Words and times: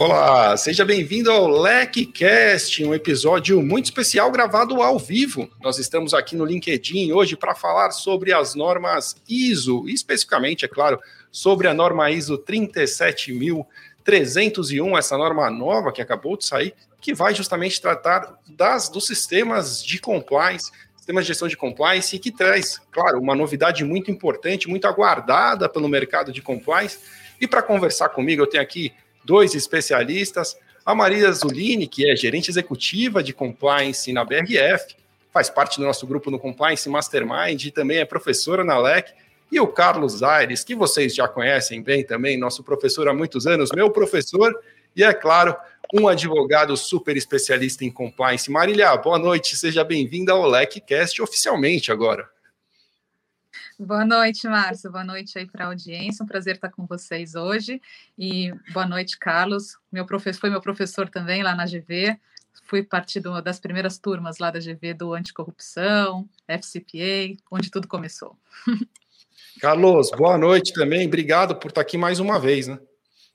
Olá, 0.00 0.56
seja 0.56 0.84
bem-vindo 0.84 1.28
ao 1.28 1.48
LecCast, 1.48 2.84
um 2.84 2.94
episódio 2.94 3.60
muito 3.60 3.86
especial 3.86 4.30
gravado 4.30 4.80
ao 4.80 4.96
vivo. 4.96 5.50
Nós 5.60 5.80
estamos 5.80 6.14
aqui 6.14 6.36
no 6.36 6.44
LinkedIn 6.44 7.10
hoje 7.10 7.36
para 7.36 7.52
falar 7.52 7.90
sobre 7.90 8.32
as 8.32 8.54
normas 8.54 9.16
ISO, 9.28 9.88
especificamente, 9.88 10.64
é 10.64 10.68
claro, 10.68 11.00
sobre 11.32 11.66
a 11.66 11.74
norma 11.74 12.12
ISO 12.12 12.38
37301, 12.38 14.96
essa 14.96 15.18
norma 15.18 15.50
nova 15.50 15.90
que 15.90 16.00
acabou 16.00 16.36
de 16.36 16.46
sair, 16.46 16.76
que 17.00 17.12
vai 17.12 17.34
justamente 17.34 17.82
tratar 17.82 18.38
das 18.46 18.88
dos 18.88 19.04
sistemas 19.04 19.82
de 19.82 19.98
compliance, 19.98 20.70
sistemas 20.96 21.24
de 21.24 21.28
gestão 21.28 21.48
de 21.48 21.56
compliance 21.56 22.14
e 22.14 22.20
que 22.20 22.30
traz, 22.30 22.80
claro, 22.92 23.18
uma 23.18 23.34
novidade 23.34 23.84
muito 23.84 24.12
importante, 24.12 24.68
muito 24.68 24.86
aguardada 24.86 25.68
pelo 25.68 25.88
mercado 25.88 26.30
de 26.30 26.40
compliance. 26.40 27.00
E 27.40 27.48
para 27.48 27.62
conversar 27.62 28.10
comigo, 28.10 28.42
eu 28.42 28.46
tenho 28.46 28.62
aqui 28.62 28.92
dois 29.28 29.54
especialistas. 29.54 30.56
A 30.86 30.94
Maria 30.94 31.30
Zulini, 31.30 31.86
que 31.86 32.10
é 32.10 32.16
gerente 32.16 32.50
executiva 32.50 33.22
de 33.22 33.34
compliance 33.34 34.10
na 34.10 34.24
BRF, 34.24 34.96
faz 35.30 35.50
parte 35.50 35.78
do 35.78 35.84
nosso 35.84 36.06
grupo 36.06 36.30
no 36.30 36.38
Compliance 36.38 36.88
Mastermind 36.88 37.66
e 37.66 37.70
também 37.70 37.98
é 37.98 38.06
professora 38.06 38.64
na 38.64 38.78
LEC. 38.78 39.12
E 39.52 39.60
o 39.60 39.66
Carlos 39.66 40.22
Aires, 40.22 40.64
que 40.64 40.74
vocês 40.74 41.14
já 41.14 41.28
conhecem 41.28 41.82
bem 41.82 42.02
também, 42.02 42.38
nosso 42.38 42.64
professor 42.64 43.06
há 43.06 43.12
muitos 43.12 43.46
anos, 43.46 43.70
meu 43.74 43.90
professor, 43.90 44.58
e 44.96 45.04
é 45.04 45.12
claro, 45.12 45.54
um 45.92 46.08
advogado 46.08 46.74
super 46.74 47.14
especialista 47.14 47.84
em 47.84 47.90
compliance. 47.90 48.50
Marília, 48.50 48.96
boa 48.96 49.18
noite, 49.18 49.56
seja 49.56 49.84
bem-vinda 49.84 50.32
ao 50.32 50.48
LECcast 50.48 51.20
oficialmente 51.20 51.92
agora. 51.92 52.28
Boa 53.80 54.04
noite, 54.04 54.48
Márcio. 54.48 54.90
Boa 54.90 55.04
noite 55.04 55.38
aí 55.38 55.46
para 55.46 55.64
a 55.64 55.68
audiência. 55.68 56.24
Um 56.24 56.26
prazer 56.26 56.56
estar 56.56 56.68
com 56.68 56.84
vocês 56.84 57.36
hoje. 57.36 57.80
E 58.18 58.52
boa 58.72 58.84
noite, 58.84 59.16
Carlos. 59.16 59.78
Meu 59.92 60.04
professor 60.04 60.40
foi 60.40 60.50
meu 60.50 60.60
professor 60.60 61.08
também 61.08 61.44
lá 61.44 61.54
na 61.54 61.64
GV. 61.64 62.18
Fui 62.64 62.82
parte 62.82 63.20
do, 63.20 63.40
das 63.40 63.60
primeiras 63.60 63.96
turmas 63.96 64.38
lá 64.38 64.50
da 64.50 64.58
GV 64.58 64.94
do 64.94 65.14
anticorrupção, 65.14 66.28
FCPA, 66.48 67.40
onde 67.48 67.70
tudo 67.70 67.86
começou. 67.86 68.36
Carlos, 69.60 70.10
boa 70.10 70.36
noite 70.36 70.72
também. 70.72 71.06
Obrigado 71.06 71.54
por 71.54 71.68
estar 71.68 71.82
aqui 71.82 71.96
mais 71.96 72.18
uma 72.18 72.40
vez, 72.40 72.66
né? 72.66 72.80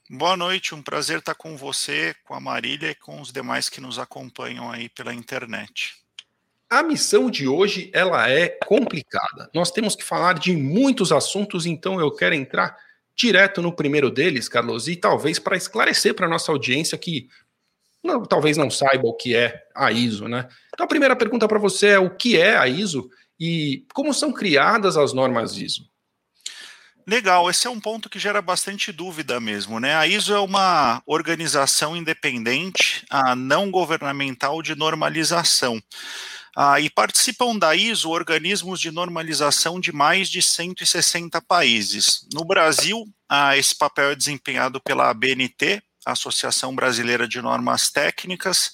Boa 0.10 0.36
noite, 0.36 0.76
um 0.76 0.84
prazer 0.84 1.20
estar 1.20 1.36
com 1.36 1.56
você, 1.56 2.14
com 2.26 2.34
a 2.34 2.40
Marília 2.42 2.92
e 2.92 2.96
com 2.96 3.22
os 3.22 3.32
demais 3.32 3.70
que 3.70 3.80
nos 3.80 3.98
acompanham 3.98 4.70
aí 4.70 4.90
pela 4.90 5.14
internet. 5.14 6.03
A 6.74 6.82
missão 6.82 7.30
de 7.30 7.48
hoje 7.48 7.92
ela 7.94 8.28
é 8.28 8.50
complicada. 8.66 9.48
Nós 9.54 9.70
temos 9.70 9.96
que 9.96 10.04
falar 10.04 10.40
de 10.40 10.56
muitos 10.56 11.12
assuntos, 11.12 11.68
então 11.68 12.00
eu 12.00 12.10
quero 12.10 12.34
entrar 12.34 12.76
direto 13.16 13.62
no 13.62 13.72
primeiro 13.72 14.10
deles, 14.10 14.50
Carlos, 14.50 14.88
e 14.88 14.96
talvez 14.96 15.38
para 15.38 15.56
esclarecer 15.56 16.16
para 16.16 16.28
nossa 16.28 16.52
audiência 16.52 16.98
que 16.98 17.28
não, 18.04 18.24
talvez 18.24 18.58
não 18.58 18.72
saiba 18.72 19.08
o 19.08 19.14
que 19.14 19.36
é 19.36 19.68
a 19.76 19.92
ISO, 19.92 20.28
né? 20.28 20.48
Então 20.74 20.86
a 20.86 20.90
primeira 20.90 21.16
pergunta 21.16 21.48
para 21.48 21.60
você 21.60 21.90
é 21.90 22.00
o 22.00 22.10
que 22.10 22.40
é 22.40 22.58
a 22.58 22.68
ISO 22.68 23.08
e 23.40 23.86
como 23.94 24.12
são 24.12 24.34
criadas 24.34 24.98
as 24.98 25.14
normas 25.14 25.56
ISO? 25.56 25.88
Legal, 27.06 27.52
esse 27.52 27.68
é 27.68 27.70
um 27.70 27.80
ponto 27.80 28.10
que 28.10 28.18
gera 28.18 28.42
bastante 28.42 28.92
dúvida 28.92 29.40
mesmo, 29.40 29.80
né? 29.80 29.94
A 29.94 30.08
ISO 30.08 30.34
é 30.34 30.40
uma 30.40 31.04
organização 31.06 31.96
independente, 31.96 33.06
a 33.12 33.36
não 33.36 33.70
governamental 33.70 34.64
de 34.64 34.74
normalização. 34.74 35.80
Ah, 36.56 36.80
e 36.80 36.90
participam 36.90 37.58
da 37.58 37.76
ISO 37.76 38.10
organismos 38.12 38.80
de 38.80 38.92
normalização 38.92 39.80
de 39.80 39.92
mais 39.92 40.30
de 40.30 40.42
160 40.42 41.42
países. 41.42 42.28
No 42.32 42.46
Brasil, 42.46 43.06
ah, 43.28 43.58
esse 43.58 43.76
papel 43.76 44.12
é 44.12 44.16
desempenhado 44.16 44.80
pela 44.80 45.10
ABNT, 45.10 45.82
Associação 46.06 46.76
Brasileira 46.76 47.28
de 47.28 47.42
Normas 47.42 47.90
Técnicas, 47.90 48.72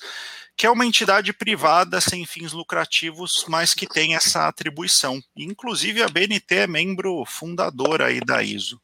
que 0.58 0.66
é 0.66 0.70
uma 0.70 0.86
entidade 0.86 1.32
privada 1.32 2.02
sem 2.02 2.26
fins 2.26 2.52
lucrativos, 2.52 3.46
mas 3.48 3.74
que 3.74 3.88
tem 3.88 4.14
essa 4.14 4.46
atribuição. 4.46 5.22
Inclusive, 5.34 6.04
a 6.04 6.10
BNT 6.10 6.56
é 6.56 6.68
membro 6.68 7.24
fundador 7.26 8.02
aí 8.02 8.20
da 8.20 8.44
ISO. 8.44 8.78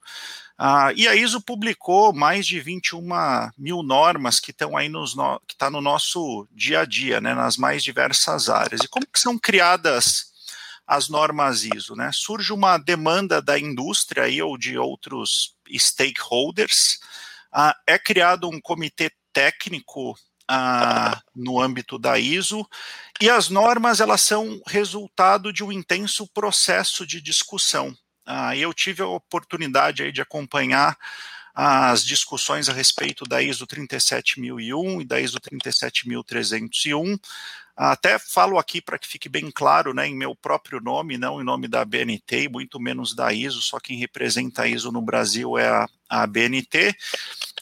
Ah, 0.57 0.93
e 0.95 1.05
a 1.07 1.15
ISO 1.15 1.41
publicou 1.41 2.13
mais 2.13 2.47
de 2.47 2.61
21 2.61 3.01
mil 3.57 3.83
normas 3.83 4.39
que 4.39 4.51
estão 4.51 4.77
aí 4.77 4.87
nos 4.87 5.13
no, 5.13 5.39
que 5.45 5.53
está 5.53 5.69
no 5.69 5.81
nosso 5.81 6.47
dia 6.51 6.81
a 6.81 6.85
dia, 6.85 7.19
né, 7.19 7.33
nas 7.33 7.57
mais 7.57 7.83
diversas 7.83 8.49
áreas. 8.49 8.81
E 8.81 8.87
como 8.87 9.05
que 9.05 9.19
são 9.19 9.37
criadas 9.37 10.31
as 10.87 11.09
normas 11.09 11.65
ISO? 11.65 11.95
Né? 11.95 12.09
Surge 12.13 12.53
uma 12.53 12.77
demanda 12.77 13.41
da 13.41 13.59
indústria 13.59 14.23
aí, 14.23 14.41
ou 14.41 14.57
de 14.57 14.77
outros 14.77 15.55
stakeholders. 15.77 16.99
Ah, 17.51 17.75
é 17.85 17.99
criado 17.99 18.47
um 18.47 18.61
comitê 18.61 19.11
técnico 19.33 20.17
ah, 20.47 21.21
no 21.35 21.59
âmbito 21.59 21.99
da 21.99 22.17
ISO 22.17 22.65
e 23.19 23.29
as 23.29 23.49
normas 23.49 23.99
elas 23.99 24.21
são 24.21 24.61
resultado 24.67 25.51
de 25.51 25.63
um 25.63 25.71
intenso 25.71 26.27
processo 26.27 27.05
de 27.05 27.19
discussão 27.19 27.95
ah, 28.25 28.55
eu 28.55 28.73
tive 28.73 29.01
a 29.01 29.07
oportunidade 29.07 30.03
aí 30.03 30.11
de 30.11 30.21
acompanhar 30.21 30.97
as 31.53 32.03
discussões 32.03 32.67
a 32.67 32.73
respeito 32.73 33.23
da 33.23 33.41
ISO 33.41 33.65
37001 33.65 35.01
e 35.01 35.05
da 35.05 35.21
ISO 35.21 35.39
37301. 35.39 37.17
Até 37.77 38.19
falo 38.19 38.57
aqui 38.57 38.81
para 38.81 38.97
que 38.97 39.07
fique 39.07 39.29
bem 39.29 39.49
claro, 39.51 39.93
né, 39.93 40.07
em 40.07 40.15
meu 40.15 40.35
próprio 40.35 40.81
nome, 40.81 41.17
não 41.17 41.41
em 41.41 41.43
nome 41.43 41.67
da 41.67 41.83
BNT 41.85 42.43
e 42.43 42.49
muito 42.49 42.79
menos 42.79 43.13
da 43.13 43.31
ISO, 43.33 43.61
só 43.61 43.79
quem 43.79 43.97
representa 43.97 44.63
a 44.63 44.67
ISO 44.67 44.91
no 44.91 45.01
Brasil 45.01 45.57
é 45.57 45.67
a, 45.67 45.87
a 46.09 46.27
BNT. 46.27 46.95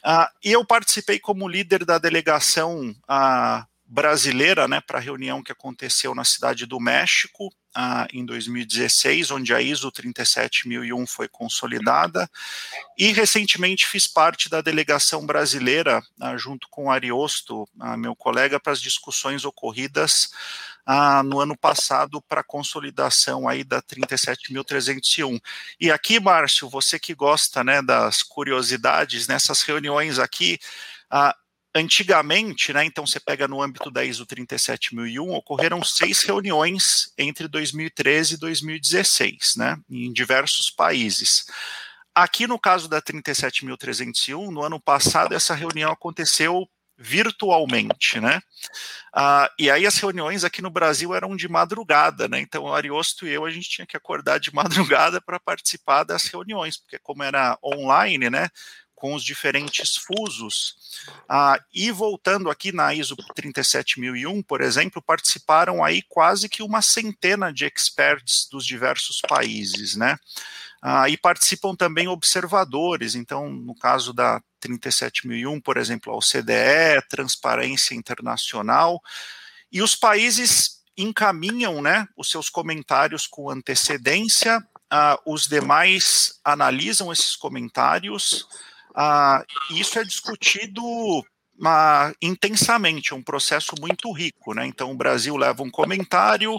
Ah, 0.03 0.31
e 0.43 0.51
eu 0.51 0.65
participei 0.65 1.19
como 1.19 1.47
líder 1.47 1.85
da 1.85 1.97
delegação 1.97 2.95
ah, 3.07 3.65
brasileira 3.85 4.67
né, 4.67 4.81
para 4.81 4.97
a 4.97 5.01
reunião 5.01 5.43
que 5.43 5.51
aconteceu 5.51 6.15
na 6.15 6.23
cidade 6.23 6.65
do 6.65 6.79
México 6.79 7.51
ah, 7.75 8.07
em 8.13 8.25
2016, 8.25 9.31
onde 9.31 9.53
a 9.53 9.61
ISO 9.61 9.91
37001 9.91 11.07
foi 11.07 11.27
consolidada, 11.27 12.29
e 12.97 13.11
recentemente 13.11 13.87
fiz 13.87 14.07
parte 14.07 14.49
da 14.49 14.61
delegação 14.61 15.25
brasileira, 15.25 16.01
ah, 16.19 16.37
junto 16.37 16.67
com 16.69 16.91
Ariosto, 16.91 17.67
ah, 17.79 17.97
meu 17.97 18.15
colega, 18.15 18.59
para 18.59 18.73
as 18.73 18.81
discussões 18.81 19.45
ocorridas 19.45 20.29
no 21.23 21.39
ano 21.39 21.57
passado 21.57 22.21
para 22.21 22.41
a 22.41 22.43
consolidação 22.43 23.47
aí 23.47 23.63
da 23.63 23.81
37.301. 23.81 25.39
E 25.79 25.89
aqui, 25.89 26.19
Márcio, 26.19 26.67
você 26.67 26.99
que 26.99 27.15
gosta 27.15 27.63
né, 27.63 27.81
das 27.81 28.21
curiosidades, 28.21 29.25
nessas 29.25 29.61
reuniões 29.61 30.19
aqui, 30.19 30.59
Antigamente, 31.75 32.71
né, 32.71 32.85
então 32.85 33.05
você 33.05 33.19
pega 33.19 33.47
no 33.47 33.61
âmbito 33.61 33.89
da 33.89 34.05
ISO 34.05 34.27
37001, 34.27 35.33
ocorreram 35.33 35.83
seis 35.83 36.21
reuniões 36.21 37.11
entre 37.17 37.47
2013 37.47 38.35
e 38.35 38.37
2016, 38.37 39.55
né, 39.57 39.77
em 39.89 40.13
diversos 40.13 40.69
países. 40.69 41.45
Aqui 42.13 42.45
no 42.45 42.59
caso 42.59 42.87
da 42.87 43.01
37.301, 43.01 44.51
no 44.51 44.63
ano 44.63 44.79
passado, 44.79 45.33
essa 45.33 45.55
reunião 45.55 45.91
aconteceu 45.91 46.69
virtualmente, 46.95 48.19
né? 48.19 48.39
Ah, 49.13 49.49
e 49.57 49.69
aí 49.69 49.85
as 49.85 49.97
reuniões 49.97 50.43
aqui 50.43 50.61
no 50.61 50.69
Brasil 50.69 51.13
eram 51.13 51.35
de 51.35 51.49
madrugada, 51.49 52.27
né? 52.27 52.39
Então 52.39 52.63
o 52.63 52.73
Ariosto 52.73 53.27
e 53.27 53.31
eu 53.31 53.45
a 53.45 53.49
gente 53.49 53.69
tinha 53.69 53.87
que 53.87 53.97
acordar 53.97 54.39
de 54.39 54.53
madrugada 54.55 55.19
para 55.19 55.39
participar 55.39 56.03
das 56.03 56.25
reuniões, 56.25 56.77
porque 56.77 56.99
como 56.99 57.23
era 57.23 57.57
online, 57.63 58.29
né? 58.29 58.47
Com 59.03 59.15
os 59.15 59.21
diferentes 59.21 59.97
fusos. 59.97 60.77
Ah, 61.27 61.59
e 61.73 61.91
voltando 61.91 62.49
aqui 62.49 62.71
na 62.71 62.93
ISO 62.93 63.17
37001, 63.35 64.41
por 64.41 64.61
exemplo, 64.61 65.01
participaram 65.01 65.83
aí 65.83 66.01
quase 66.03 66.47
que 66.47 66.63
uma 66.63 66.81
centena 66.81 67.51
de 67.51 67.65
experts 67.65 68.47
dos 68.49 68.65
diversos 68.65 69.19
países, 69.19 69.97
né? 69.97 70.17
Ah, 70.81 71.09
e 71.09 71.17
participam 71.17 71.75
também 71.75 72.07
observadores, 72.07 73.13
então, 73.13 73.49
no 73.49 73.75
caso 73.75 74.13
da 74.13 74.41
37001, 74.61 75.59
por 75.59 75.75
exemplo, 75.75 76.13
a 76.13 76.15
OCDE, 76.15 77.05
Transparência 77.09 77.95
Internacional, 77.95 79.01
e 79.69 79.81
os 79.81 79.95
países 79.95 80.81
encaminham 80.95 81.81
né, 81.81 82.07
os 82.15 82.31
seus 82.31 82.49
comentários 82.49 83.27
com 83.27 83.49
antecedência, 83.49 84.65
ah, 84.89 85.19
os 85.25 85.45
demais 85.45 86.39
analisam 86.41 87.11
esses 87.11 87.35
comentários, 87.35 88.47
ah, 88.93 89.43
isso 89.71 89.97
é 89.99 90.03
discutido 90.03 90.83
ah, 91.65 92.11
intensamente, 92.21 93.13
é 93.13 93.15
um 93.15 93.23
processo 93.23 93.73
muito 93.79 94.11
rico, 94.11 94.53
né? 94.53 94.65
Então 94.65 94.91
o 94.91 94.97
Brasil 94.97 95.35
leva 95.35 95.63
um 95.63 95.69
comentário, 95.69 96.57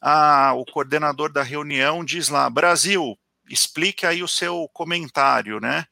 ah, 0.00 0.52
o 0.54 0.64
coordenador 0.64 1.32
da 1.32 1.42
reunião 1.42 2.04
diz 2.04 2.28
lá, 2.28 2.48
Brasil, 2.50 3.18
explique 3.48 4.06
aí 4.06 4.22
o 4.22 4.28
seu 4.28 4.68
comentário, 4.72 5.60
né? 5.60 5.84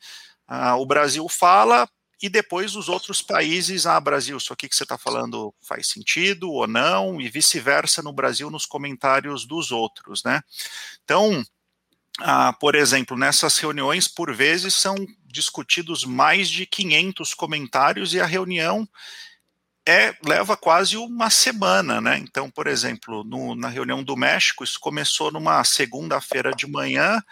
Ah, 0.46 0.76
o 0.76 0.86
Brasil 0.86 1.26
fala 1.28 1.88
e 2.22 2.28
depois 2.28 2.76
os 2.76 2.88
outros 2.88 3.20
países, 3.20 3.86
ah, 3.86 4.00
Brasil, 4.00 4.36
isso 4.36 4.52
aqui 4.52 4.68
que 4.68 4.76
você 4.76 4.84
está 4.84 4.96
falando 4.96 5.54
faz 5.66 5.88
sentido 5.88 6.50
ou 6.50 6.66
não, 6.66 7.20
e 7.20 7.28
vice-versa 7.28 8.02
no 8.02 8.12
Brasil 8.12 8.50
nos 8.50 8.66
comentários 8.66 9.46
dos 9.46 9.70
outros, 9.70 10.22
né? 10.24 10.40
Então, 11.02 11.44
ah, 12.20 12.52
por 12.54 12.74
exemplo, 12.74 13.16
nessas 13.16 13.58
reuniões, 13.58 14.06
por 14.06 14.34
vezes, 14.34 14.74
são 14.74 14.94
discutidos 15.34 16.04
mais 16.04 16.48
de 16.48 16.64
500 16.64 17.34
comentários 17.34 18.14
e 18.14 18.20
a 18.20 18.26
reunião 18.26 18.88
é, 19.86 20.14
leva 20.24 20.56
quase 20.56 20.96
uma 20.96 21.28
semana, 21.28 22.00
né? 22.00 22.16
Então, 22.18 22.48
por 22.48 22.66
exemplo, 22.66 23.22
no, 23.24 23.54
na 23.54 23.68
reunião 23.68 24.02
do 24.02 24.16
México, 24.16 24.64
isso 24.64 24.80
começou 24.80 25.30
numa 25.30 25.62
segunda-feira 25.64 26.52
de 26.52 26.66
manhã 26.66 27.22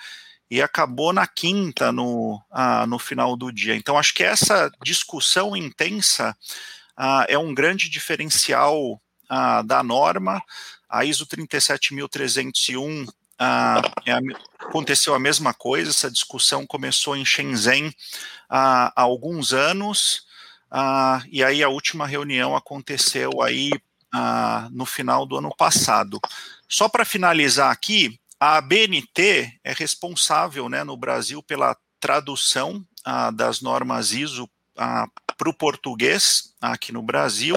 e 0.51 0.61
acabou 0.61 1.15
na 1.15 1.27
quinta, 1.27 1.91
no, 1.91 2.43
ah, 2.51 2.87
no 2.87 2.99
final 2.99 3.37
do 3.37 3.51
dia. 3.51 3.75
Então, 3.75 3.97
acho 3.97 4.13
que 4.13 4.23
essa 4.23 4.71
discussão 4.83 5.57
intensa 5.57 6.37
ah, 6.95 7.25
é 7.27 7.39
um 7.39 7.55
grande 7.55 7.89
diferencial 7.89 9.01
ah, 9.31 9.63
da 9.63 9.83
norma. 9.83 10.43
A 10.91 11.07
ISO 11.07 11.25
37301 11.25 13.07
ah, 13.45 13.83
é, 14.07 14.13
aconteceu 14.61 15.17
a 15.17 15.19
mesma 15.19 15.53
coisa, 15.53 15.91
essa 15.91 16.09
discussão 16.09 16.65
começou 16.65 17.17
em 17.17 17.25
Shenzhen 17.25 17.93
ah, 18.49 18.93
há 18.95 19.03
alguns 19.03 19.53
anos, 19.53 20.29
ah, 20.71 21.21
e 21.29 21.43
aí 21.43 21.61
a 21.61 21.69
última 21.69 22.07
reunião 22.07 22.55
aconteceu 22.55 23.43
aí 23.43 23.73
ah, 24.15 24.69
no 24.71 24.87
final 24.87 25.27
do 25.27 25.37
ano 25.37 25.53
passado. 25.57 26.21
Só 26.69 26.89
para 26.89 27.05
finalizar 27.05 27.73
aqui, 27.73 28.17
a 28.39 28.61
BNT 28.61 29.59
é 29.65 29.73
responsável 29.73 30.69
né, 30.69 30.85
no 30.85 30.97
Brasil 30.97 31.43
pela 31.43 31.77
tradução 31.99 32.87
ah, 33.05 33.33
das 33.33 33.61
normas 33.61 34.13
ISO 34.13 34.49
ah, 34.79 35.09
para 35.37 35.51
o 35.51 35.55
português 35.55 36.55
aqui 36.61 36.93
no 36.93 37.03
Brasil. 37.03 37.57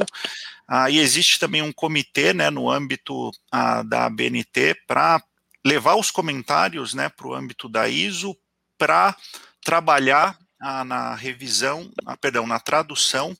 Ah, 0.68 0.90
e 0.90 0.98
existe 0.98 1.40
também 1.40 1.62
um 1.62 1.72
comitê 1.72 2.34
né, 2.34 2.50
no 2.50 2.72
âmbito 2.72 3.30
ah, 3.52 3.84
da 3.84 4.10
BNT 4.10 4.76
para 4.88 5.22
levar 5.66 5.96
os 5.96 6.12
comentários 6.12 6.94
né, 6.94 7.10
para 7.10 7.28
o 7.28 7.34
âmbito 7.34 7.68
da 7.68 7.90
ISO 7.90 8.38
para 8.78 9.16
trabalhar 9.64 10.38
ah, 10.62 10.84
na 10.84 11.16
revisão, 11.16 11.92
ah, 12.06 12.16
perdão, 12.16 12.46
na 12.46 12.60
tradução. 12.60 13.36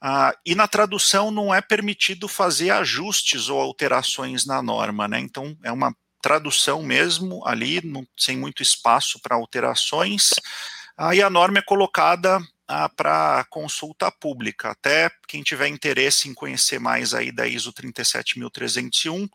Ah, 0.00 0.36
e 0.44 0.54
na 0.54 0.68
tradução 0.68 1.30
não 1.30 1.54
é 1.54 1.62
permitido 1.62 2.28
fazer 2.28 2.70
ajustes 2.70 3.48
ou 3.48 3.58
alterações 3.58 4.44
na 4.44 4.62
norma, 4.62 5.08
né? 5.08 5.18
Então 5.18 5.56
é 5.64 5.72
uma 5.72 5.96
tradução 6.20 6.82
mesmo 6.82 7.46
ali, 7.46 7.80
não, 7.84 8.06
sem 8.16 8.36
muito 8.36 8.62
espaço 8.62 9.18
para 9.20 9.36
alterações. 9.36 10.30
Aí 10.96 11.22
a 11.22 11.30
norma 11.30 11.58
é 11.58 11.62
colocada 11.62 12.38
ah, 12.68 12.88
para 12.90 13.46
consulta 13.48 14.10
pública. 14.10 14.70
Até 14.70 15.10
quem 15.26 15.42
tiver 15.42 15.68
interesse 15.68 16.28
em 16.28 16.34
conhecer 16.34 16.78
mais 16.78 17.14
aí 17.14 17.32
da 17.32 17.46
ISO 17.46 17.72
37301, 17.72 19.28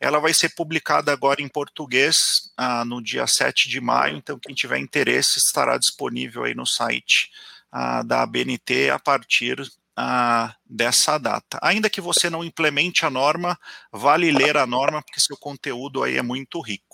ela 0.00 0.20
vai 0.20 0.32
ser 0.32 0.50
publicada 0.54 1.12
agora 1.12 1.42
em 1.42 1.48
português 1.48 2.52
ah, 2.56 2.84
no 2.84 3.02
dia 3.02 3.26
7 3.26 3.68
de 3.68 3.80
maio, 3.80 4.16
então 4.16 4.38
quem 4.38 4.54
tiver 4.54 4.78
interesse 4.78 5.38
estará 5.38 5.76
disponível 5.76 6.44
aí 6.44 6.54
no 6.54 6.66
site 6.66 7.30
ah, 7.72 8.02
da 8.02 8.22
ABNT 8.22 8.90
a 8.90 8.98
partir 8.98 9.60
ah, 9.96 10.54
dessa 10.64 11.18
data. 11.18 11.58
Ainda 11.60 11.90
que 11.90 12.00
você 12.00 12.30
não 12.30 12.44
implemente 12.44 13.04
a 13.04 13.10
norma, 13.10 13.58
vale 13.92 14.30
ler 14.30 14.56
a 14.56 14.66
norma, 14.66 15.02
porque 15.02 15.20
seu 15.20 15.36
conteúdo 15.36 16.04
aí 16.04 16.16
é 16.16 16.22
muito 16.22 16.60
rico. 16.60 16.87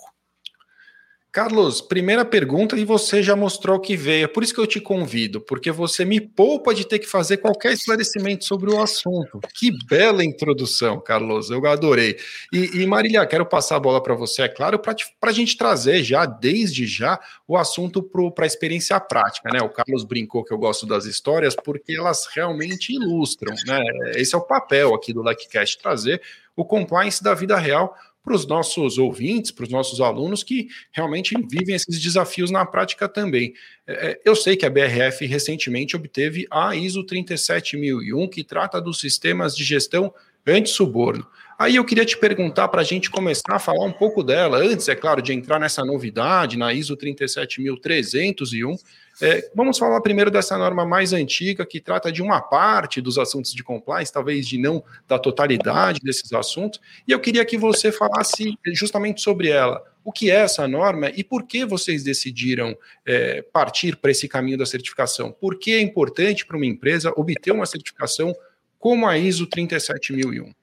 Carlos, 1.35 1.81
primeira 1.81 2.23
pergunta 2.23 2.77
e 2.77 2.85
você 2.85 3.21
já 3.21 3.35
mostrou 3.35 3.77
que 3.77 3.97
veio. 3.97 4.23
É 4.23 4.27
por 4.27 4.41
isso 4.41 4.53
que 4.53 4.59
eu 4.61 4.65
te 4.65 4.79
convido, 4.79 5.41
porque 5.41 5.69
você 5.69 6.05
me 6.05 6.21
poupa 6.21 6.73
de 6.73 6.87
ter 6.87 6.97
que 6.97 7.05
fazer 7.05 7.35
qualquer 7.35 7.73
esclarecimento 7.73 8.45
sobre 8.45 8.71
o 8.71 8.81
assunto. 8.81 9.41
Que 9.53 9.69
bela 9.85 10.23
introdução, 10.23 10.97
Carlos. 10.97 11.51
Eu 11.51 11.67
adorei. 11.67 12.15
E, 12.53 12.81
e 12.81 12.87
Marília, 12.87 13.25
quero 13.25 13.45
passar 13.45 13.75
a 13.75 13.79
bola 13.81 14.01
para 14.01 14.15
você, 14.15 14.43
é 14.43 14.47
claro, 14.47 14.79
para 14.79 14.95
a 15.23 15.33
gente 15.33 15.57
trazer 15.57 16.01
já, 16.05 16.25
desde 16.25 16.87
já, 16.87 17.19
o 17.45 17.57
assunto 17.57 18.01
para 18.01 18.45
a 18.45 18.47
experiência 18.47 18.97
prática. 19.01 19.49
Né? 19.51 19.59
O 19.61 19.67
Carlos 19.67 20.05
brincou 20.05 20.41
que 20.41 20.53
eu 20.53 20.57
gosto 20.57 20.85
das 20.85 21.03
histórias 21.03 21.53
porque 21.53 21.97
elas 21.97 22.29
realmente 22.33 22.93
ilustram. 22.93 23.53
Né? 23.67 23.81
Esse 24.15 24.35
é 24.35 24.37
o 24.37 24.41
papel 24.41 24.95
aqui 24.95 25.11
do 25.11 25.21
LikeCast, 25.21 25.79
trazer 25.79 26.21
o 26.55 26.63
compliance 26.63 27.21
da 27.21 27.33
vida 27.33 27.57
real 27.57 27.93
para 28.25 28.35
os 28.35 28.47
nossos 28.47 28.97
ouvintes, 28.97 29.51
para 29.51 29.63
os 29.63 29.69
nossos 29.69 30.01
alunos 30.01 30.43
que 30.43 30.67
realmente 30.91 31.35
vivem 31.47 31.75
esses 31.75 32.01
desafios 32.01 32.49
na 32.49 32.65
prática 32.65 33.07
também. 33.07 33.53
É, 33.85 34.11
é 34.11 34.21
eu 34.25 34.35
sei 34.35 34.57
que 34.57 34.65
a 34.65 34.69
BRF 34.69 35.25
recentemente 35.27 35.95
obteve 35.95 36.47
a 36.49 36.75
ISO 36.75 37.03
37001, 37.03 38.27
que 38.27 38.43
trata 38.43 38.81
dos 38.81 38.99
sistemas 38.99 39.55
de 39.55 39.63
gestão 39.63 40.11
anti-suborno. 40.45 41.25
Aí 41.57 41.77
eu 41.77 41.85
queria 41.85 42.03
te 42.03 42.17
perguntar 42.17 42.67
para 42.67 42.81
a 42.81 42.83
gente 42.83 43.09
começar 43.09 43.55
a 43.55 43.59
falar 43.59 43.85
um 43.85 43.91
pouco 43.91 44.21
dela, 44.21 44.57
antes, 44.57 44.89
é 44.89 44.95
claro, 44.95 45.21
de 45.21 45.31
entrar 45.31 45.57
nessa 45.57 45.85
novidade, 45.85 46.57
na 46.57 46.73
ISO 46.73 46.97
37301. 46.97 48.75
É, 49.21 49.49
vamos 49.55 49.77
falar 49.77 50.01
primeiro 50.01 50.29
dessa 50.29 50.57
norma 50.57 50.85
mais 50.85 51.13
antiga, 51.13 51.65
que 51.65 51.79
trata 51.79 52.11
de 52.11 52.21
uma 52.21 52.41
parte 52.41 52.99
dos 52.99 53.17
assuntos 53.17 53.53
de 53.53 53.63
compliance, 53.63 54.11
talvez 54.11 54.45
de 54.45 54.57
não 54.57 54.83
da 55.07 55.17
totalidade 55.17 56.01
desses 56.03 56.33
assuntos. 56.33 56.81
E 57.07 57.13
eu 57.13 57.21
queria 57.21 57.45
que 57.45 57.57
você 57.57 57.89
falasse 57.89 58.57
justamente 58.73 59.21
sobre 59.21 59.47
ela. 59.47 59.81
O 60.03 60.11
que 60.11 60.29
é 60.29 60.35
essa 60.35 60.67
norma 60.67 61.09
e 61.15 61.23
por 61.23 61.43
que 61.43 61.65
vocês 61.65 62.03
decidiram 62.03 62.77
é, 63.05 63.41
partir 63.41 63.95
para 63.95 64.11
esse 64.11 64.27
caminho 64.27 64.57
da 64.57 64.65
certificação? 64.65 65.31
Por 65.31 65.57
que 65.57 65.71
é 65.71 65.79
importante 65.79 66.45
para 66.45 66.57
uma 66.57 66.65
empresa 66.65 67.13
obter 67.15 67.51
uma 67.51 67.65
certificação 67.65 68.35
como 68.77 69.07
a 69.07 69.17
ISO 69.17 69.47
37001? 69.47 70.53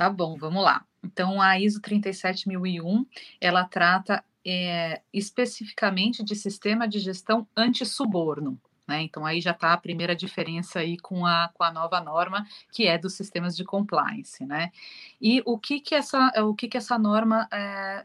Tá 0.00 0.08
bom, 0.08 0.34
vamos 0.34 0.64
lá. 0.64 0.82
Então, 1.04 1.42
a 1.42 1.60
ISO 1.60 1.78
37001, 1.78 3.04
ela 3.38 3.66
trata 3.66 4.24
é, 4.42 5.02
especificamente 5.12 6.24
de 6.24 6.34
sistema 6.34 6.88
de 6.88 6.98
gestão 6.98 7.46
anti-suborno. 7.54 8.58
Né? 8.88 9.02
Então, 9.02 9.26
aí 9.26 9.42
já 9.42 9.50
está 9.50 9.74
a 9.74 9.76
primeira 9.76 10.16
diferença 10.16 10.78
aí 10.78 10.96
com 10.96 11.26
a, 11.26 11.50
com 11.52 11.62
a 11.62 11.70
nova 11.70 12.00
norma, 12.00 12.46
que 12.72 12.86
é 12.86 12.96
dos 12.96 13.12
sistemas 13.12 13.54
de 13.54 13.62
compliance. 13.62 14.42
Né? 14.46 14.72
E 15.20 15.42
o 15.44 15.58
que, 15.58 15.80
que, 15.80 15.94
essa, 15.94 16.32
o 16.44 16.54
que, 16.54 16.66
que 16.66 16.78
essa 16.78 16.98
norma 16.98 17.46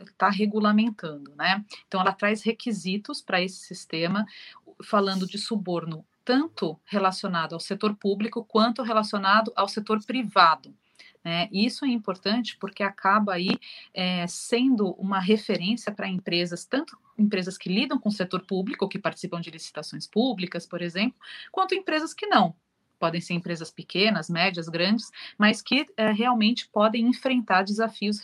está 0.02 0.28
é, 0.28 0.32
regulamentando? 0.32 1.34
Né? 1.38 1.64
Então, 1.88 2.02
ela 2.02 2.12
traz 2.12 2.44
requisitos 2.44 3.22
para 3.22 3.42
esse 3.42 3.60
sistema, 3.60 4.26
falando 4.84 5.26
de 5.26 5.38
suborno 5.38 6.06
tanto 6.26 6.78
relacionado 6.84 7.54
ao 7.54 7.60
setor 7.62 7.96
público 7.96 8.44
quanto 8.44 8.84
relacionado 8.84 9.54
ao 9.56 9.70
setor 9.70 10.04
privado. 10.04 10.76
Né? 11.26 11.50
Isso 11.52 11.84
é 11.84 11.88
importante 11.88 12.56
porque 12.60 12.84
acaba 12.84 13.34
aí 13.34 13.58
é, 13.96 14.28
sendo 14.28 14.92
uma 14.92 15.20
referência 15.20 15.92
para 15.92 16.08
empresas, 16.08 16.66
tanto 16.66 16.96
empresas 17.18 17.58
que 17.58 17.68
lidam 17.68 17.98
com 17.98 18.10
o 18.10 18.12
setor 18.12 18.46
público, 18.46 18.88
que 18.88 19.00
participam 19.00 19.42
de 19.42 19.50
licitações 19.50 20.06
públicas, 20.06 20.68
por 20.68 20.84
exemplo, 20.84 21.20
quanto 21.52 21.74
empresas 21.74 22.14
que 22.14 22.28
não, 22.28 22.56
podem 23.00 23.20
ser 23.20 23.34
empresas 23.34 23.72
pequenas, 23.72 24.30
médias, 24.30 24.70
grandes, 24.70 25.10
mas 25.36 25.64
que 25.64 25.88
é, 25.98 26.12
realmente 26.12 26.70
podem 26.70 27.08
enfrentar 27.08 27.64
desafios 27.64 28.22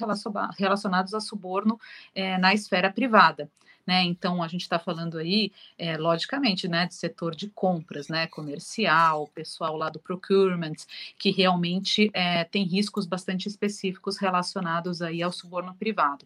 relacionados 0.56 1.16
a 1.16 1.20
suborno 1.20 1.80
é, 2.14 2.38
na 2.38 2.54
esfera 2.54 2.92
privada 2.92 3.50
né? 3.86 4.04
Então 4.04 4.42
a 4.42 4.48
gente 4.48 4.62
está 4.62 4.80
falando 4.80 5.18
aí, 5.18 5.52
é, 5.78 5.98
logicamente, 5.98 6.68
né, 6.68 6.86
de 6.86 6.96
setor 6.96 7.36
de 7.36 7.50
compras, 7.50 8.08
né, 8.08 8.28
comercial, 8.28 9.28
pessoal 9.28 9.76
lá 9.78 9.90
do 9.90 10.00
procurement, 10.00 10.76
que 11.18 11.32
realmente 11.32 12.10
é, 12.14 12.44
tem 12.44 12.64
riscos 12.64 13.06
bastante 13.06 13.48
específicos 13.48 14.18
relacionados 14.18 15.02
aí 15.02 15.22
ao 15.22 15.32
suborno 15.32 15.74
privado. 15.76 16.26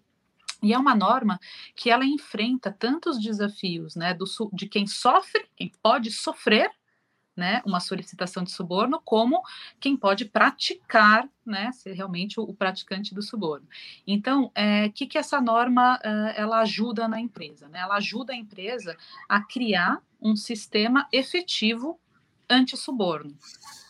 E 0.63 0.73
é 0.73 0.77
uma 0.77 0.95
norma 0.95 1.39
que 1.75 1.89
ela 1.89 2.05
enfrenta 2.05 2.71
tantos 2.71 3.19
desafios, 3.19 3.95
né, 3.95 4.13
do, 4.13 4.25
de 4.53 4.67
quem 4.67 4.87
sofre, 4.87 5.45
quem 5.55 5.71
pode 5.81 6.11
sofrer 6.11 6.71
né, 7.35 7.61
uma 7.65 7.79
solicitação 7.79 8.43
de 8.43 8.51
suborno, 8.51 9.01
como 9.03 9.41
quem 9.79 9.97
pode 9.97 10.25
praticar, 10.25 11.27
né, 11.45 11.71
ser 11.73 11.93
realmente 11.93 12.39
o, 12.39 12.43
o 12.43 12.53
praticante 12.53 13.13
do 13.13 13.21
suborno. 13.21 13.67
Então, 14.07 14.45
o 14.45 14.51
é, 14.55 14.89
que, 14.89 15.05
que 15.05 15.17
essa 15.17 15.41
norma 15.41 15.99
ela 16.35 16.59
ajuda 16.61 17.07
na 17.07 17.19
empresa? 17.19 17.67
Né? 17.67 17.79
Ela 17.79 17.95
ajuda 17.95 18.33
a 18.33 18.35
empresa 18.35 18.97
a 19.27 19.41
criar 19.41 20.01
um 20.21 20.35
sistema 20.35 21.07
efetivo 21.11 21.99
anti-suborno, 22.49 23.35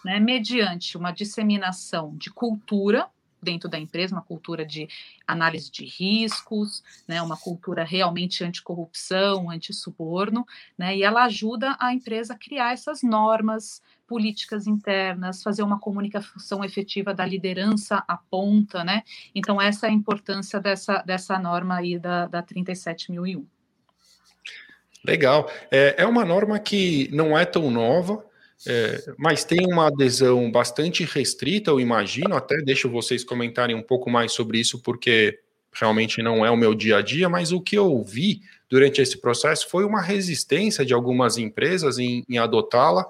né, 0.04 0.20
mediante 0.20 0.98
uma 0.98 1.12
disseminação 1.12 2.16
de 2.18 2.30
cultura 2.32 3.10
dentro 3.46 3.70
da 3.70 3.80
empresa, 3.80 4.16
uma 4.16 4.22
cultura 4.22 4.66
de 4.66 4.90
análise 5.26 5.72
de 5.72 5.86
riscos, 5.86 6.84
né, 7.08 7.22
uma 7.22 7.38
cultura 7.38 7.84
realmente 7.84 8.44
anticorrupção, 8.44 9.50
anti-suborno, 9.50 10.46
né, 10.78 10.98
e 10.98 11.04
ela 11.04 11.24
ajuda 11.24 11.78
a 11.80 11.94
empresa 11.94 12.34
a 12.34 12.38
criar 12.38 12.74
essas 12.74 13.02
normas, 13.04 13.82
políticas 14.08 14.68
internas, 14.68 15.42
fazer 15.42 15.64
uma 15.64 15.80
comunicação 15.80 16.64
efetiva 16.64 17.14
da 17.14 17.26
liderança 17.26 18.04
à 18.08 18.16
ponta, 18.16 18.84
né? 18.84 19.02
Então, 19.34 19.60
essa 19.60 19.88
é 19.88 19.90
a 19.90 19.94
importância 19.94 20.60
dessa, 20.60 21.02
dessa 21.02 21.40
norma 21.40 21.78
aí 21.78 21.98
da, 21.98 22.28
da 22.28 22.44
37.001. 22.44 23.44
Legal. 25.04 25.50
É, 25.72 25.96
é 26.04 26.06
uma 26.06 26.26
norma 26.26 26.60
que 26.60 27.10
não 27.12 27.38
é 27.38 27.46
tão 27.46 27.70
nova, 27.70 28.26
é, 28.68 29.14
mas 29.18 29.44
tem 29.44 29.66
uma 29.68 29.88
adesão 29.88 30.50
bastante 30.52 31.04
restrita, 31.04 31.72
eu 31.72 31.80
imagino, 31.80 32.36
até 32.36 32.58
deixo 32.58 32.90
vocês 32.90 33.24
comentarem 33.24 33.76
um 33.76 33.84
pouco 33.84 34.10
mais 34.10 34.32
sobre 34.32 34.60
isso, 34.60 34.80
porque 34.80 35.40
realmente 35.72 36.22
não 36.22 36.46
é 36.46 36.50
o 36.50 36.58
meu 36.58 36.74
dia 36.74 36.98
a 36.98 37.02
dia, 37.02 37.28
mas 37.28 37.52
o 37.52 37.62
que 37.62 37.78
eu 37.78 38.04
vi 38.04 38.42
durante 38.70 39.02
esse 39.02 39.18
processo 39.18 39.70
foi 39.70 39.84
uma 39.84 40.02
resistência 40.02 40.86
de 40.86 40.94
algumas 40.94 41.38
empresas 41.38 42.00
em, 42.00 42.24
em 42.30 42.38
adotá-la, 42.38 43.06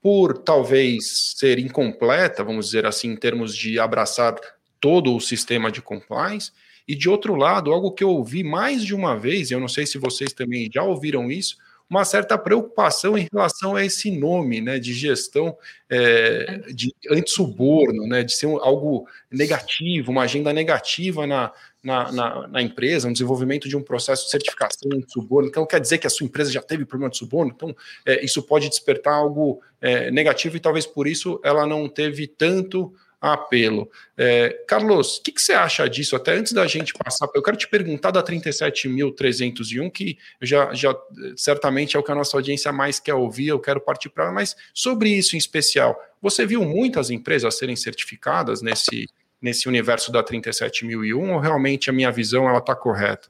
por 0.00 0.36
talvez 0.38 1.34
ser 1.36 1.58
incompleta, 1.58 2.44
vamos 2.44 2.66
dizer 2.66 2.86
assim, 2.86 3.08
em 3.08 3.16
termos 3.16 3.56
de 3.56 3.78
abraçar 3.78 4.34
todo 4.78 5.16
o 5.16 5.20
sistema 5.20 5.72
de 5.72 5.80
compliance. 5.80 6.52
E 6.86 6.94
de 6.94 7.08
outro 7.08 7.34
lado, 7.34 7.72
algo 7.72 7.92
que 7.92 8.04
eu 8.04 8.10
ouvi 8.10 8.44
mais 8.44 8.84
de 8.84 8.94
uma 8.94 9.16
vez, 9.16 9.50
e 9.50 9.54
eu 9.54 9.60
não 9.60 9.68
sei 9.68 9.86
se 9.86 9.96
vocês 9.96 10.34
também 10.34 10.70
já 10.70 10.82
ouviram 10.82 11.30
isso, 11.30 11.56
uma 11.94 12.04
certa 12.04 12.36
preocupação 12.36 13.16
em 13.16 13.28
relação 13.32 13.76
a 13.76 13.84
esse 13.84 14.10
nome, 14.10 14.60
né, 14.60 14.80
de 14.80 14.92
gestão 14.92 15.56
é, 15.88 16.62
de 16.74 16.92
anti-suborno, 17.08 18.06
né, 18.08 18.24
de 18.24 18.34
ser 18.34 18.46
algo 18.46 19.06
negativo, 19.30 20.10
uma 20.10 20.22
agenda 20.22 20.52
negativa 20.52 21.24
na, 21.24 21.52
na, 21.82 22.10
na, 22.10 22.48
na, 22.48 22.62
empresa, 22.62 23.06
no 23.06 23.12
desenvolvimento 23.12 23.68
de 23.68 23.76
um 23.76 23.82
processo 23.82 24.24
de 24.24 24.30
certificação 24.30 24.88
de 24.90 25.04
suborno. 25.12 25.48
Então, 25.48 25.64
quer 25.64 25.80
dizer 25.80 25.98
que 25.98 26.06
a 26.06 26.10
sua 26.10 26.26
empresa 26.26 26.50
já 26.50 26.60
teve 26.60 26.84
problema 26.84 27.10
de 27.10 27.18
suborno? 27.18 27.52
Então, 27.54 27.76
é, 28.04 28.24
isso 28.24 28.42
pode 28.42 28.68
despertar 28.68 29.14
algo 29.14 29.62
é, 29.80 30.10
negativo 30.10 30.56
e 30.56 30.60
talvez 30.60 30.86
por 30.86 31.06
isso 31.06 31.40
ela 31.44 31.64
não 31.64 31.88
teve 31.88 32.26
tanto 32.26 32.92
apelo. 33.32 33.90
É, 34.16 34.50
Carlos, 34.68 35.18
o 35.18 35.22
que, 35.22 35.32
que, 35.32 35.40
você 35.40 35.52
acha 35.52 35.88
disso? 35.88 36.14
Até 36.14 36.34
antes 36.34 36.52
da 36.52 36.66
gente 36.66 36.92
passar, 36.92 37.28
eu 37.34 37.42
quero 37.42 37.56
te 37.56 37.66
perguntar 37.66 38.10
da 38.10 38.22
37.301, 38.22 39.90
que 39.90 40.18
já, 40.42 40.74
já 40.74 40.94
certamente 41.36 41.96
é 41.96 41.98
o 41.98 42.02
que 42.02 42.12
a 42.12 42.14
nossa 42.14 42.36
audiência 42.36 42.70
mais 42.70 43.00
quer 43.00 43.14
ouvir, 43.14 43.48
eu 43.48 43.58
quero 43.58 43.80
partir 43.80 44.10
para 44.10 44.30
mas 44.30 44.56
sobre 44.72 45.10
isso 45.10 45.36
em 45.36 45.38
especial, 45.38 45.98
você 46.20 46.44
viu 46.46 46.64
muitas 46.64 47.10
empresas 47.10 47.56
serem 47.56 47.76
certificadas 47.76 48.60
nesse, 48.60 49.08
nesse 49.40 49.68
universo 49.68 50.12
da 50.12 50.22
37.001 50.22 51.32
ou 51.32 51.38
realmente 51.38 51.88
a 51.88 51.92
minha 51.92 52.10
visão 52.10 52.48
ela 52.48 52.58
está 52.58 52.74
correta? 52.74 53.28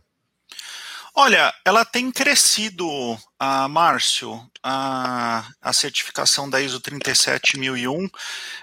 Olha, 1.17 1.55
ela 1.65 1.85
tem 1.85 2.11
crescido, 2.11 2.89
Márcio, 3.71 4.51
a, 4.61 5.47
a 5.63 5.73
certificação 5.73 6.51
da 6.51 6.61
ISO 6.61 6.81
37001. 6.81 8.09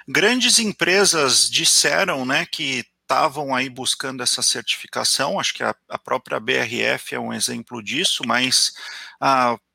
Grandes 0.06 0.60
empresas 0.60 1.50
disseram 1.50 2.26
né, 2.26 2.46
que 2.46 2.86
estavam 3.04 3.56
aí 3.56 3.70
buscando 3.70 4.22
essa 4.22 4.42
certificação, 4.42 5.40
acho 5.40 5.54
que 5.54 5.64
a, 5.64 5.74
a, 5.90 5.98
própria 5.98 6.40
BRF 6.40 7.16
é 7.16 7.20
um 7.20 7.34
exemplo 7.34 7.82
disso, 7.82 8.24
mas 8.26 8.74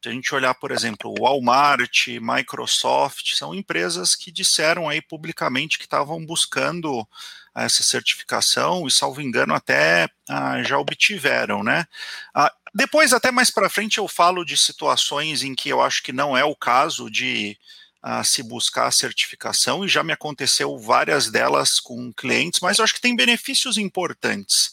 se 0.03 0.09
a 0.09 0.11
gente 0.11 0.35
olhar, 0.35 0.55
por 0.55 0.71
exemplo, 0.71 1.15
Walmart, 1.19 2.09
Microsoft, 2.21 3.35
são 3.35 3.55
empresas 3.55 4.15
que 4.15 4.31
disseram 4.31 4.89
aí 4.89 5.01
publicamente 5.01 5.79
que 5.79 5.85
estavam 5.85 6.25
buscando 6.25 7.07
essa 7.55 7.83
certificação 7.83 8.87
e, 8.87 8.91
salvo 8.91 9.21
engano, 9.23 9.55
até 9.55 10.09
ah, 10.29 10.63
já 10.63 10.79
obtiveram, 10.79 11.63
né? 11.63 11.87
Ah, 12.35 12.53
depois, 12.77 13.15
até 13.15 13.31
mais 13.31 13.51
para 13.51 13.71
frente, 13.71 13.97
eu 13.97 14.07
falo 14.07 14.45
de 14.45 14.55
situações 14.55 15.43
em 15.43 15.55
que 15.55 15.71
eu 15.71 15.81
acho 15.81 16.03
que 16.03 16.13
não 16.13 16.37
é 16.37 16.45
o 16.45 16.55
caso 16.55 17.11
de 17.11 17.57
uh, 18.05 18.23
se 18.23 18.43
buscar 18.43 18.87
a 18.87 18.91
certificação, 18.91 19.83
e 19.83 19.89
já 19.89 20.05
me 20.05 20.13
aconteceu 20.13 20.77
várias 20.77 21.31
delas 21.31 21.81
com 21.81 22.13
clientes, 22.13 22.61
mas 22.61 22.77
eu 22.77 22.85
acho 22.85 22.93
que 22.93 23.01
tem 23.01 23.17
benefícios 23.17 23.79
importantes. 23.79 24.73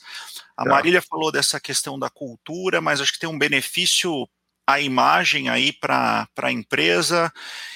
A 0.57 0.65
tá. 0.65 0.69
Marília 0.69 1.01
falou 1.01 1.31
dessa 1.31 1.61
questão 1.61 1.97
da 1.97 2.09
cultura, 2.09 2.81
mas 2.81 2.99
acho 2.99 3.13
que 3.13 3.19
tem 3.19 3.29
um 3.29 3.39
benefício 3.39 4.27
a 4.67 4.81
imagem 4.81 5.47
aí 5.47 5.71
para 5.71 6.27
a 6.37 6.51
empresa 6.51 7.31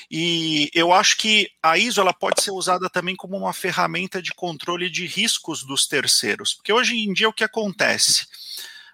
e 0.10 0.70
eu 0.74 0.94
acho 0.94 1.18
que 1.18 1.50
a 1.62 1.78
ISO 1.78 2.00
ela 2.00 2.14
pode 2.14 2.42
ser 2.42 2.52
usada 2.52 2.90
também 2.90 3.14
como 3.14 3.36
uma 3.36 3.52
ferramenta 3.52 4.22
de 4.22 4.34
controle 4.34 4.90
de 4.90 5.06
riscos 5.06 5.64
dos 5.64 5.86
terceiros, 5.86 6.54
porque 6.54 6.72
hoje 6.72 6.96
em 6.96 7.14
dia 7.14 7.28
o 7.28 7.34
que 7.34 7.44
acontece? 7.44 8.26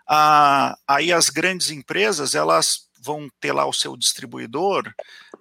Ah, 0.07 0.77
aí 0.87 1.11
as 1.11 1.29
grandes 1.29 1.69
empresas 1.69 2.35
elas 2.35 2.89
vão 3.03 3.29
ter 3.39 3.51
lá 3.51 3.65
o 3.65 3.73
seu 3.73 3.97
distribuidor, 3.97 4.93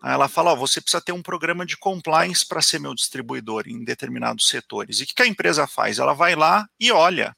ela 0.02 0.28
fala, 0.28 0.52
ó, 0.52 0.57
você 0.57 0.81
precisa 0.81 1.00
ter 1.00 1.12
um 1.12 1.23
programa 1.23 1.64
de 1.64 1.76
compliance 1.76 2.45
para 2.45 2.61
ser 2.61 2.81
meu 2.81 2.92
distribuidor 2.92 3.69
em 3.69 3.85
determinados 3.85 4.49
setores. 4.49 4.99
E 4.99 5.04
o 5.04 5.07
que, 5.07 5.23
a 5.23 5.26
empresa 5.26 5.66
faz? 5.66 6.00
Ela 6.00 6.12
vai 6.12 6.35
lá 6.35 6.69
e 6.78 6.90
olha, 6.90 7.37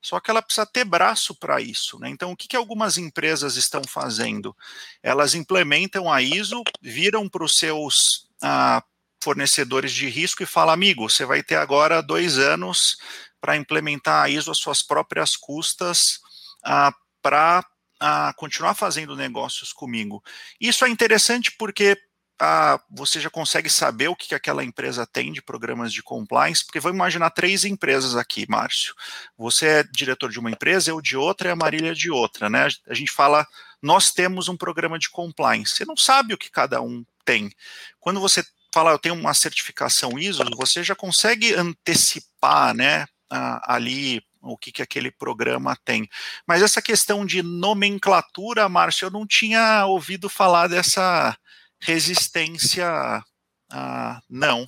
só 0.00 0.18
que 0.18 0.30
ela 0.30 0.40
precisa 0.40 0.64
ter 0.64 0.84
braço 0.84 1.34
para 1.34 1.60
isso. 1.60 1.98
Né? 1.98 2.08
Então, 2.08 2.32
o 2.32 2.36
que, 2.36 2.48
que 2.48 2.56
algumas 2.56 2.96
empresas 2.96 3.56
estão 3.56 3.82
fazendo? 3.86 4.56
Elas 5.02 5.34
implementam 5.34 6.10
a 6.10 6.22
ISO, 6.22 6.62
viram 6.80 7.28
para 7.28 7.44
os 7.44 7.56
seus 7.56 8.26
ah, 8.42 8.82
fornecedores 9.22 9.92
de 9.92 10.08
risco 10.08 10.42
e 10.42 10.46
falam, 10.46 10.72
amigo, 10.72 11.10
você 11.10 11.26
vai 11.26 11.42
ter 11.42 11.56
agora 11.56 12.00
dois 12.00 12.38
anos 12.38 12.96
para 13.40 13.56
implementar 13.56 14.24
a 14.24 14.28
ISO 14.30 14.50
às 14.50 14.58
suas 14.58 14.82
próprias 14.82 15.36
custas, 15.36 16.20
ah, 16.66 16.92
para 17.22 17.64
ah, 18.00 18.34
continuar 18.36 18.74
fazendo 18.74 19.16
negócios 19.16 19.72
comigo. 19.72 20.22
Isso 20.60 20.84
é 20.84 20.88
interessante 20.88 21.52
porque 21.56 21.96
ah, 22.40 22.78
você 22.90 23.20
já 23.20 23.30
consegue 23.30 23.70
saber 23.70 24.08
o 24.08 24.16
que, 24.16 24.28
que 24.28 24.34
aquela 24.34 24.64
empresa 24.64 25.06
tem 25.06 25.32
de 25.32 25.40
programas 25.40 25.92
de 25.92 26.02
compliance, 26.02 26.64
porque 26.64 26.80
vamos 26.80 26.96
imaginar 26.96 27.30
três 27.30 27.64
empresas 27.64 28.16
aqui, 28.16 28.44
Márcio. 28.48 28.94
Você 29.38 29.66
é 29.66 29.84
diretor 29.84 30.30
de 30.30 30.40
uma 30.40 30.50
empresa, 30.50 30.90
eu 30.90 31.00
de 31.00 31.16
outra 31.16 31.48
e 31.48 31.52
a 31.52 31.56
Marília 31.56 31.94
de 31.94 32.10
outra, 32.10 32.50
né? 32.50 32.68
A 32.88 32.94
gente 32.94 33.12
fala, 33.12 33.46
nós 33.80 34.10
temos 34.10 34.48
um 34.48 34.56
programa 34.56 34.98
de 34.98 35.08
compliance. 35.08 35.76
Você 35.76 35.84
não 35.84 35.96
sabe 35.96 36.34
o 36.34 36.38
que 36.38 36.50
cada 36.50 36.82
um 36.82 37.04
tem. 37.24 37.50
Quando 38.00 38.20
você 38.20 38.44
fala, 38.74 38.90
eu 38.90 38.98
tenho 38.98 39.14
uma 39.14 39.32
certificação 39.32 40.18
ISO, 40.18 40.44
você 40.56 40.82
já 40.82 40.94
consegue 40.94 41.54
antecipar, 41.54 42.74
né? 42.74 43.06
ali 43.28 44.22
o 44.46 44.56
que, 44.56 44.72
que 44.72 44.82
aquele 44.82 45.10
programa 45.10 45.76
tem. 45.84 46.08
Mas 46.46 46.62
essa 46.62 46.80
questão 46.80 47.24
de 47.26 47.42
nomenclatura, 47.42 48.68
Márcio, 48.68 49.06
eu 49.06 49.10
não 49.10 49.26
tinha 49.26 49.86
ouvido 49.86 50.28
falar 50.28 50.68
dessa 50.68 51.36
resistência, 51.80 52.86
ah, 53.70 54.20
não. 54.28 54.66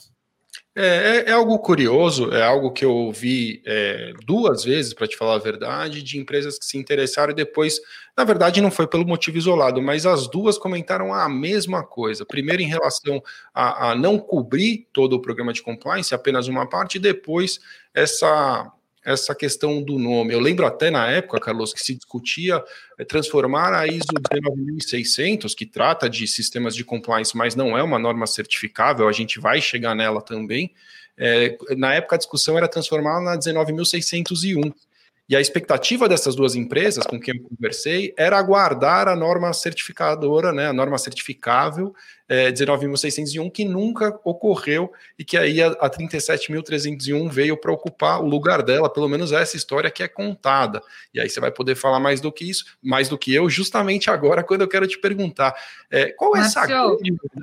É, 0.80 0.84
é, 1.26 1.30
é, 1.30 1.32
algo 1.32 1.58
curioso, 1.58 2.32
é 2.32 2.40
algo 2.40 2.70
que 2.70 2.84
eu 2.84 2.94
ouvi 2.94 3.60
é, 3.66 4.12
duas 4.24 4.62
vezes, 4.62 4.94
para 4.94 5.08
te 5.08 5.16
falar 5.16 5.34
a 5.34 5.38
verdade, 5.38 6.04
de 6.04 6.18
empresas 6.18 6.56
que 6.56 6.64
se 6.64 6.78
interessaram 6.78 7.32
e 7.32 7.34
depois, 7.34 7.80
na 8.16 8.22
verdade, 8.22 8.60
não 8.60 8.70
foi 8.70 8.86
pelo 8.86 9.04
motivo 9.04 9.36
isolado, 9.36 9.82
mas 9.82 10.06
as 10.06 10.28
duas 10.28 10.56
comentaram 10.56 11.12
a 11.12 11.28
mesma 11.28 11.84
coisa. 11.84 12.24
Primeiro, 12.24 12.62
em 12.62 12.68
relação 12.68 13.20
a, 13.52 13.90
a 13.90 13.94
não 13.96 14.20
cobrir 14.20 14.86
todo 14.92 15.14
o 15.14 15.20
programa 15.20 15.52
de 15.52 15.62
compliance, 15.62 16.14
apenas 16.14 16.46
uma 16.46 16.68
parte, 16.68 16.94
e 16.94 17.00
depois 17.00 17.58
essa 17.92 18.72
essa 19.04 19.34
questão 19.34 19.82
do 19.82 19.98
nome. 19.98 20.34
Eu 20.34 20.40
lembro 20.40 20.66
até 20.66 20.90
na 20.90 21.10
época, 21.10 21.40
Carlos, 21.40 21.72
que 21.72 21.80
se 21.80 21.94
discutia 21.94 22.62
é, 22.98 23.04
transformar 23.04 23.72
a 23.72 23.86
ISO 23.86 24.06
19600, 24.30 25.54
que 25.54 25.66
trata 25.66 26.08
de 26.08 26.26
sistemas 26.26 26.74
de 26.74 26.84
compliance, 26.84 27.36
mas 27.36 27.54
não 27.54 27.76
é 27.76 27.82
uma 27.82 27.98
norma 27.98 28.26
certificável, 28.26 29.08
a 29.08 29.12
gente 29.12 29.40
vai 29.40 29.60
chegar 29.60 29.94
nela 29.94 30.20
também. 30.20 30.72
É, 31.16 31.56
na 31.76 31.94
época 31.94 32.14
a 32.14 32.18
discussão 32.18 32.56
era 32.56 32.68
transformar 32.68 33.20
na 33.20 33.36
19601. 33.36 34.72
E 35.28 35.36
a 35.36 35.40
expectativa 35.40 36.08
dessas 36.08 36.34
duas 36.34 36.54
empresas 36.54 37.04
com 37.06 37.20
quem 37.20 37.36
eu 37.36 37.42
conversei 37.42 38.14
era 38.16 38.38
aguardar 38.38 39.08
a 39.08 39.14
norma 39.14 39.52
certificadora, 39.52 40.52
né, 40.52 40.68
a 40.68 40.72
norma 40.72 40.96
certificável 40.96 41.94
é, 42.28 42.52
19.601, 42.52 43.50
que 43.50 43.64
nunca 43.64 44.20
ocorreu 44.22 44.92
e 45.18 45.24
que 45.24 45.36
aí 45.36 45.62
a, 45.62 45.68
a 45.68 45.90
37.301 45.90 47.30
veio 47.30 47.56
para 47.56 47.72
ocupar 47.72 48.20
o 48.20 48.28
lugar 48.28 48.62
dela, 48.62 48.92
pelo 48.92 49.08
menos 49.08 49.32
essa 49.32 49.56
história 49.56 49.90
que 49.90 50.02
é 50.02 50.08
contada. 50.08 50.82
E 51.14 51.18
aí 51.18 51.28
você 51.28 51.40
vai 51.40 51.50
poder 51.50 51.74
falar 51.74 51.98
mais 51.98 52.20
do 52.20 52.30
que 52.30 52.48
isso, 52.48 52.76
mais 52.82 53.08
do 53.08 53.16
que 53.16 53.34
eu, 53.34 53.48
justamente 53.48 54.10
agora, 54.10 54.44
quando 54.44 54.60
eu 54.60 54.68
quero 54.68 54.86
te 54.86 54.98
perguntar. 54.98 55.54
É, 55.90 56.12
qual 56.12 56.36
é 56.36 56.40
essa. 56.40 56.66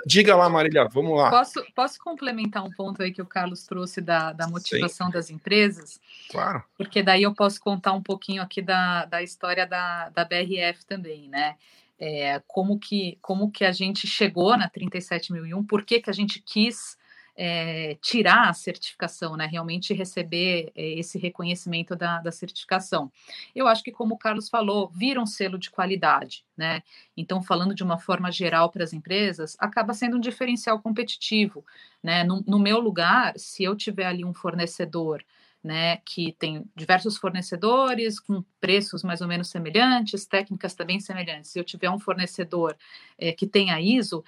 Diga 0.06 0.36
lá, 0.36 0.48
Marília, 0.48 0.88
vamos 0.88 1.18
lá. 1.18 1.32
Posso, 1.32 1.66
posso 1.74 2.00
complementar 2.00 2.64
um 2.64 2.70
ponto 2.70 3.02
aí 3.02 3.12
que 3.12 3.22
o 3.22 3.26
Carlos 3.26 3.64
trouxe 3.64 4.00
da, 4.02 4.32
da 4.34 4.48
motivação 4.48 5.08
Sim. 5.08 5.14
das 5.14 5.30
empresas? 5.32 6.00
Claro. 6.30 6.64
Porque 6.78 7.02
daí 7.02 7.24
eu 7.24 7.34
posso 7.34 7.60
contar 7.76 7.94
um 7.94 8.02
pouquinho 8.02 8.42
aqui 8.42 8.62
da, 8.62 9.06
da 9.06 9.22
história 9.22 9.66
da, 9.68 10.10
da 10.10 10.26
BRF 10.26 10.86
também, 10.86 11.28
né? 11.30 11.56
é, 12.00 12.42
como, 12.48 12.78
que, 12.78 13.18
como 13.22 13.52
que 13.52 13.64
a 13.64 13.72
gente 13.72 14.08
chegou 14.08 14.58
na 14.58 14.70
37001, 14.70 15.64
por 15.64 15.84
que, 15.84 16.02
que 16.02 16.10
a 16.10 16.14
gente 16.14 16.42
quis 16.42 16.98
é, 17.38 17.98
tirar 18.02 18.50
a 18.50 18.54
certificação, 18.54 19.36
né, 19.36 19.46
realmente 19.46 19.94
receber 19.94 20.72
é, 20.74 21.00
esse 21.00 21.18
reconhecimento 21.18 21.94
da, 21.94 22.22
da, 22.22 22.32
certificação. 22.32 23.12
Eu 23.54 23.68
acho 23.68 23.84
que, 23.84 23.92
como 23.92 24.16
o 24.16 24.18
Carlos 24.18 24.48
falou, 24.48 24.90
vira 24.90 25.22
um 25.22 25.26
selo 25.26 25.58
de 25.58 25.70
qualidade, 25.70 26.46
né? 26.56 26.82
Então, 27.16 27.44
falando 27.44 27.76
de 27.76 27.84
uma 27.84 27.98
forma 27.98 28.32
geral 28.32 28.72
para 28.72 28.86
as 28.86 28.94
empresas, 28.94 29.58
acaba 29.60 29.94
sendo 29.94 30.16
um 30.16 30.20
diferencial 30.20 30.80
competitivo, 30.80 31.66
né? 32.02 32.24
No, 32.24 32.42
no 32.48 32.58
meu 32.58 32.80
lugar, 32.80 33.34
se 33.38 33.64
eu 33.66 33.76
tiver 33.76 34.06
ali 34.06 34.24
um 34.24 34.34
fornecedor 34.34 35.22
né, 35.66 35.98
que 36.06 36.32
tem 36.34 36.64
diversos 36.76 37.18
fornecedores 37.18 38.20
com 38.20 38.44
preços 38.62 39.02
mais 39.02 39.20
ou 39.20 39.28
menos 39.28 39.50
semelhantes, 39.50 40.28
técnicas 40.28 40.76
também 40.76 41.00
semelhantes. 41.00 41.50
Se 41.50 41.60
eu 41.60 41.64
tiver 41.64 41.90
um 41.90 41.98
fornecedor 41.98 42.78
é, 43.18 43.32
que 43.32 43.48
tenha 43.48 43.82
ISO, 43.82 44.24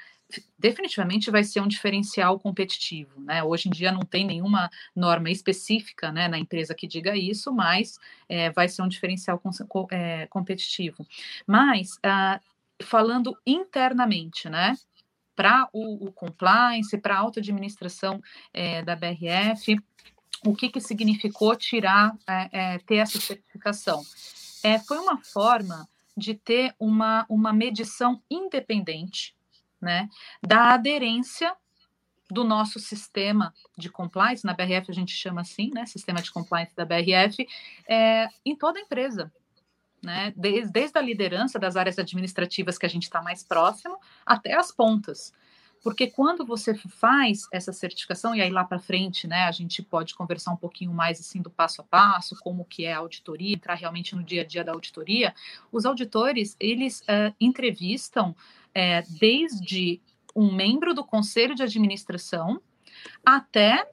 definitivamente 0.57 1.29
vai 1.29 1.43
ser 1.43 1.61
um 1.61 1.67
diferencial 1.67 2.39
competitivo, 2.39 3.21
né? 3.21 3.43
Hoje 3.43 3.69
em 3.69 3.71
dia 3.71 3.91
não 3.91 4.01
tem 4.01 4.25
nenhuma 4.25 4.67
norma 4.95 5.29
específica, 5.29 6.11
né, 6.11 6.27
na 6.27 6.39
empresa 6.39 6.73
que 6.73 6.87
diga 6.87 7.15
isso, 7.15 7.53
mas 7.53 7.99
é, 8.27 8.49
vai 8.49 8.67
ser 8.67 8.81
um 8.81 8.87
diferencial 8.87 9.39
com, 9.39 9.51
é, 9.91 10.25
competitivo. 10.25 11.05
Mas 11.45 11.99
ah, 12.01 12.41
falando 12.81 13.37
internamente, 13.45 14.49
né? 14.49 14.75
Para 15.35 15.69
o, 15.71 16.07
o, 16.07 16.11
compliance, 16.11 16.97
para 16.97 17.13
a 17.13 17.19
auto-administração 17.19 18.19
da 18.83 18.95
BRF, 18.95 19.77
o 20.49 20.55
que, 20.55 20.69
que 20.69 20.79
significou 20.79 21.55
tirar, 21.55 22.15
é, 22.27 22.49
é, 22.51 22.79
ter 22.79 22.95
essa 22.95 23.19
certificação? 23.19 24.01
É, 24.63 24.79
foi 24.79 24.97
uma 24.97 25.17
forma 25.17 25.87
de 26.15 26.33
ter 26.33 26.73
uma, 26.79 27.25
uma 27.29 27.53
medição 27.53 28.21
independente 28.29 29.35
né, 29.79 30.09
da 30.41 30.73
aderência 30.73 31.55
do 32.29 32.43
nosso 32.43 32.79
sistema 32.79 33.53
de 33.77 33.89
compliance, 33.89 34.45
na 34.45 34.53
BRF 34.53 34.89
a 34.89 34.93
gente 34.93 35.13
chama 35.13 35.41
assim, 35.41 35.69
né, 35.73 35.85
sistema 35.85 36.21
de 36.21 36.31
compliance 36.31 36.75
da 36.75 36.83
BRF, 36.83 37.47
é, 37.87 38.27
em 38.45 38.55
toda 38.55 38.79
a 38.79 38.81
empresa, 38.81 39.31
né, 40.03 40.33
desde, 40.35 40.71
desde 40.71 40.97
a 40.97 41.01
liderança 41.01 41.57
das 41.59 41.75
áreas 41.75 41.97
administrativas 41.97 42.77
que 42.77 42.85
a 42.85 42.89
gente 42.89 43.03
está 43.03 43.21
mais 43.21 43.43
próximo, 43.43 43.97
até 44.25 44.55
as 44.55 44.71
pontas. 44.71 45.33
Porque 45.83 46.07
quando 46.07 46.45
você 46.45 46.73
faz 46.75 47.47
essa 47.51 47.71
certificação, 47.71 48.35
e 48.35 48.41
aí 48.41 48.49
lá 48.49 48.63
para 48.63 48.79
frente, 48.79 49.27
né, 49.27 49.43
a 49.43 49.51
gente 49.51 49.81
pode 49.81 50.15
conversar 50.15 50.51
um 50.51 50.57
pouquinho 50.57 50.93
mais 50.93 51.19
assim 51.19 51.41
do 51.41 51.49
passo 51.49 51.81
a 51.81 51.83
passo, 51.83 52.37
como 52.41 52.65
que 52.65 52.85
é 52.85 52.93
a 52.93 52.99
auditoria, 52.99 53.55
entrar 53.55 53.75
realmente 53.75 54.15
no 54.15 54.23
dia 54.23 54.41
a 54.41 54.45
dia 54.45 54.63
da 54.63 54.71
auditoria, 54.71 55.33
os 55.71 55.85
auditores, 55.85 56.55
eles 56.59 57.01
uh, 57.01 57.33
entrevistam 57.39 58.35
é, 58.73 59.01
desde 59.01 60.01
um 60.35 60.53
membro 60.53 60.93
do 60.93 61.03
conselho 61.03 61.55
de 61.55 61.63
administração 61.63 62.61
até 63.25 63.87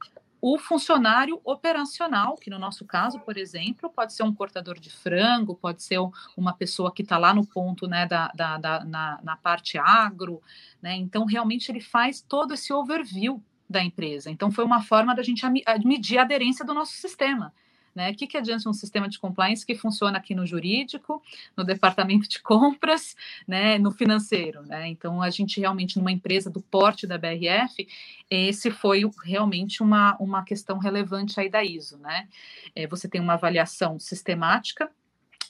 o 0.47 0.59
funcionário 0.59 1.41
operacional, 1.43 2.37
que 2.37 2.51
no 2.51 2.59
nosso 2.59 2.85
caso, 2.85 3.19
por 3.19 3.39
exemplo, 3.39 3.89
pode 3.89 4.13
ser 4.13 4.25
um 4.25 4.35
cortador 4.35 4.79
de 4.79 4.91
frango, 4.91 5.55
pode 5.55 5.83
ser 5.83 5.99
uma 6.37 6.53
pessoa 6.53 6.93
que 6.93 7.01
está 7.01 7.17
lá 7.17 7.33
no 7.33 7.47
ponto 7.47 7.87
né, 7.89 8.05
da, 8.05 8.31
da, 8.35 8.59
da 8.59 8.85
na, 8.85 9.21
na, 9.23 9.37
parte 9.39 9.79
agro, 9.79 10.43
né? 10.83 10.97
Então, 10.97 11.25
realmente 11.25 11.73
ele 11.73 11.81
faz 11.81 12.21
todo 12.21 12.53
esse 12.53 12.75
overview 12.75 13.43
da 13.71 13.83
empresa. 13.83 14.31
Então, 14.31 14.51
foi 14.51 14.67
uma 14.67 14.83
forma 14.83 15.15
da 15.15 15.23
gente 15.23 15.43
medir 15.83 16.19
a 16.19 16.23
aderência 16.25 16.63
do 16.63 16.75
nosso 16.75 16.93
sistema. 16.93 17.51
Né? 17.95 18.11
O 18.11 18.15
que, 18.15 18.27
que 18.27 18.37
adianta 18.37 18.69
um 18.69 18.73
sistema 18.73 19.09
de 19.09 19.19
compliance 19.19 19.65
que 19.65 19.75
funciona 19.75 20.19
aqui 20.19 20.35
no 20.35 20.47
jurídico, 20.47 21.23
no 21.57 21.63
departamento 21.63 22.29
de 22.29 22.41
compras, 22.41 23.15
né, 23.47 23.79
no 23.79 23.93
financeiro? 23.93 24.63
Né? 24.63 24.89
Então, 24.89 25.23
a 25.23 25.31
gente 25.31 25.61
realmente, 25.61 25.99
numa 25.99 26.11
empresa 26.11 26.51
do 26.51 26.61
porte 26.61 27.07
da 27.07 27.17
BRF, 27.17 27.87
esse 28.29 28.71
foi 28.71 29.03
realmente 29.25 29.83
uma, 29.83 30.17
uma 30.19 30.45
questão 30.45 30.79
relevante 30.79 31.39
aí 31.39 31.49
da 31.49 31.63
ISO. 31.63 31.99
Né? 31.99 32.29
É, 32.75 32.87
você 32.87 33.09
tem 33.09 33.21
uma 33.21 33.35
avaliação 33.35 33.99
sistemática 33.99 34.91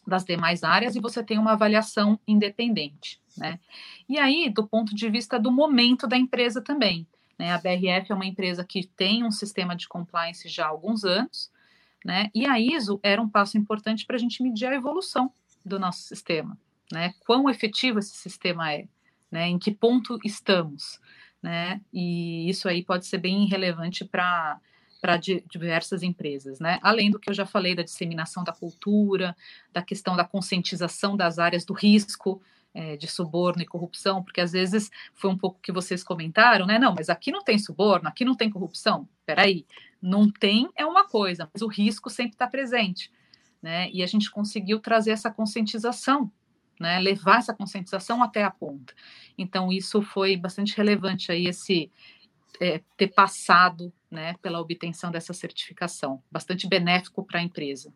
das 0.07 0.25
demais 0.25 0.63
áreas 0.63 0.95
e 0.95 1.01
você 1.01 1.23
tem 1.23 1.39
uma 1.39 1.53
avaliação 1.53 2.21
independente. 2.27 3.21
Né? 3.37 3.59
E 4.09 4.19
aí, 4.19 4.51
do 4.51 4.67
ponto 4.67 4.95
de 4.95 5.09
vista 5.09 5.39
do 5.39 5.51
momento 5.51 6.07
da 6.07 6.17
empresa 6.17 6.61
também. 6.61 7.07
Né? 7.39 7.53
A 7.53 7.59
BRF 7.59 8.13
é 8.13 8.15
uma 8.15 8.27
empresa 8.27 8.65
que 8.65 8.87
tem 8.87 9.25
um 9.25 9.31
sistema 9.31 9.75
de 9.75 9.89
compliance 9.89 10.49
já 10.49 10.67
há 10.67 10.69
alguns 10.69 11.05
anos, 11.05 11.51
né? 12.05 12.31
E 12.35 12.47
a 12.47 12.61
ISO 12.61 13.01
era 13.03 13.21
um 13.21 13.29
passo 13.29 13.57
importante 13.57 14.05
para 14.05 14.17
a 14.17 14.19
gente 14.19 14.43
medir 14.43 14.67
a 14.67 14.75
evolução 14.75 15.33
do 15.65 15.79
nosso 15.79 16.03
sistema, 16.03 16.59
né? 16.93 17.15
Quão 17.21 17.49
efetivo 17.49 17.99
esse 17.99 18.15
sistema 18.17 18.73
é, 18.73 18.87
né? 19.31 19.49
Em 19.49 19.59
que 19.59 19.73
ponto 19.73 20.19
estamos, 20.23 21.01
né? 21.43 21.81
E 21.93 22.49
isso 22.49 22.69
aí 22.69 22.85
pode 22.85 23.07
ser 23.07 23.19
bem 23.19 23.47
relevante 23.47 24.05
para 24.05 24.61
para 25.01 25.19
diversas 25.19 26.03
empresas, 26.03 26.59
né? 26.59 26.79
Além 26.81 27.11
do 27.11 27.19
que 27.19 27.29
eu 27.29 27.35
já 27.35 27.45
falei 27.45 27.75
da 27.75 27.83
disseminação 27.83 28.43
da 28.43 28.55
cultura, 28.55 29.37
da 29.71 29.83
questão 29.83 30.17
da 30.17 30.25
conscientização 30.25 31.15
das 31.15 31.39
áreas 31.39 31.63
do 31.63 31.75
risco, 31.75 32.41
é, 32.75 32.97
de 32.97 33.07
suborno 33.07 33.63
e 33.63 33.67
corrupção, 33.67 34.23
porque 34.23 34.41
às 34.41 34.51
vezes 34.53 34.91
foi 35.15 35.31
um 35.31 35.39
pouco 35.39 35.61
que 35.61 35.71
vocês 35.71 36.03
comentaram, 36.03 36.67
né? 36.67 36.79
Não, 36.79 36.93
mas 36.93 37.09
aqui 37.09 37.31
não 37.31 37.43
tem 37.43 37.57
suborno, 37.57 38.09
aqui 38.09 38.25
não 38.25 38.35
tem 38.35 38.51
corrupção. 38.51 39.09
Peraí, 39.25 39.65
não 40.03 40.31
tem 40.31 40.69
é 40.77 40.85
uma 40.85 41.07
coisa, 41.07 41.49
mas 41.53 41.63
o 41.63 41.69
risco 41.69 42.11
sempre 42.11 42.33
está 42.35 42.49
presente, 42.49 43.13
né? 43.63 43.89
E 43.93 44.03
a 44.03 44.07
gente 44.07 44.31
conseguiu 44.31 44.81
trazer 44.81 45.13
essa 45.13 45.31
conscientização, 45.31 46.31
né? 46.81 46.99
Levar 46.99 47.39
essa 47.39 47.55
conscientização 47.55 48.23
até 48.23 48.43
a 48.43 48.51
ponta. 48.51 48.93
Então 49.39 49.71
isso 49.73 50.03
foi 50.03 50.37
bastante 50.37 50.77
relevante 50.77 51.31
aí 51.31 51.47
esse 51.47 51.91
é, 52.61 52.83
ter 52.97 53.09
passado, 53.09 53.93
né? 54.11 54.35
Pela 54.43 54.61
obtenção 54.61 55.13
dessa 55.13 55.33
certificação, 55.33 56.21
bastante 56.31 56.69
benéfico 56.69 57.25
para 57.25 57.39
a 57.39 57.43
empresa. 57.43 57.95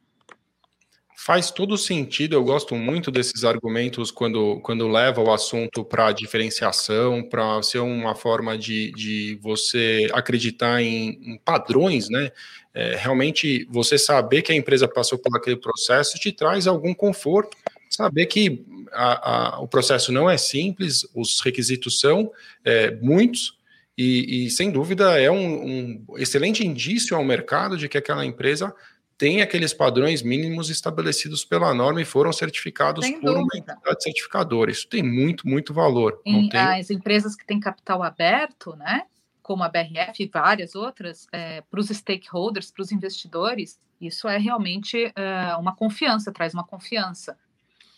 Faz 1.21 1.51
todo 1.51 1.77
sentido, 1.77 2.37
eu 2.37 2.45
gosto 2.45 2.77
muito 2.77 3.11
desses 3.11 3.43
argumentos 3.43 4.13
quando, 4.13 4.61
quando 4.61 4.87
leva 4.87 5.21
o 5.21 5.33
assunto 5.33 5.85
para 5.85 6.13
diferenciação, 6.13 7.25
para 7.25 7.61
ser 7.61 7.81
uma 7.81 8.15
forma 8.15 8.57
de, 8.57 8.93
de 8.93 9.37
você 9.43 10.09
acreditar 10.13 10.81
em, 10.81 11.19
em 11.21 11.37
padrões, 11.45 12.09
né? 12.09 12.31
É, 12.73 12.95
realmente 12.95 13.67
você 13.69 13.99
saber 13.99 14.43
que 14.43 14.53
a 14.53 14.55
empresa 14.55 14.87
passou 14.87 15.19
por 15.19 15.37
aquele 15.37 15.57
processo 15.57 16.21
te 16.21 16.31
traz 16.31 16.69
algum 16.69 16.95
conforto, 16.95 17.57
saber 17.91 18.27
que 18.27 18.65
a, 18.93 19.57
a, 19.57 19.61
o 19.61 19.67
processo 19.67 20.13
não 20.13 20.31
é 20.31 20.39
simples, 20.39 21.05
os 21.13 21.41
requisitos 21.41 21.99
são 21.99 22.31
é, 22.65 22.93
muitos, 22.93 23.59
e, 23.99 24.47
e, 24.47 24.51
sem 24.51 24.71
dúvida 24.71 25.21
é 25.21 25.29
um, 25.29 25.67
um 25.67 26.05
excelente 26.17 26.65
indício 26.65 27.17
ao 27.17 27.25
mercado 27.25 27.77
de 27.77 27.89
que 27.89 27.99
aquela 27.99 28.25
empresa 28.25 28.73
tem 29.19 29.43
aqueles 29.43 29.75
padrões 29.75 30.23
mínimos 30.23 30.71
estabelecidos 30.71 31.45
pela 31.45 31.75
norma 31.75 32.01
e 32.01 32.05
foram 32.05 32.33
certificados 32.33 33.05
Sem 33.05 33.21
por 33.21 33.35
dúvida. 33.35 33.43
uma 33.43 33.59
entidade 33.59 34.03
certificadora. 34.03 34.71
Isso 34.71 34.87
tem 34.87 35.03
muito, 35.03 35.47
muito 35.47 35.75
valor. 35.75 36.23
Em, 36.25 36.49
tem... 36.49 36.61
As 36.61 36.89
empresas 36.89 37.35
que 37.35 37.45
têm 37.45 37.59
capital 37.59 38.05
aberto, 38.05 38.77
né, 38.77 39.03
como 39.43 39.65
a 39.65 39.69
BRF 39.69 40.23
e 40.23 40.31
várias 40.33 40.77
outras, 40.77 41.27
é, 41.33 41.63
para 41.63 41.81
os 41.81 41.89
stakeholders, 41.89 42.71
para 42.71 42.83
os 42.83 42.93
investidores, 42.93 43.81
isso 44.01 44.29
é 44.29 44.39
realmente 44.39 45.13
é, 45.17 45.57
uma 45.57 45.75
confiança, 45.75 46.31
traz 46.31 46.55
uma 46.55 46.65
confiança 46.65 47.37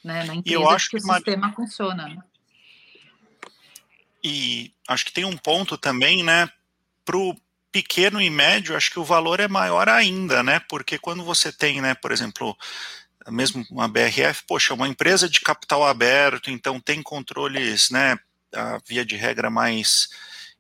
né, 0.03 0.25
na 0.25 0.35
empresa 0.35 0.59
eu 0.59 0.69
acho 0.69 0.89
que, 0.89 0.97
que 0.97 1.03
o 1.03 1.07
uma... 1.07 1.17
sistema 1.17 1.53
funciona. 1.53 2.09
Né? 2.09 2.23
E 4.25 4.73
acho 4.89 5.05
que 5.05 5.13
tem 5.13 5.27
um 5.27 5.37
ponto 5.37 5.77
também, 5.77 6.25
né, 6.25 6.49
para 7.05 7.19
pequeno 7.73 8.21
e 8.21 8.29
médio, 8.31 8.77
acho 8.77 8.91
que 8.91 8.99
o 8.99 9.05
valor 9.05 9.41
é 9.41 9.49
maior 9.49 9.89
ainda, 9.89 10.43
né? 10.43 10.61
Porque 10.69 10.99
quando 10.99 11.25
você 11.25 11.53
tem, 11.53 11.81
né, 11.81 11.95
por 11.95 12.13
exemplo, 12.13 12.57
mesmo 13.29 13.65
uma 13.71 13.89
BRF, 13.89 14.45
poxa, 14.47 14.75
uma 14.75 14.89
empresa 14.89 15.29
de 15.29 15.41
capital 15.41 15.85
aberto, 15.85 16.51
então 16.51 16.81
tem 16.81 17.03
controles, 17.03 17.91
né, 17.91 18.19
via 18.87 19.05
de 19.05 19.17
regra 19.17 19.51
mais 19.51 20.09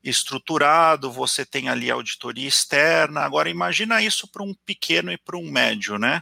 estruturado, 0.02 1.12
você 1.12 1.44
tem 1.44 1.68
ali 1.68 1.90
auditoria 1.90 2.48
externa. 2.48 3.20
Agora 3.20 3.50
imagina 3.50 4.02
isso 4.02 4.26
para 4.26 4.42
um 4.42 4.54
pequeno 4.64 5.12
e 5.12 5.18
para 5.18 5.36
um 5.36 5.50
médio, 5.50 5.98
né? 5.98 6.20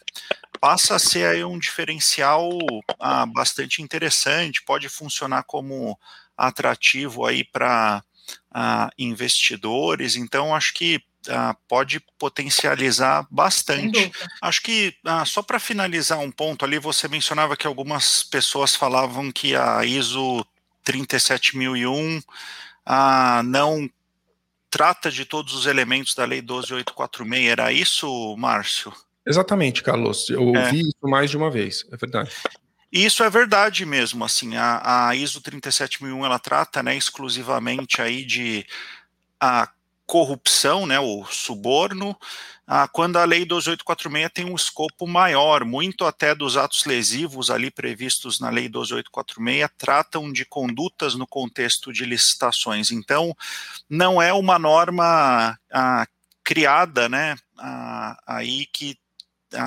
Passa 0.60 0.96
a 0.96 0.98
ser 0.98 1.26
aí 1.26 1.44
um 1.44 1.58
diferencial 1.58 2.50
ah, 2.98 3.24
bastante 3.26 3.80
interessante, 3.80 4.64
pode 4.64 4.88
funcionar 4.88 5.44
como 5.44 5.96
atrativo 6.36 7.24
aí 7.24 7.44
para 7.44 8.02
uh, 8.54 8.90
investidores, 8.98 10.16
então 10.16 10.54
acho 10.54 10.74
que 10.74 10.96
uh, 11.28 11.56
pode 11.68 12.00
potencializar 12.18 13.26
bastante. 13.30 14.12
Acho 14.40 14.62
que, 14.62 14.94
uh, 15.04 15.26
só 15.26 15.42
para 15.42 15.58
finalizar 15.58 16.18
um 16.18 16.30
ponto 16.30 16.64
ali, 16.64 16.78
você 16.78 17.08
mencionava 17.08 17.56
que 17.56 17.66
algumas 17.66 18.22
pessoas 18.22 18.74
falavam 18.74 19.30
que 19.30 19.54
a 19.54 19.84
ISO 19.84 20.44
37001 20.84 22.20
não 23.44 23.90
trata 24.70 25.10
de 25.10 25.24
todos 25.24 25.54
os 25.54 25.66
elementos 25.66 26.14
da 26.14 26.24
Lei 26.24 26.40
12846. 26.40 27.46
Era 27.46 27.72
isso, 27.72 28.36
Márcio? 28.36 28.92
Exatamente, 29.26 29.82
Carlos. 29.82 30.30
Eu 30.30 30.54
é. 30.54 30.58
ouvi 30.58 30.78
é. 30.78 30.82
isso 30.82 31.02
mais 31.02 31.30
de 31.30 31.36
uma 31.36 31.50
vez, 31.50 31.84
é 31.92 31.96
verdade. 31.96 32.30
E 32.90 33.04
isso 33.04 33.22
é 33.22 33.28
verdade 33.28 33.84
mesmo, 33.84 34.24
assim, 34.24 34.56
a, 34.56 35.08
a 35.08 35.14
ISO 35.14 35.42
37001 35.42 36.24
ela 36.24 36.38
trata, 36.38 36.82
né, 36.82 36.96
exclusivamente 36.96 38.00
aí 38.00 38.24
de 38.24 38.66
a 39.38 39.68
corrupção, 40.06 40.86
né, 40.86 40.98
o 40.98 41.22
suborno, 41.26 42.16
ah, 42.66 42.88
quando 42.88 43.18
a 43.18 43.24
lei 43.24 43.44
2846 43.44 44.30
tem 44.32 44.44
um 44.46 44.54
escopo 44.54 45.06
maior, 45.06 45.66
muito 45.66 46.06
até 46.06 46.34
dos 46.34 46.56
atos 46.56 46.86
lesivos 46.86 47.50
ali 47.50 47.70
previstos 47.70 48.40
na 48.40 48.48
lei 48.48 48.70
2846 48.70 49.70
tratam 49.76 50.32
de 50.32 50.46
condutas 50.46 51.14
no 51.14 51.26
contexto 51.26 51.92
de 51.92 52.06
licitações. 52.06 52.90
Então, 52.90 53.36
não 53.88 54.20
é 54.20 54.32
uma 54.32 54.58
norma 54.58 55.58
criada, 56.42 57.06
né, 57.06 57.36
aí 58.26 58.64
que 58.66 58.98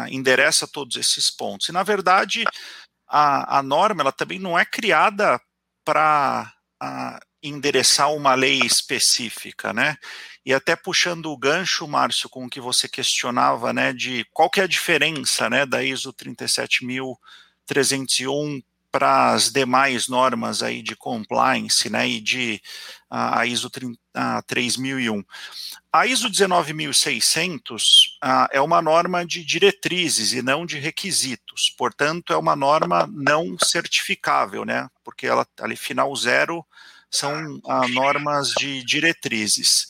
endereça 0.09 0.67
todos 0.67 0.95
esses 0.95 1.29
pontos. 1.29 1.69
E, 1.69 1.71
na 1.71 1.83
verdade, 1.83 2.45
a, 3.11 3.59
a 3.59 3.63
norma 3.63 4.01
ela 4.01 4.11
também 4.11 4.39
não 4.39 4.57
é 4.57 4.63
criada 4.63 5.41
para 5.83 6.53
endereçar 7.43 8.13
uma 8.13 8.33
lei 8.33 8.59
específica, 8.59 9.73
né? 9.73 9.97
E 10.45 10.53
até 10.53 10.75
puxando 10.75 11.31
o 11.31 11.37
gancho, 11.37 11.87
Márcio, 11.87 12.29
com 12.29 12.45
o 12.45 12.49
que 12.49 12.61
você 12.61 12.87
questionava, 12.87 13.73
né, 13.73 13.93
de 13.93 14.25
qual 14.33 14.49
que 14.49 14.59
é 14.59 14.63
a 14.63 14.67
diferença, 14.67 15.47
né, 15.49 15.65
da 15.67 15.83
ISO 15.83 16.11
37301 16.13 18.61
para 18.91 19.33
as 19.33 19.51
demais 19.51 20.07
normas 20.07 20.63
aí 20.63 20.81
de 20.81 20.95
compliance, 20.95 21.87
né, 21.89 22.09
e 22.09 22.19
de 22.19 22.59
a 23.09 23.45
ISO 23.45 23.69
3001. 24.47 25.23
A 25.91 26.05
ISO 26.05 26.29
19600 26.29 28.17
uh, 28.23 28.47
é 28.51 28.61
uma 28.61 28.81
norma 28.81 29.25
de 29.25 29.43
diretrizes 29.43 30.31
e 30.33 30.41
não 30.41 30.65
de 30.65 30.79
requisitos, 30.79 31.73
portanto 31.77 32.31
é 32.31 32.37
uma 32.37 32.55
norma 32.55 33.09
não 33.11 33.57
certificável, 33.59 34.63
né, 34.63 34.87
porque 35.03 35.27
ela 35.27 35.45
ali 35.59 35.75
final 35.75 36.15
zero 36.15 36.65
são 37.09 37.59
uh, 37.65 37.87
normas 37.89 38.53
de 38.53 38.83
diretrizes. 38.85 39.89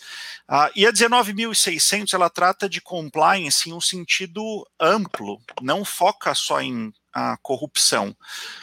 Uh, 0.50 0.72
e 0.76 0.88
a 0.88 0.92
19.600 0.92 2.14
ela 2.14 2.30
trata 2.30 2.68
de 2.68 2.82
compliance 2.82 3.70
em 3.70 3.74
um 3.74 3.80
sentido 3.80 4.68
amplo, 4.80 5.40
não 5.62 5.86
foca 5.86 6.34
só 6.34 6.60
em 6.62 6.92
a 7.14 7.38
corrupção. 7.38 8.18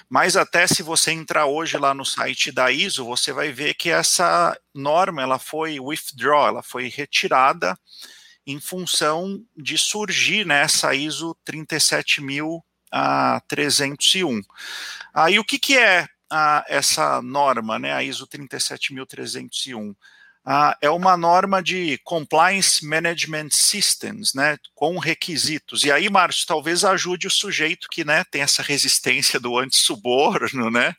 Mas 0.08 0.36
até 0.36 0.66
se 0.66 0.82
você 0.82 1.12
entrar 1.12 1.46
hoje 1.46 1.76
lá 1.76 1.94
no 1.94 2.04
site 2.04 2.50
da 2.50 2.68
ISO, 2.70 3.04
você 3.04 3.32
vai 3.32 3.52
ver 3.52 3.74
que 3.74 3.90
essa 3.90 4.58
norma 4.74 5.22
ela 5.22 5.38
foi 5.38 5.78
withdraw, 5.78 6.48
ela 6.48 6.62
foi 6.62 6.88
retirada 6.88 7.78
em 8.46 8.58
função 8.58 9.44
de 9.54 9.76
surgir 9.76 10.46
nessa 10.46 10.88
né, 10.88 10.96
ISO 10.96 11.36
37301. 11.44 14.40
Aí 15.12 15.38
o 15.38 15.44
que, 15.44 15.58
que 15.58 15.76
é 15.76 16.08
a, 16.30 16.64
essa 16.66 17.20
norma, 17.20 17.78
né, 17.78 17.92
a 17.92 18.02
ISO 18.02 18.26
37301? 18.26 19.94
Ah, 20.50 20.74
é 20.80 20.88
uma 20.88 21.14
norma 21.14 21.62
de 21.62 21.98
Compliance 22.04 22.82
Management 22.82 23.50
Systems, 23.50 24.32
né, 24.32 24.56
com 24.74 24.96
requisitos. 24.98 25.84
E 25.84 25.92
aí, 25.92 26.08
Márcio, 26.08 26.46
talvez 26.46 26.86
ajude 26.86 27.26
o 27.26 27.30
sujeito 27.30 27.86
que 27.90 28.02
né, 28.02 28.24
tem 28.30 28.40
essa 28.40 28.62
resistência 28.62 29.38
do 29.38 29.58
antissuborno, 29.58 30.70
né? 30.70 30.94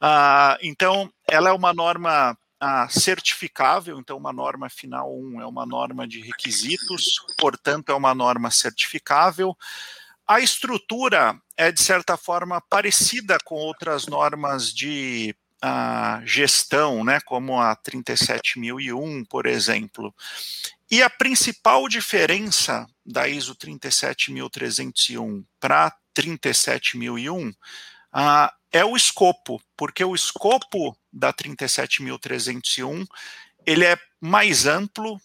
Ah, 0.00 0.58
então, 0.60 1.08
ela 1.30 1.50
é 1.50 1.52
uma 1.52 1.72
norma 1.72 2.36
ah, 2.58 2.88
certificável, 2.90 4.00
então 4.00 4.16
uma 4.16 4.32
norma 4.32 4.68
final 4.68 5.16
1 5.16 5.40
é 5.40 5.46
uma 5.46 5.64
norma 5.64 6.04
de 6.04 6.20
requisitos, 6.22 7.24
portanto 7.38 7.90
é 7.90 7.94
uma 7.94 8.12
norma 8.12 8.50
certificável. 8.50 9.56
A 10.26 10.40
estrutura 10.40 11.40
é, 11.60 11.70
de 11.70 11.82
certa 11.82 12.16
forma, 12.16 12.58
parecida 12.70 13.36
com 13.44 13.54
outras 13.54 14.06
normas 14.06 14.72
de 14.72 15.36
a 15.62 16.22
gestão, 16.24 17.04
né, 17.04 17.20
como 17.20 17.60
a 17.60 17.76
37001, 17.76 19.24
por 19.24 19.46
exemplo. 19.46 20.14
E 20.90 21.02
a 21.02 21.10
principal 21.10 21.88
diferença 21.88 22.86
da 23.04 23.28
ISO 23.28 23.54
37301 23.54 25.44
para 25.60 25.94
37001 26.14 27.48
uh, 27.48 27.54
é 28.72 28.84
o 28.84 28.96
escopo, 28.96 29.60
porque 29.76 30.04
o 30.04 30.14
escopo 30.14 30.96
da 31.12 31.32
37301 31.32 33.04
ele 33.66 33.84
é 33.84 33.98
mais 34.20 34.66
amplo, 34.66 35.20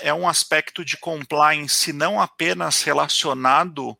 é 0.00 0.12
um 0.12 0.28
aspecto 0.28 0.84
de 0.84 0.96
compliance 0.96 1.92
não 1.92 2.20
apenas 2.20 2.82
relacionado 2.82 3.96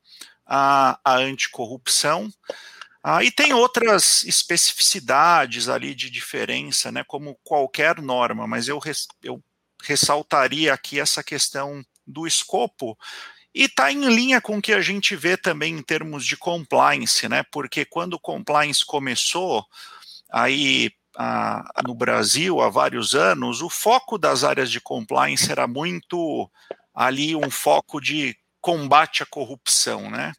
à, 0.47 0.99
à 1.05 1.17
anticorrupção, 1.17 2.33
ah, 3.03 3.25
e 3.25 3.31
tem 3.31 3.55
outras 3.55 4.25
especificidades 4.25 5.69
ali 5.69 5.95
de 5.95 6.11
diferença, 6.11 6.93
né, 6.93 7.03
como 7.05 7.39
qualquer 7.43 8.01
norma, 8.01 8.47
mas 8.47 8.69
eu, 8.69 8.79
res, 8.79 9.07
eu 9.23 9.43
ressaltaria 9.83 10.75
aqui 10.75 11.01
essa 11.01 11.23
questão 11.25 11.83
do 12.07 12.27
escopo, 12.27 12.99
e 13.55 13.65
está 13.65 13.91
em 13.91 14.05
linha 14.15 14.41
com 14.41 14.59
o 14.59 14.63
que 14.63 14.73
a 14.73 14.83
gente 14.83 15.17
vê 15.17 15.37
também 15.37 15.75
em 15.79 15.83
termos 15.83 16.27
de 16.27 16.37
compliance, 16.37 17.29
né, 17.29 17.43
porque 17.51 17.85
quando 17.87 18.15
o 18.15 18.21
compliance 18.21 18.85
começou, 18.85 19.65
aí 20.31 20.91
no 21.87 21.95
Brasil 21.95 22.61
há 22.61 22.69
vários 22.69 23.15
anos, 23.15 23.63
o 23.63 23.69
foco 23.69 24.17
das 24.17 24.45
áreas 24.45 24.71
de 24.71 24.81
compliance 24.81 25.51
era 25.51 25.67
muito 25.67 26.51
ali 26.95 27.35
um 27.35 27.51
foco 27.51 28.01
de 28.01 28.37
combate 28.61 29.23
à 29.23 29.27
corrupção, 29.27 30.11
né, 30.11 30.33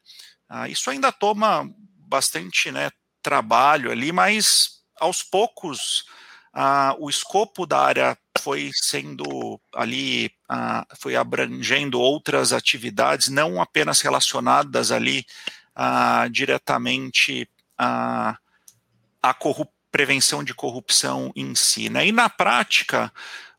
ah, 0.48 0.70
isso 0.70 0.90
ainda 0.90 1.12
toma 1.12 1.68
bastante 2.12 2.70
né, 2.72 2.92
trabalho 3.24 3.90
ali, 3.90 4.12
mas 4.12 4.82
aos 5.00 5.24
poucos 5.24 6.04
ah, 6.54 6.94
o 7.00 7.10
escopo 7.10 7.66
da 7.66 7.80
área 7.80 8.18
foi 8.38 8.70
sendo 8.74 9.60
ali, 9.74 10.30
ah, 10.50 10.86
foi 11.00 11.16
abrangendo 11.16 12.00
outras 12.00 12.52
atividades, 12.52 13.30
não 13.30 13.62
apenas 13.62 14.02
relacionadas 14.02 14.92
ali 14.92 15.26
ah, 15.74 16.28
diretamente 16.30 17.50
à, 17.78 18.38
prevenção 19.90 20.44
de 20.44 20.54
corrupção 20.54 21.32
em 21.36 21.56
si. 21.56 21.90
Né? 21.90 22.08
E 22.08 22.12
na 22.12 22.30
prática, 22.30 23.12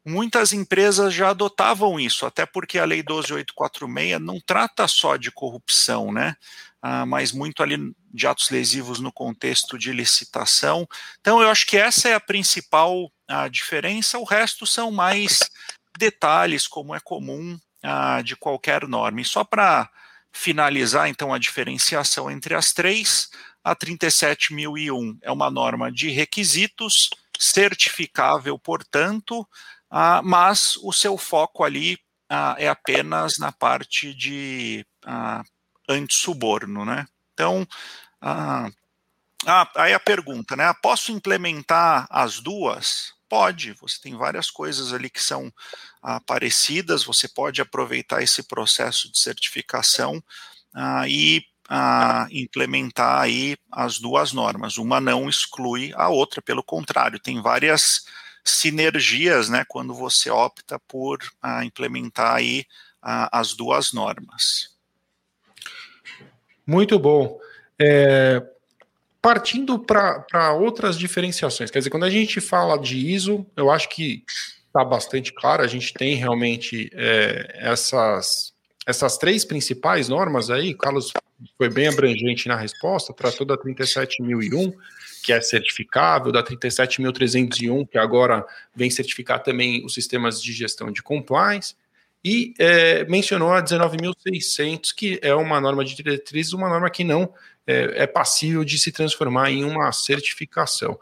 muitas 0.05 0.53
empresas 0.53 1.15
já 1.15 1.31
adotavam 1.31 1.99
isso, 1.99 2.27
até 2.27 2.45
porque 2.45 2.79
a 2.79 2.85
Lei 2.85 3.03
12846 3.03 4.21
não 4.21 4.41
trata 4.41 4.87
só 4.89 5.17
de 5.17 5.31
corrupção, 5.31 6.13
né? 6.13 6.35
Ah, 6.81 7.07
mas 7.07 7.31
muito 7.31 7.63
ali 7.63 7.95
de 8.13 8.27
atos 8.27 8.51
lesivos 8.51 8.99
no 8.99 9.13
contexto 9.13 9.79
de 9.79 9.93
licitação. 9.93 10.87
Então, 11.21 11.41
eu 11.41 11.49
acho 11.49 11.67
que 11.67 11.77
essa 11.77 12.09
é 12.09 12.15
a 12.15 12.21
principal 12.21 13.11
a 13.29 13.49
diferença, 13.49 14.19
o 14.19 14.25
resto 14.25 14.67
são 14.67 14.91
mais 14.91 15.41
detalhes, 15.99 16.67
como 16.67 16.95
é 16.95 17.01
comum 17.01 17.59
ah, 17.83 18.21
de 18.23 18.37
qualquer 18.37 18.87
norma. 18.87 19.21
E 19.21 19.25
só 19.25 19.45
para 19.45 19.89
finalizar, 20.33 21.09
então, 21.09 21.33
a 21.33 21.39
diferenciação 21.39 22.31
entre 22.31 22.55
as 22.55 22.73
três, 22.73 23.31
a 23.63 23.75
37001 23.75 25.19
é 25.23 25.31
uma 25.31 25.51
norma 25.51 25.91
de 25.91 26.11
requisitos, 26.11 27.11
certificável, 27.39 28.59
portanto, 28.59 29.47
ah, 29.95 30.23
mas 30.25 30.79
o 30.79 30.91
seu 30.91 31.19
foco 31.19 31.63
ali 31.63 31.99
ah, 32.27 32.57
é 32.59 32.67
apenas 32.67 33.37
na 33.39 33.53
parte 33.53 34.15
de 34.15 34.87
ah, 35.05 35.43
antissuborno, 35.87 36.83
né? 36.83 37.07
Então, 37.35 37.67
aí 39.77 39.93
a 39.93 40.01
pergunta, 40.01 40.57
né? 40.57 40.73
Posso 40.83 41.13
implementar 41.13 42.07
as 42.09 42.41
duas? 42.41 43.13
Pode, 43.29 43.75
você 43.75 44.01
tem 44.01 44.17
várias 44.17 44.51
coisas 44.51 44.95
ali 44.95 45.11
que 45.11 45.23
são 45.23 45.53
parecidas, 46.27 47.05
você 47.05 47.29
pode 47.29 47.61
aproveitar 47.61 48.23
esse 48.23 48.43
processo 48.43 49.11
de 49.11 49.19
certificação 49.19 50.23
e 51.09 51.43
implementar 52.31 53.23
aí 53.23 53.57
as 53.71 53.99
duas 53.99 54.33
normas. 54.33 54.77
Uma 54.77 55.01
não 55.01 55.29
exclui 55.29 55.93
a 55.97 56.09
outra, 56.09 56.43
pelo 56.43 56.63
contrário, 56.63 57.19
tem 57.19 57.41
várias 57.41 58.05
sinergias, 58.45 59.49
né, 59.49 59.65
quando 59.69 59.95
você 59.95 60.31
opta 60.31 60.79
por 60.89 61.19
ah, 61.41 61.65
implementar 61.65 62.37
aí 62.37 62.65
ah, 63.01 63.29
as 63.33 63.55
duas 63.55 63.93
normas. 63.93 64.77
Muito 66.67 66.99
bom. 66.99 67.39
É, 67.79 68.43
partindo 69.21 69.79
para 69.79 70.53
outras 70.55 70.99
diferenciações, 70.99 71.71
quer 71.71 71.79
dizer, 71.79 71.91
quando 71.91 72.05
a 72.05 72.11
gente 72.11 72.41
fala 72.41 72.79
de 72.79 72.97
ISO, 72.97 73.47
eu 73.57 73.71
acho 73.71 73.89
que 73.89 74.25
está 74.67 74.85
bastante 74.85 75.33
claro, 75.33 75.63
a 75.63 75.67
gente 75.67 75.93
tem 75.93 76.17
realmente 76.17 76.91
é, 76.95 77.59
essas, 77.61 78.53
essas 78.87 79.19
três 79.19 79.45
principais 79.45 80.09
normas 80.09 80.51
aí, 80.51 80.75
Carlos 80.75 81.13
foi 81.59 81.69
bem 81.69 81.89
abrangente 81.89 82.49
na 82.49 82.57
resposta, 82.57 83.13
tratou 83.13 83.47
da 83.47 83.57
37001, 83.57 84.73
que 85.23 85.33
é 85.33 85.41
certificável, 85.41 86.33
da 86.33 86.43
37301, 86.43 87.87
que 87.87 87.97
agora 87.97 88.45
vem 88.75 88.91
certificar 88.91 89.43
também 89.43 89.85
os 89.85 89.95
sistemas 89.95 90.43
de 90.43 90.53
gestão 90.53 90.91
de 90.91 91.03
compliance, 91.03 91.75
e 92.25 92.55
é, 92.59 93.05
mencionou 93.05 93.53
a 93.53 93.63
19.600, 93.63 94.95
que 94.95 95.19
é 95.23 95.35
uma 95.35 95.61
norma 95.61 95.85
de 95.85 95.95
diretrizes, 95.95 96.53
uma 96.53 96.69
norma 96.69 96.89
que 96.89 97.03
não 97.03 97.33
é, 97.67 98.03
é, 98.03 98.07
passível 98.07 98.65
de 98.65 98.79
se 98.79 98.93
transformar 98.93 99.51
em 99.51 99.65
uma 99.65 99.91
certificação. 99.93 100.99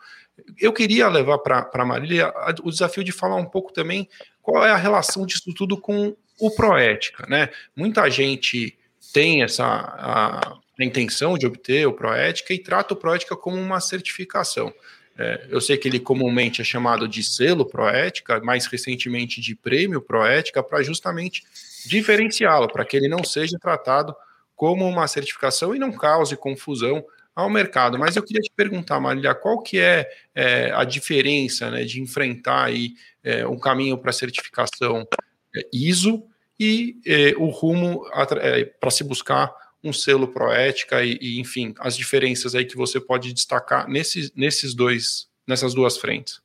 Eu 0.59 0.73
queria 0.73 1.09
levar 1.09 1.39
para 1.39 1.69
a 1.73 1.85
Marília 1.85 2.33
o 2.63 2.71
desafio 2.71 3.05
de 3.05 3.13
falar 3.13 3.37
um 3.37 3.45
pouco 3.45 3.73
também 3.73 4.09
qual 4.41 4.65
é 4.65 4.71
a 4.71 4.77
relação 4.77 5.27
disso 5.27 5.53
tudo 5.55 5.79
com 5.79 6.17
o 6.39 6.51
Proética. 6.51 7.27
Né? 7.29 7.51
Muita 7.77 8.09
gente 8.09 8.79
tem 9.13 9.43
essa 9.43 9.65
a, 9.65 10.59
a 10.83 10.87
intenção 10.87 11.37
de 11.37 11.47
obter 11.47 11.87
o 11.87 11.93
Proética 11.93 12.53
e 12.55 12.59
trata 12.59 12.95
o 12.95 12.97
Proética 12.97 13.37
como 13.37 13.57
uma 13.57 13.81
certificação. 13.81 14.73
É, 15.19 15.47
eu 15.51 15.61
sei 15.61 15.77
que 15.77 15.87
ele 15.87 16.01
comumente 16.01 16.62
é 16.62 16.64
chamado 16.64 17.07
de 17.07 17.23
selo 17.23 17.66
Proética, 17.66 18.40
mais 18.40 18.66
recentemente 18.66 19.40
de 19.40 19.55
prêmio 19.55 20.01
Proética, 20.01 20.62
para 20.62 20.83
justamente 20.83 21.45
diferenciá-lo, 21.85 22.69
para 22.69 22.85
que 22.85 22.97
ele 22.97 23.09
não 23.09 23.25
seja 23.25 23.59
tratado 23.61 24.14
como 24.55 24.87
uma 24.87 25.07
certificação 25.07 25.75
e 25.75 25.79
não 25.79 25.93
cause 25.93 26.37
confusão 26.37 27.05
ao 27.35 27.49
mercado. 27.49 27.99
Mas 27.99 28.16
eu 28.16 28.23
queria 28.23 28.43
te 28.43 28.53
perguntar, 28.55 29.01
Marília, 29.01 29.35
qual 29.35 29.62
que 29.62 29.79
é, 29.79 30.09
é 30.35 30.71
a 30.73 30.85
diferença 30.85 31.71
né, 31.71 31.85
de 31.85 32.01
enfrentar 32.01 32.64
aí, 32.64 32.95
é, 33.23 33.47
um 33.47 33.59
caminho 33.59 33.97
para 33.99 34.12
certificação 34.12 35.07
é, 35.55 35.66
ISO 35.73 36.25
e 36.59 37.01
é, 37.07 37.35
o 37.37 37.49
rumo 37.49 38.05
é, 38.40 38.64
para 38.64 38.90
se 38.90 39.03
buscar 39.03 39.51
um 39.83 39.93
selo 39.93 40.29
Proética 40.29 41.03
e, 41.03 41.19
e, 41.21 41.40
enfim, 41.40 41.75
as 41.79 41.97
diferenças 41.97 42.55
aí 42.55 42.64
que 42.64 42.77
você 42.77 43.01
pode 43.01 43.33
destacar 43.33 43.88
nesses, 43.88 44.33
nesses 44.33 44.75
dois, 44.75 45.29
nessas 45.47 45.75
duas 45.75 45.97
frentes. 45.97 46.40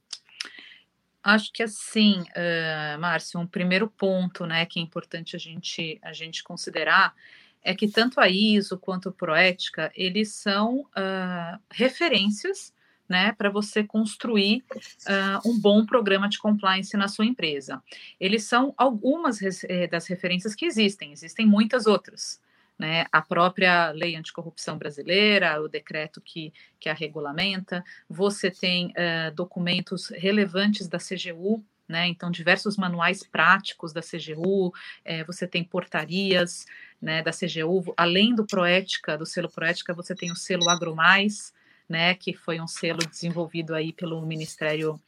Acho 1.24 1.52
que 1.52 1.64
assim, 1.64 2.22
uh, 2.22 3.00
Márcio, 3.00 3.40
um 3.40 3.48
primeiro 3.48 3.88
ponto, 3.90 4.46
né, 4.46 4.66
que 4.66 4.80
é 4.80 4.84
importante 4.84 5.36
a 5.36 5.40
gente, 5.40 6.00
a 6.02 6.14
gente 6.14 6.44
considerar 6.44 7.16
é 7.64 7.74
que 7.74 7.88
tanto 7.88 8.20
a 8.22 8.30
ISO 8.30 8.78
quanto 8.78 9.10
a 9.10 9.12
Proética, 9.12 9.92
eles 9.96 10.34
são 10.34 10.82
uh, 10.82 11.60
referências 11.72 12.72
né, 13.10 13.34
para 13.34 13.50
você 13.50 13.84
construir 13.84 14.64
uh, 14.76 15.50
um 15.50 15.60
bom 15.60 15.84
programa 15.86 16.30
de 16.30 16.38
compliance 16.38 16.96
na 16.96 17.08
sua 17.08 17.26
empresa. 17.26 17.82
Eles 18.20 18.44
são 18.44 18.74
algumas 18.78 19.40
eh, 19.64 19.88
das 19.88 20.08
referências 20.08 20.56
que 20.56 20.66
existem, 20.66 21.12
existem 21.12 21.46
muitas 21.46 21.86
outras. 21.86 22.40
Né, 22.78 23.06
a 23.10 23.22
própria 23.22 23.92
lei 23.92 24.18
anticorrupção 24.18 24.78
brasileira, 24.78 25.62
o 25.62 25.70
decreto 25.70 26.20
que, 26.20 26.52
que 26.78 26.90
a 26.90 26.94
regulamenta, 26.94 27.82
você 28.10 28.52
tem 28.52 28.88
uh, 28.88 29.34
documentos 29.34 30.10
relevantes 30.10 30.90
da 30.90 30.98
CGU, 30.98 31.64
né, 31.88 32.06
então 32.08 32.30
diversos 32.30 32.76
manuais 32.76 33.24
práticos 33.24 33.94
da 33.94 34.02
CGU, 34.02 34.74
é, 35.06 35.24
você 35.24 35.48
tem 35.48 35.64
portarias 35.64 36.66
né, 37.02 37.22
da 37.22 37.32
CGU, 37.32 37.94
além 37.96 38.36
do 38.36 38.46
Proética, 38.46 39.18
do 39.18 39.26
selo 39.26 39.50
Proética, 39.50 39.94
você 39.94 40.14
tem 40.14 40.32
o 40.32 40.36
selo 40.36 40.70
AgroMais, 40.70 41.54
né, 41.88 42.14
que 42.16 42.34
foi 42.34 42.60
um 42.60 42.68
selo 42.68 43.00
desenvolvido 43.08 43.74
aí 43.74 43.94
pelo 43.94 44.26
Ministério 44.26 45.00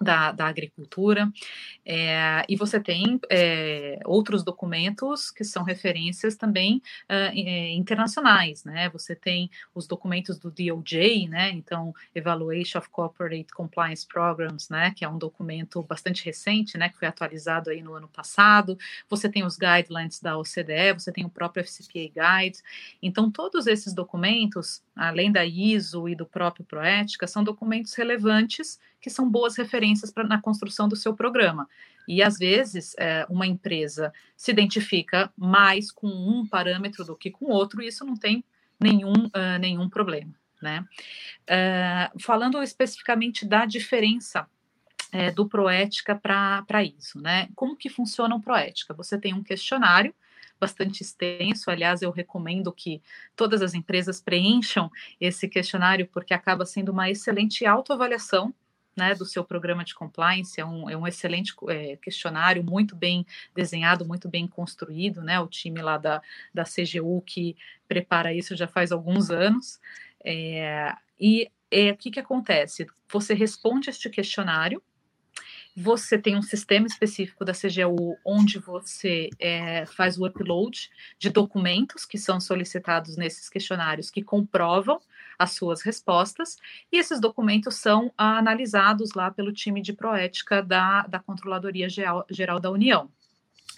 da, 0.00 0.32
da 0.32 0.46
agricultura, 0.46 1.30
é, 1.84 2.44
e 2.48 2.56
você 2.56 2.80
tem 2.80 3.20
é, 3.30 3.98
outros 4.04 4.42
documentos 4.44 5.30
que 5.30 5.44
são 5.44 5.62
referências 5.62 6.36
também 6.36 6.82
uh, 7.10 7.34
internacionais, 7.34 8.64
né? 8.64 8.88
Você 8.90 9.14
tem 9.14 9.50
os 9.74 9.86
documentos 9.86 10.38
do 10.38 10.50
DOJ, 10.50 11.28
né? 11.28 11.50
Então, 11.50 11.94
Evaluation 12.14 12.78
of 12.78 12.88
Corporate 12.88 13.52
Compliance 13.52 14.06
Programs, 14.06 14.68
né? 14.68 14.92
Que 14.96 15.04
é 15.04 15.08
um 15.08 15.18
documento 15.18 15.82
bastante 15.82 16.24
recente, 16.24 16.76
né? 16.78 16.88
Que 16.88 16.98
foi 16.98 17.08
atualizado 17.08 17.70
aí 17.70 17.82
no 17.82 17.94
ano 17.94 18.08
passado. 18.08 18.78
Você 19.08 19.28
tem 19.28 19.44
os 19.44 19.56
guidelines 19.56 20.20
da 20.20 20.38
OCDE, 20.38 20.92
você 20.94 21.12
tem 21.12 21.24
o 21.24 21.30
próprio 21.30 21.64
FCPA 21.64 21.92
Guide. 21.92 22.58
Então, 23.02 23.30
todos 23.30 23.66
esses 23.66 23.92
documentos, 23.94 24.82
além 24.94 25.32
da 25.32 25.44
ISO 25.44 26.08
e 26.08 26.14
do 26.14 26.26
próprio 26.26 26.64
Proética, 26.64 27.26
são 27.26 27.42
documentos 27.42 27.94
relevantes 27.94 28.78
que 29.00 29.10
são 29.10 29.28
boas 29.28 29.56
referências 29.56 30.10
pra, 30.10 30.24
na 30.24 30.40
construção 30.40 30.88
do 30.88 30.96
seu 30.96 31.14
programa. 31.14 31.68
E 32.06 32.22
às 32.22 32.38
vezes 32.38 32.94
é, 32.98 33.26
uma 33.28 33.46
empresa 33.46 34.12
se 34.36 34.50
identifica 34.50 35.32
mais 35.36 35.90
com 35.90 36.08
um 36.08 36.46
parâmetro 36.46 37.04
do 37.04 37.16
que 37.16 37.30
com 37.30 37.46
outro, 37.46 37.82
e 37.82 37.88
isso 37.88 38.04
não 38.04 38.16
tem 38.16 38.44
nenhum, 38.78 39.26
uh, 39.26 39.58
nenhum 39.60 39.88
problema. 39.88 40.34
Né? 40.60 40.84
Uh, 41.42 42.20
falando 42.20 42.62
especificamente 42.62 43.44
da 43.44 43.64
diferença 43.64 44.46
é, 45.12 45.30
do 45.30 45.46
Proética 45.46 46.14
para 46.14 46.82
isso, 46.82 47.20
né? 47.20 47.48
Como 47.54 47.76
que 47.76 47.90
funciona 47.90 48.34
o 48.34 48.40
Proética? 48.40 48.94
Você 48.94 49.18
tem 49.18 49.34
um 49.34 49.42
questionário 49.42 50.14
bastante 50.62 51.02
extenso. 51.02 51.70
Aliás, 51.70 52.02
eu 52.02 52.12
recomendo 52.12 52.72
que 52.72 53.02
todas 53.34 53.62
as 53.62 53.74
empresas 53.74 54.20
preencham 54.20 54.88
esse 55.20 55.48
questionário, 55.48 56.06
porque 56.06 56.32
acaba 56.32 56.64
sendo 56.64 56.92
uma 56.92 57.10
excelente 57.10 57.66
autoavaliação 57.66 58.54
né, 58.96 59.12
do 59.14 59.24
seu 59.24 59.42
programa 59.42 59.84
de 59.84 59.94
compliance, 59.94 60.60
é 60.60 60.64
um, 60.64 60.88
é 60.88 60.96
um 60.96 61.06
excelente 61.06 61.52
é, 61.68 61.96
questionário, 61.96 62.62
muito 62.62 62.94
bem 62.94 63.26
desenhado, 63.56 64.06
muito 64.06 64.28
bem 64.28 64.46
construído, 64.46 65.22
né, 65.22 65.40
o 65.40 65.48
time 65.48 65.80
lá 65.80 65.96
da, 65.96 66.22
da 66.52 66.62
CGU 66.62 67.22
que 67.22 67.56
prepara 67.88 68.34
isso 68.34 68.54
já 68.54 68.68
faz 68.68 68.92
alguns 68.92 69.30
anos, 69.30 69.80
é, 70.22 70.94
e 71.18 71.50
é, 71.70 71.90
o 71.90 71.96
que, 71.96 72.10
que 72.10 72.20
acontece? 72.20 72.86
Você 73.10 73.32
responde 73.32 73.88
este 73.88 74.10
questionário, 74.10 74.82
você 75.76 76.18
tem 76.18 76.36
um 76.36 76.42
sistema 76.42 76.86
específico 76.86 77.44
da 77.44 77.52
CGU 77.52 78.18
onde 78.24 78.58
você 78.58 79.30
é, 79.38 79.86
faz 79.86 80.18
o 80.18 80.26
upload 80.26 80.90
de 81.18 81.30
documentos 81.30 82.04
que 82.04 82.18
são 82.18 82.40
solicitados 82.40 83.16
nesses 83.16 83.48
questionários 83.48 84.10
que 84.10 84.22
comprovam 84.22 85.00
as 85.38 85.52
suas 85.52 85.82
respostas, 85.82 86.56
e 86.90 86.98
esses 86.98 87.18
documentos 87.18 87.74
são 87.76 88.12
analisados 88.16 89.12
lá 89.14 89.30
pelo 89.30 89.52
time 89.52 89.80
de 89.80 89.92
proética 89.92 90.62
da, 90.62 91.02
da 91.06 91.18
Controladoria 91.18 91.88
Geral, 91.88 92.24
Geral 92.30 92.60
da 92.60 92.70
União. 92.70 93.10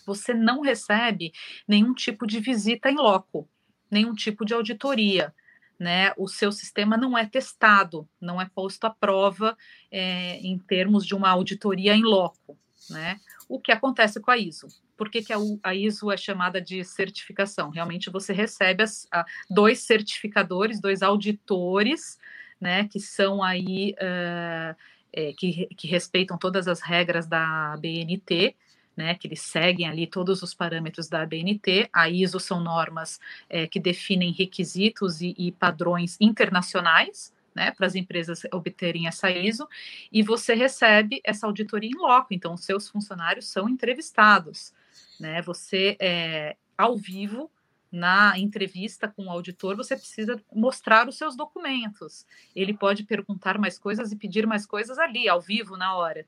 Você 0.04 0.34
não 0.34 0.60
recebe 0.60 1.32
nenhum 1.66 1.94
tipo 1.94 2.26
de 2.26 2.40
visita 2.40 2.90
em 2.90 2.96
loco, 2.96 3.48
nenhum 3.90 4.14
tipo 4.14 4.44
de 4.44 4.52
auditoria 4.52 5.32
né, 5.78 6.12
o 6.16 6.28
seu 6.28 6.52
sistema 6.52 6.96
não 6.96 7.16
é 7.16 7.26
testado, 7.26 8.08
não 8.20 8.40
é 8.40 8.48
posto 8.54 8.84
à 8.84 8.90
prova 8.90 9.56
é, 9.90 10.38
em 10.38 10.58
termos 10.58 11.06
de 11.06 11.14
uma 11.14 11.28
auditoria 11.28 11.94
em 11.94 12.02
loco, 12.02 12.58
né? 12.90 13.18
O 13.48 13.60
que 13.60 13.72
acontece 13.72 14.20
com 14.20 14.30
a 14.30 14.38
ISO? 14.38 14.68
Por 14.96 15.10
que, 15.10 15.22
que 15.22 15.32
a, 15.32 15.38
a, 15.62 15.74
ISO 15.74 16.10
é 16.10 16.16
chamada 16.16 16.60
de 16.60 16.84
certificação? 16.84 17.70
Realmente 17.70 18.10
você 18.10 18.32
recebe 18.32 18.82
as, 18.82 19.06
a, 19.12 19.24
dois 19.50 19.80
certificadores, 19.80 20.80
dois 20.80 21.02
auditores, 21.02 22.18
né, 22.60 22.88
que 22.88 23.00
são 23.00 23.42
aí 23.42 23.94
uh, 23.94 24.76
é, 25.12 25.32
que, 25.32 25.66
que 25.76 25.86
respeitam 25.86 26.38
todas 26.38 26.66
as 26.66 26.80
regras 26.80 27.26
da 27.26 27.76
BNT, 27.78 28.56
né, 28.96 29.14
que 29.14 29.26
eles 29.26 29.40
seguem 29.40 29.88
ali 29.88 30.06
todos 30.06 30.42
os 30.42 30.54
parâmetros 30.54 31.08
da 31.08 31.22
ABNT. 31.22 31.88
A 31.92 32.08
ISO 32.08 32.38
são 32.38 32.60
normas 32.60 33.20
é, 33.48 33.66
que 33.66 33.80
definem 33.80 34.32
requisitos 34.32 35.20
e, 35.20 35.34
e 35.36 35.52
padrões 35.52 36.16
internacionais, 36.20 37.32
né, 37.54 37.70
para 37.70 37.86
as 37.86 37.94
empresas 37.94 38.42
obterem 38.52 39.06
essa 39.06 39.30
ISO, 39.30 39.68
e 40.12 40.22
você 40.22 40.54
recebe 40.54 41.20
essa 41.22 41.46
auditoria 41.46 41.88
em 41.88 41.96
loco, 41.96 42.28
então 42.32 42.54
os 42.54 42.64
seus 42.64 42.88
funcionários 42.88 43.46
são 43.46 43.68
entrevistados, 43.68 44.74
né, 45.20 45.40
você, 45.40 45.96
é, 46.00 46.56
ao 46.76 46.96
vivo, 46.96 47.48
na 47.92 48.36
entrevista 48.36 49.06
com 49.06 49.26
o 49.26 49.30
auditor, 49.30 49.76
você 49.76 49.96
precisa 49.96 50.42
mostrar 50.52 51.08
os 51.08 51.16
seus 51.16 51.36
documentos, 51.36 52.26
ele 52.56 52.74
pode 52.74 53.04
perguntar 53.04 53.56
mais 53.56 53.78
coisas 53.78 54.10
e 54.10 54.16
pedir 54.16 54.48
mais 54.48 54.66
coisas 54.66 54.98
ali, 54.98 55.28
ao 55.28 55.40
vivo, 55.40 55.76
na 55.76 55.94
hora, 55.94 56.26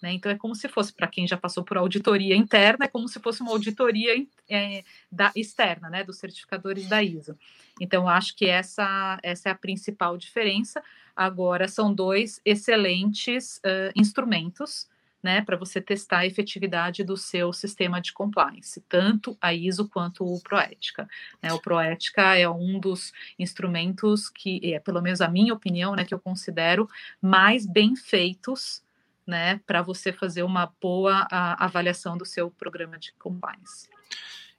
né? 0.00 0.12
Então, 0.12 0.30
é 0.30 0.36
como 0.36 0.54
se 0.54 0.68
fosse, 0.68 0.92
para 0.92 1.06
quem 1.06 1.26
já 1.26 1.36
passou 1.36 1.64
por 1.64 1.76
auditoria 1.76 2.36
interna, 2.36 2.84
é 2.84 2.88
como 2.88 3.08
se 3.08 3.18
fosse 3.20 3.40
uma 3.40 3.52
auditoria 3.52 4.26
é, 4.48 4.84
da, 5.10 5.32
externa, 5.34 5.88
né, 5.88 6.04
dos 6.04 6.18
certificadores 6.18 6.88
da 6.88 7.02
ISO. 7.02 7.36
Então, 7.80 8.08
acho 8.08 8.36
que 8.36 8.46
essa, 8.46 9.18
essa 9.22 9.48
é 9.48 9.52
a 9.52 9.56
principal 9.56 10.16
diferença. 10.16 10.82
Agora, 11.14 11.66
são 11.66 11.92
dois 11.92 12.40
excelentes 12.44 13.58
uh, 13.58 13.92
instrumentos 13.94 14.88
né, 15.22 15.42
para 15.42 15.56
você 15.56 15.80
testar 15.80 16.18
a 16.18 16.26
efetividade 16.26 17.02
do 17.02 17.16
seu 17.16 17.52
sistema 17.52 18.00
de 18.00 18.12
compliance, 18.12 18.80
tanto 18.88 19.36
a 19.40 19.52
ISO 19.52 19.88
quanto 19.88 20.24
o 20.24 20.40
Proética. 20.40 21.08
Né, 21.42 21.52
o 21.52 21.60
Proética 21.60 22.36
é 22.36 22.48
um 22.48 22.78
dos 22.78 23.12
instrumentos 23.36 24.28
que, 24.28 24.60
é, 24.72 24.78
pelo 24.78 25.02
menos 25.02 25.20
a 25.20 25.28
minha 25.28 25.52
opinião, 25.52 25.96
né, 25.96 26.04
que 26.04 26.14
eu 26.14 26.20
considero 26.20 26.88
mais 27.20 27.66
bem 27.66 27.96
feitos 27.96 28.85
né, 29.26 29.60
para 29.66 29.82
você 29.82 30.12
fazer 30.12 30.42
uma 30.42 30.72
boa 30.80 31.26
a, 31.30 31.64
avaliação 31.64 32.16
do 32.16 32.24
seu 32.24 32.50
programa 32.50 32.98
de 32.98 33.12
compliance. 33.14 33.88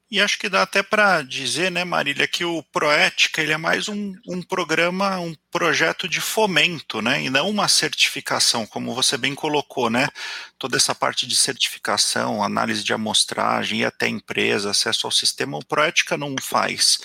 E 0.10 0.21
acho 0.21 0.39
que 0.39 0.47
dá 0.47 0.62
até 0.62 0.82
para 0.82 1.21
dizer, 1.21 1.69
né, 1.69 1.84
Marília, 1.84 2.25
que 2.30 2.45
o 2.45 2.63
Proética 2.63 3.41
ele 3.41 3.51
é 3.51 3.58
mais 3.58 3.89
um, 3.89 4.15
um, 4.25 4.41
programa, 4.41 5.19
um 5.19 5.36
projeto 5.51 6.08
de 6.08 6.21
fomento, 6.21 7.01
né, 7.01 7.23
e 7.23 7.30
não 7.30 7.49
uma 7.49 7.67
certificação, 7.67 8.65
como 8.65 8.95
você 8.95 9.17
bem 9.17 9.36
colocou, 9.36 9.89
né, 9.89 10.08
toda 10.58 10.77
essa 10.77 10.95
parte 10.95 11.27
de 11.27 11.36
certificação, 11.36 12.41
análise 12.41 12.86
de 12.86 12.93
amostragem 12.93 13.82
e 13.82 13.86
até 13.86 14.08
empresa, 14.08 14.71
acesso 14.71 15.08
ao 15.08 15.12
sistema, 15.12 15.58
o 15.58 15.65
Proética 15.65 16.15
não 16.15 16.34
faz. 16.41 16.99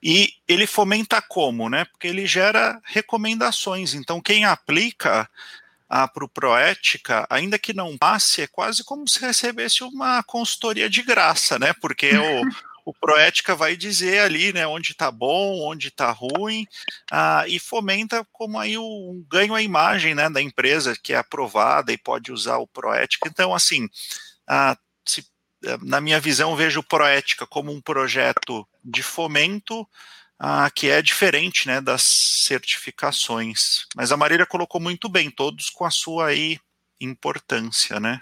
E 0.00 0.34
ele 0.46 0.68
fomenta 0.68 1.20
como, 1.20 1.68
né, 1.68 1.84
porque 1.86 2.06
ele 2.06 2.24
gera 2.24 2.80
recomendações, 2.84 3.94
então 3.94 4.20
quem 4.20 4.44
aplica 4.44 5.28
ah, 5.96 6.08
para 6.08 6.24
o 6.24 6.28
Proética, 6.28 7.24
ainda 7.30 7.56
que 7.56 7.72
não 7.72 7.96
passe, 7.96 8.42
é 8.42 8.48
quase 8.48 8.82
como 8.82 9.06
se 9.06 9.20
recebesse 9.20 9.84
uma 9.84 10.24
consultoria 10.24 10.90
de 10.90 11.02
graça, 11.02 11.56
né? 11.56 11.72
Porque 11.72 12.10
o, 12.16 12.90
o 12.90 12.92
Proética 12.92 13.54
vai 13.54 13.76
dizer 13.76 14.18
ali, 14.18 14.52
né, 14.52 14.66
onde 14.66 14.90
está 14.90 15.08
bom, 15.08 15.60
onde 15.60 15.86
está 15.86 16.10
ruim, 16.10 16.66
ah, 17.12 17.44
e 17.46 17.60
fomenta 17.60 18.26
como 18.32 18.58
aí 18.58 18.76
o 18.76 19.24
ganho 19.30 19.54
a 19.54 19.62
imagem, 19.62 20.16
né, 20.16 20.28
da 20.28 20.42
empresa 20.42 20.98
que 21.00 21.12
é 21.12 21.16
aprovada 21.16 21.92
e 21.92 21.96
pode 21.96 22.32
usar 22.32 22.56
o 22.56 22.66
Proética. 22.66 23.28
Então, 23.28 23.54
assim, 23.54 23.88
ah, 24.48 24.76
se, 25.06 25.24
na 25.80 26.00
minha 26.00 26.18
visão, 26.18 26.56
vejo 26.56 26.80
o 26.80 26.84
Proética 26.84 27.46
como 27.46 27.70
um 27.70 27.80
projeto 27.80 28.66
de 28.84 29.00
fomento 29.00 29.86
ah, 30.38 30.70
que 30.70 30.88
é 30.88 31.00
diferente 31.00 31.66
né, 31.66 31.80
das 31.80 32.02
certificações. 32.02 33.86
Mas 33.94 34.12
a 34.12 34.16
Marília 34.16 34.46
colocou 34.46 34.80
muito 34.80 35.08
bem, 35.08 35.30
todos 35.30 35.70
com 35.70 35.84
a 35.84 35.90
sua 35.90 36.26
aí 36.26 36.58
importância, 37.00 37.98
né? 38.00 38.20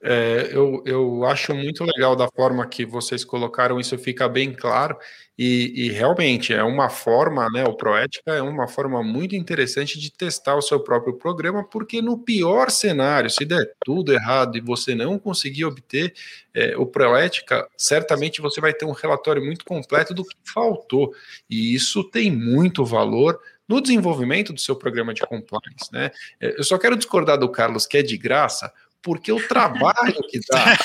É, 0.00 0.50
eu, 0.52 0.80
eu 0.86 1.24
acho 1.24 1.52
muito 1.52 1.82
legal 1.84 2.14
da 2.14 2.28
forma 2.28 2.64
que 2.68 2.86
vocês 2.86 3.24
colocaram, 3.24 3.80
isso 3.80 3.98
fica 3.98 4.28
bem 4.28 4.52
claro, 4.52 4.96
e, 5.36 5.86
e, 5.86 5.90
realmente 5.90 6.52
é 6.52 6.62
uma 6.62 6.88
forma, 6.88 7.48
né? 7.50 7.64
O 7.64 7.74
Proética 7.74 8.32
é 8.32 8.42
uma 8.42 8.68
forma 8.68 9.02
muito 9.02 9.34
interessante 9.34 9.98
de 9.98 10.10
testar 10.12 10.56
o 10.56 10.62
seu 10.62 10.80
próprio 10.80 11.14
programa, 11.14 11.64
porque 11.64 12.00
no 12.00 12.18
pior 12.18 12.70
cenário, 12.70 13.30
se 13.30 13.44
der 13.44 13.72
tudo 13.84 14.12
errado 14.12 14.56
e 14.56 14.60
você 14.60 14.94
não 14.94 15.18
conseguir 15.18 15.64
obter 15.64 16.12
é, 16.54 16.76
o 16.76 16.86
Proética, 16.86 17.68
certamente 17.76 18.40
você 18.40 18.60
vai 18.60 18.72
ter 18.72 18.84
um 18.84 18.92
relatório 18.92 19.44
muito 19.44 19.64
completo 19.64 20.14
do 20.14 20.24
que 20.24 20.36
faltou, 20.44 21.12
e 21.50 21.74
isso 21.74 22.04
tem 22.04 22.30
muito 22.30 22.84
valor 22.84 23.40
no 23.68 23.82
desenvolvimento 23.82 24.52
do 24.52 24.60
seu 24.60 24.74
programa 24.74 25.12
de 25.12 25.20
compliance, 25.20 25.92
né? 25.92 26.10
É, 26.40 26.58
eu 26.58 26.64
só 26.64 26.78
quero 26.78 26.96
discordar 26.96 27.38
do 27.38 27.50
Carlos 27.50 27.86
que 27.86 27.98
é 27.98 28.02
de 28.02 28.16
graça, 28.16 28.72
porque 29.02 29.32
o 29.32 29.46
trabalho 29.46 30.18
que 30.28 30.40
dá 30.50 30.76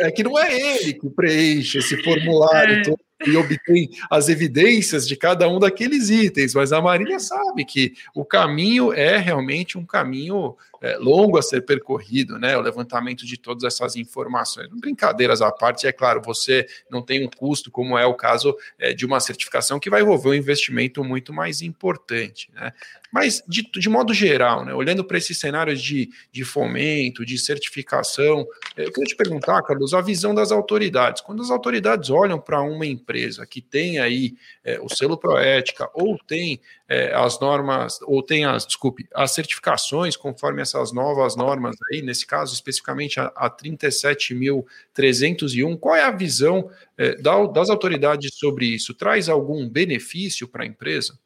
é 0.00 0.10
que 0.10 0.22
não 0.22 0.38
é 0.38 0.52
ele 0.54 0.94
que 0.94 1.08
preenche 1.10 1.78
esse 1.78 2.02
formulário 2.02 2.78
é. 2.80 2.82
todo 2.82 2.98
e 3.24 3.36
obtém 3.36 3.90
as 4.10 4.28
evidências 4.28 5.06
de 5.06 5.16
cada 5.16 5.48
um 5.48 5.58
daqueles 5.58 6.10
itens, 6.10 6.54
mas 6.54 6.72
a 6.72 6.82
Marília 6.82 7.18
sabe 7.18 7.64
que 7.64 7.94
o 8.14 8.24
caminho 8.24 8.92
é 8.92 9.16
realmente 9.16 9.78
um 9.78 9.86
caminho 9.86 10.56
é, 10.82 10.98
longo 10.98 11.38
a 11.38 11.42
ser 11.42 11.62
percorrido, 11.62 12.38
né? 12.38 12.56
O 12.56 12.60
levantamento 12.60 13.24
de 13.24 13.38
todas 13.38 13.64
essas 13.64 13.96
informações. 13.96 14.68
Brincadeiras 14.68 15.40
à 15.40 15.50
parte, 15.50 15.86
é 15.86 15.92
claro, 15.92 16.20
você 16.22 16.66
não 16.90 17.00
tem 17.00 17.24
um 17.24 17.30
custo, 17.30 17.70
como 17.70 17.96
é 17.96 18.04
o 18.04 18.14
caso 18.14 18.54
é, 18.78 18.92
de 18.92 19.06
uma 19.06 19.18
certificação, 19.18 19.80
que 19.80 19.88
vai 19.88 20.02
envolver 20.02 20.28
um 20.28 20.34
investimento 20.34 21.02
muito 21.02 21.32
mais 21.32 21.62
importante, 21.62 22.50
né? 22.52 22.72
Mas, 23.12 23.42
de, 23.48 23.62
de 23.62 23.88
modo 23.88 24.12
geral, 24.12 24.64
né, 24.64 24.74
olhando 24.74 25.02
para 25.02 25.16
esses 25.16 25.38
cenários 25.38 25.80
de, 25.80 26.10
de 26.30 26.44
fomento, 26.44 27.24
de 27.24 27.38
certificação, 27.38 28.46
é, 28.76 28.84
eu 28.84 28.92
queria 28.92 29.06
te 29.06 29.16
perguntar, 29.16 29.62
Carlos, 29.62 29.94
a 29.94 30.02
visão 30.02 30.34
das 30.34 30.52
autoridades. 30.52 31.22
Quando 31.22 31.40
as 31.40 31.50
autoridades 31.50 32.10
olham 32.10 32.38
para 32.38 32.60
uma 32.60 32.84
empresa 32.84 33.05
que 33.46 33.60
tem 33.60 33.98
aí 33.98 34.34
é, 34.64 34.80
o 34.80 34.88
selo 34.88 35.16
Proética, 35.16 35.88
ou 35.94 36.18
tem 36.18 36.60
é, 36.88 37.14
as 37.14 37.38
normas, 37.40 38.00
ou 38.02 38.22
tem 38.22 38.44
as, 38.44 38.66
desculpe, 38.66 39.08
as 39.14 39.30
certificações 39.32 40.16
conforme 40.16 40.62
essas 40.62 40.92
novas 40.92 41.36
normas 41.36 41.76
aí, 41.92 42.02
nesse 42.02 42.26
caso 42.26 42.52
especificamente 42.54 43.20
a, 43.20 43.26
a 43.36 43.48
37.301, 43.50 45.78
qual 45.78 45.94
é 45.94 46.02
a 46.02 46.10
visão 46.10 46.70
é, 46.96 47.14
da, 47.16 47.46
das 47.46 47.70
autoridades 47.70 48.34
sobre 48.34 48.66
isso? 48.66 48.94
Traz 48.94 49.28
algum 49.28 49.68
benefício 49.68 50.48
para 50.48 50.64
a 50.64 50.66
empresa? 50.66 51.16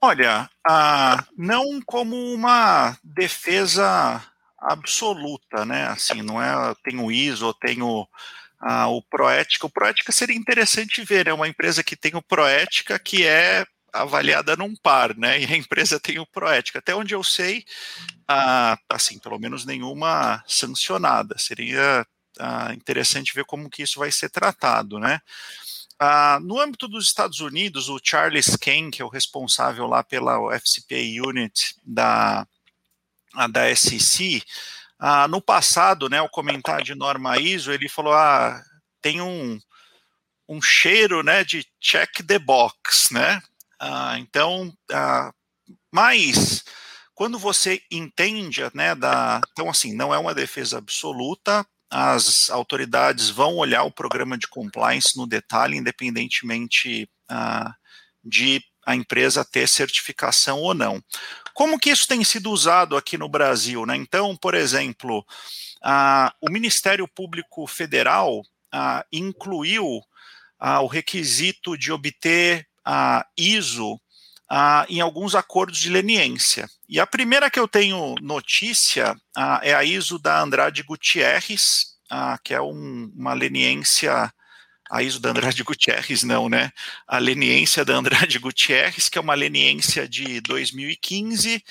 Olha, 0.00 0.48
ah, 0.64 1.26
não 1.36 1.82
como 1.82 2.14
uma 2.32 2.96
defesa 3.02 4.22
absoluta, 4.56 5.64
né? 5.64 5.86
Assim, 5.86 6.22
não 6.22 6.40
é 6.40 6.72
tenho 6.84 7.10
ISO, 7.10 7.52
tenho 7.54 8.06
ah, 8.60 8.88
o 8.88 9.02
Proética. 9.02 9.66
O 9.66 9.70
Proética 9.70 10.12
seria 10.12 10.36
interessante 10.36 11.02
ver, 11.04 11.26
é 11.26 11.30
né? 11.30 11.32
uma 11.32 11.48
empresa 11.48 11.82
que 11.82 11.96
tem 11.96 12.14
o 12.14 12.22
Proética 12.22 12.98
que 12.98 13.26
é 13.26 13.64
avaliada 13.92 14.56
num 14.56 14.74
par, 14.76 15.16
né? 15.16 15.40
E 15.40 15.44
a 15.46 15.56
empresa 15.56 15.98
tem 16.00 16.18
o 16.18 16.26
Proética. 16.26 16.78
Até 16.78 16.94
onde 16.94 17.14
eu 17.14 17.22
sei, 17.22 17.64
ah, 18.26 18.78
assim, 18.88 19.18
pelo 19.18 19.38
menos 19.38 19.64
nenhuma 19.64 20.42
sancionada. 20.46 21.36
Seria 21.38 22.06
ah, 22.38 22.72
interessante 22.74 23.34
ver 23.34 23.44
como 23.44 23.70
que 23.70 23.82
isso 23.82 23.98
vai 23.98 24.10
ser 24.10 24.30
tratado, 24.30 24.98
né? 24.98 25.20
Uh, 26.00 26.38
no 26.44 26.60
âmbito 26.60 26.86
dos 26.86 27.06
Estados 27.06 27.40
Unidos, 27.40 27.88
o 27.88 27.98
Charles 28.00 28.54
Kane, 28.54 28.88
que 28.88 29.02
é 29.02 29.04
o 29.04 29.08
responsável 29.08 29.84
lá 29.88 30.04
pela 30.04 30.38
FCPA 30.56 31.26
Unit 31.26 31.74
da, 31.84 32.46
da 33.50 33.74
SEC, 33.74 34.44
uh, 35.00 35.28
no 35.28 35.40
passado, 35.40 36.08
né, 36.08 36.18
ao 36.18 36.28
comentar 36.28 36.82
de 36.82 36.94
norma 36.94 37.38
ISO, 37.38 37.72
ele 37.72 37.88
falou, 37.88 38.12
ah, 38.12 38.62
tem 39.00 39.20
um, 39.20 39.58
um 40.48 40.60
cheiro, 40.60 41.22
né, 41.22 41.44
de 41.44 41.66
check 41.80 42.22
the 42.26 42.38
box, 42.38 43.12
né, 43.12 43.40
uh, 43.82 44.16
então, 44.18 44.72
mas 45.92 46.62
quando 47.14 47.38
você 47.38 47.82
entende, 47.90 48.62
né, 48.74 48.94
da, 48.94 49.40
então 49.52 49.68
assim, 49.68 49.94
não 49.94 50.14
é 50.14 50.18
uma 50.18 50.34
defesa 50.34 50.78
absoluta, 50.78 51.66
as 51.90 52.50
autoridades 52.50 53.30
vão 53.30 53.56
olhar 53.56 53.82
o 53.82 53.90
programa 53.90 54.36
de 54.36 54.46
compliance 54.46 55.16
no 55.16 55.26
detalhe, 55.26 55.76
independentemente 55.76 57.08
uh, 57.30 57.72
de 58.22 58.62
a 58.88 58.96
empresa 58.96 59.44
ter 59.44 59.68
certificação 59.68 60.60
ou 60.60 60.72
não. 60.72 60.98
Como 61.52 61.78
que 61.78 61.90
isso 61.90 62.08
tem 62.08 62.24
sido 62.24 62.50
usado 62.50 62.96
aqui 62.96 63.18
no 63.18 63.28
Brasil? 63.28 63.84
Né? 63.84 63.94
Então, 63.96 64.34
por 64.34 64.54
exemplo, 64.54 65.22
o 66.40 66.50
Ministério 66.50 67.06
Público 67.06 67.66
Federal 67.66 68.42
incluiu 69.12 70.00
o 70.58 70.86
requisito 70.86 71.76
de 71.76 71.92
obter 71.92 72.66
a 72.82 73.26
ISO 73.36 74.00
em 74.88 75.02
alguns 75.02 75.34
acordos 75.34 75.78
de 75.78 75.90
leniência. 75.90 76.66
E 76.88 76.98
a 76.98 77.06
primeira 77.06 77.50
que 77.50 77.60
eu 77.60 77.68
tenho 77.68 78.14
notícia 78.22 79.14
é 79.60 79.74
a 79.74 79.84
ISO 79.84 80.18
da 80.18 80.40
Andrade 80.40 80.82
Gutierrez, 80.82 81.98
que 82.42 82.54
é 82.54 82.62
um, 82.62 83.12
uma 83.14 83.34
leniência. 83.34 84.32
A 84.90 85.02
ISO 85.02 85.20
da 85.20 85.30
Andrade 85.30 85.62
Gutierrez, 85.62 86.22
não, 86.22 86.48
né? 86.48 86.70
A 87.06 87.18
leniência 87.18 87.84
da 87.84 87.94
Andrade 87.94 88.38
Gutierrez, 88.38 89.08
que 89.08 89.18
é 89.18 89.20
uma 89.20 89.34
leniência 89.34 90.08
de 90.08 90.40
2015, 90.40 91.62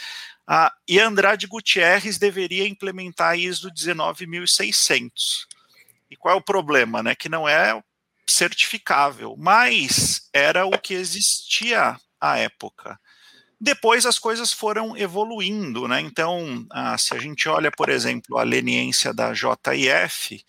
ah, 0.47 0.71
e 0.87 0.99
Andrade 0.99 1.45
Gutierrez 1.45 2.17
deveria 2.17 2.67
implementar 2.67 3.31
a 3.31 3.35
ISO 3.35 3.69
19600. 3.69 5.45
E 6.09 6.15
qual 6.15 6.35
é 6.35 6.37
o 6.37 6.41
problema, 6.41 7.03
né? 7.03 7.15
Que 7.15 7.27
não 7.27 7.47
é 7.47 7.81
certificável, 8.25 9.35
mas 9.37 10.29
era 10.33 10.65
o 10.65 10.77
que 10.77 10.93
existia 10.93 11.99
à 12.19 12.37
época. 12.37 12.99
Depois 13.59 14.05
as 14.05 14.19
coisas 14.19 14.53
foram 14.53 14.95
evoluindo, 14.95 15.87
né? 15.87 15.99
Então, 15.99 16.65
ah, 16.71 16.97
se 16.97 17.13
a 17.13 17.19
gente 17.19 17.49
olha, 17.49 17.71
por 17.71 17.89
exemplo, 17.89 18.37
a 18.37 18.43
leniência 18.43 19.13
da 19.13 19.33
JIF, 19.33 20.45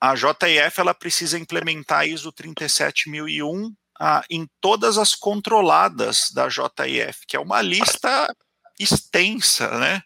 a 0.00 0.16
JIF 0.16 0.78
ela 0.78 0.94
precisa 0.94 1.38
implementar 1.38 2.08
ISO 2.08 2.32
37001 2.32 3.74
ah, 4.00 4.24
em 4.30 4.48
todas 4.60 4.96
as 4.96 5.14
controladas 5.14 6.30
da 6.30 6.48
JIF, 6.48 7.26
que 7.26 7.36
é 7.36 7.40
uma 7.40 7.60
lista 7.60 8.34
extensa, 8.78 9.78
né? 9.78 10.02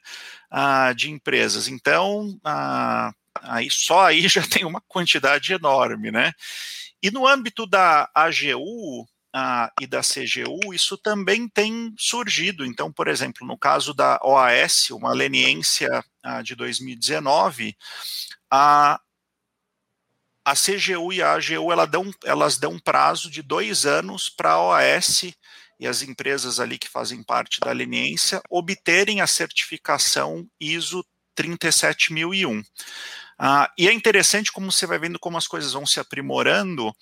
Ah, 0.50 0.92
de 0.92 1.10
empresas. 1.10 1.68
Então, 1.68 2.38
ah, 2.44 3.12
aí 3.40 3.68
só 3.70 4.06
aí 4.06 4.26
já 4.26 4.42
tem 4.48 4.64
uma 4.64 4.82
quantidade 4.88 5.52
enorme, 5.52 6.10
né? 6.10 6.32
E 7.00 7.10
no 7.10 7.26
âmbito 7.26 7.66
da 7.66 8.10
AGU, 8.14 9.06
ah, 9.36 9.70
e 9.80 9.86
da 9.86 10.00
CGU, 10.00 10.72
isso 10.72 10.96
também 10.96 11.48
tem 11.48 11.92
surgido. 11.98 12.64
Então, 12.64 12.92
por 12.92 13.08
exemplo, 13.08 13.44
no 13.46 13.58
caso 13.58 13.92
da 13.92 14.18
OAS, 14.22 14.90
uma 14.90 15.12
leniência 15.12 16.04
ah, 16.22 16.40
de 16.40 16.54
2019, 16.54 17.76
a, 18.48 19.00
a 20.44 20.54
CGU 20.54 21.12
e 21.12 21.22
a 21.22 21.32
AGU 21.32 21.86
dão, 21.88 22.10
elas 22.24 22.58
dão 22.58 22.78
prazo 22.78 23.30
de 23.30 23.42
dois 23.42 23.86
anos 23.86 24.28
para 24.28 24.52
a 24.52 24.62
OAS 24.62 25.34
e 25.80 25.86
as 25.86 26.02
empresas 26.02 26.60
ali 26.60 26.78
que 26.78 26.88
fazem 26.88 27.22
parte 27.22 27.60
da 27.60 27.72
leniência 27.72 28.42
obterem 28.50 29.20
a 29.20 29.26
certificação 29.26 30.46
ISO 30.60 31.04
37001. 31.34 32.62
Ah, 33.38 33.70
e 33.76 33.88
é 33.88 33.92
interessante 33.92 34.52
como 34.52 34.70
você 34.70 34.86
vai 34.86 34.98
vendo 34.98 35.18
como 35.18 35.36
as 35.36 35.46
coisas 35.46 35.72
vão 35.72 35.84
se 35.84 35.98
aprimorando, 35.98 36.94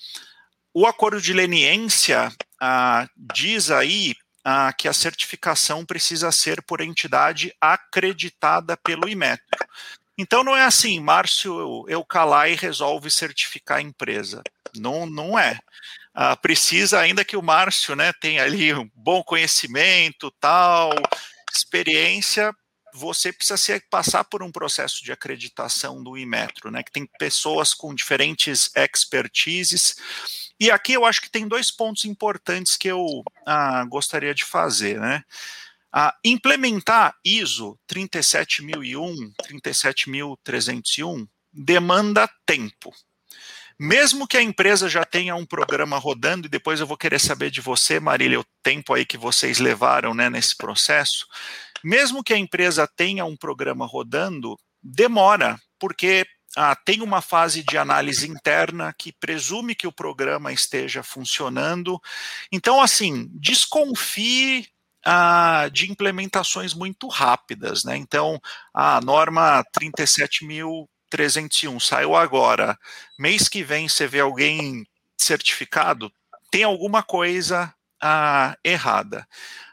o 0.73 0.87
acordo 0.87 1.21
de 1.21 1.33
leniência 1.33 2.33
ah, 2.61 3.07
diz 3.17 3.71
aí 3.71 4.15
ah, 4.45 4.73
que 4.73 4.89
a 4.89 4.93
certificação 4.93 5.85
precisa 5.85 6.33
ser 6.33 6.63
por 6.63 6.81
entidade 6.81 7.55
acreditada 7.61 8.77
pelo 8.77 9.09
Imetro. 9.09 9.67
Então 10.19 10.45
não 10.45 10.57
é 10.57 10.65
assim, 10.65 11.01
Márcio 11.01 11.85
Eucalai 11.89 12.55
resolve 12.55 13.11
certificar 13.11 13.79
a 13.79 13.83
empresa. 13.83 14.43
Não, 14.77 15.07
não 15.07 15.39
é. 15.39 15.59
Ah, 16.15 16.37
precisa 16.37 17.01
ainda 17.01 17.25
que 17.25 17.37
o 17.37 17.43
Márcio 17.43 17.97
né, 17.97 18.13
tenha 18.21 18.43
ali 18.43 18.75
um 18.75 18.91
bom 18.95 19.23
conhecimento, 19.23 20.31
tal, 20.39 20.93
experiência, 21.51 22.55
você 22.95 23.33
precisa 23.33 23.57
ser, 23.57 23.87
passar 23.91 24.25
por 24.25 24.43
um 24.43 24.53
processo 24.53 25.03
de 25.03 25.11
acreditação 25.11 26.03
do 26.03 26.19
Imetro, 26.19 26.71
né, 26.71 26.83
que 26.83 26.93
tem 26.93 27.09
pessoas 27.19 27.73
com 27.73 27.95
diferentes 27.95 28.71
expertises 28.77 29.97
e 30.63 30.71
aqui 30.71 30.93
eu 30.93 31.05
acho 31.05 31.21
que 31.21 31.29
tem 31.29 31.49
dois 31.49 31.73
pontos 31.73 32.05
importantes 32.05 32.77
que 32.77 32.87
eu 32.87 33.05
ah, 33.45 33.85
gostaria 33.87 34.33
de 34.33 34.45
fazer, 34.45 35.01
né? 35.01 35.25
Ah, 35.93 36.17
implementar 36.25 37.15
ISO 37.23 37.79
37001, 37.87 39.33
37301 39.43 41.29
demanda 41.53 42.29
tempo. 42.47 42.95
mesmo 43.79 44.29
que 44.29 44.37
a 44.37 44.43
empresa 44.43 44.89
já 44.89 45.05
tenha 45.05 45.35
um 45.35 45.45
programa 45.45 45.99
rodando, 45.99 46.47
e 46.47 46.51
depois 46.51 46.79
eu 46.79 46.87
vou 46.87 46.97
querer 46.97 47.19
saber 47.19 47.51
de 47.51 47.61
você, 47.61 47.99
Marília, 47.99 48.39
o 48.39 48.45
tempo 48.63 48.95
aí 48.95 49.05
que 49.05 49.19
vocês 49.19 49.59
levaram 49.59 50.15
né, 50.15 50.31
nesse 50.31 50.57
processo, 50.57 51.27
mesmo 51.83 52.23
que 52.23 52.33
a 52.33 52.39
empresa 52.39 52.87
tenha 52.87 53.25
um 53.25 53.37
programa 53.37 53.85
rodando, 53.85 54.57
demora, 54.81 55.59
porque 55.81 56.25
ah, 56.57 56.77
tem 56.77 57.03
uma 57.03 57.21
fase 57.21 57.65
de 57.65 57.77
análise 57.77 58.29
interna 58.29 58.95
que 58.97 59.13
presume 59.13 59.75
que 59.75 59.87
o 59.87 59.93
programa 59.93 60.53
esteja 60.53 61.03
funcionando. 61.03 62.01
Então, 62.53 62.81
assim, 62.81 63.29
desconfie 63.33 64.69
ah, 65.05 65.69
de 65.73 65.91
implementações 65.91 66.75
muito 66.75 67.09
rápidas, 67.09 67.85
né? 67.85 67.97
Então, 67.97 68.41
a 68.73 69.01
norma 69.01 69.65
37.301 69.79 71.81
saiu 71.81 72.15
agora. 72.15 72.79
Mês 73.19 73.49
que 73.49 73.63
vem 73.63 73.89
você 73.89 74.07
vê 74.07 74.21
alguém 74.21 74.87
certificado, 75.17 76.13
tem 76.51 76.65
alguma 76.65 77.03
coisa 77.03 77.73
ah, 78.03 78.57
errada. 78.65 79.27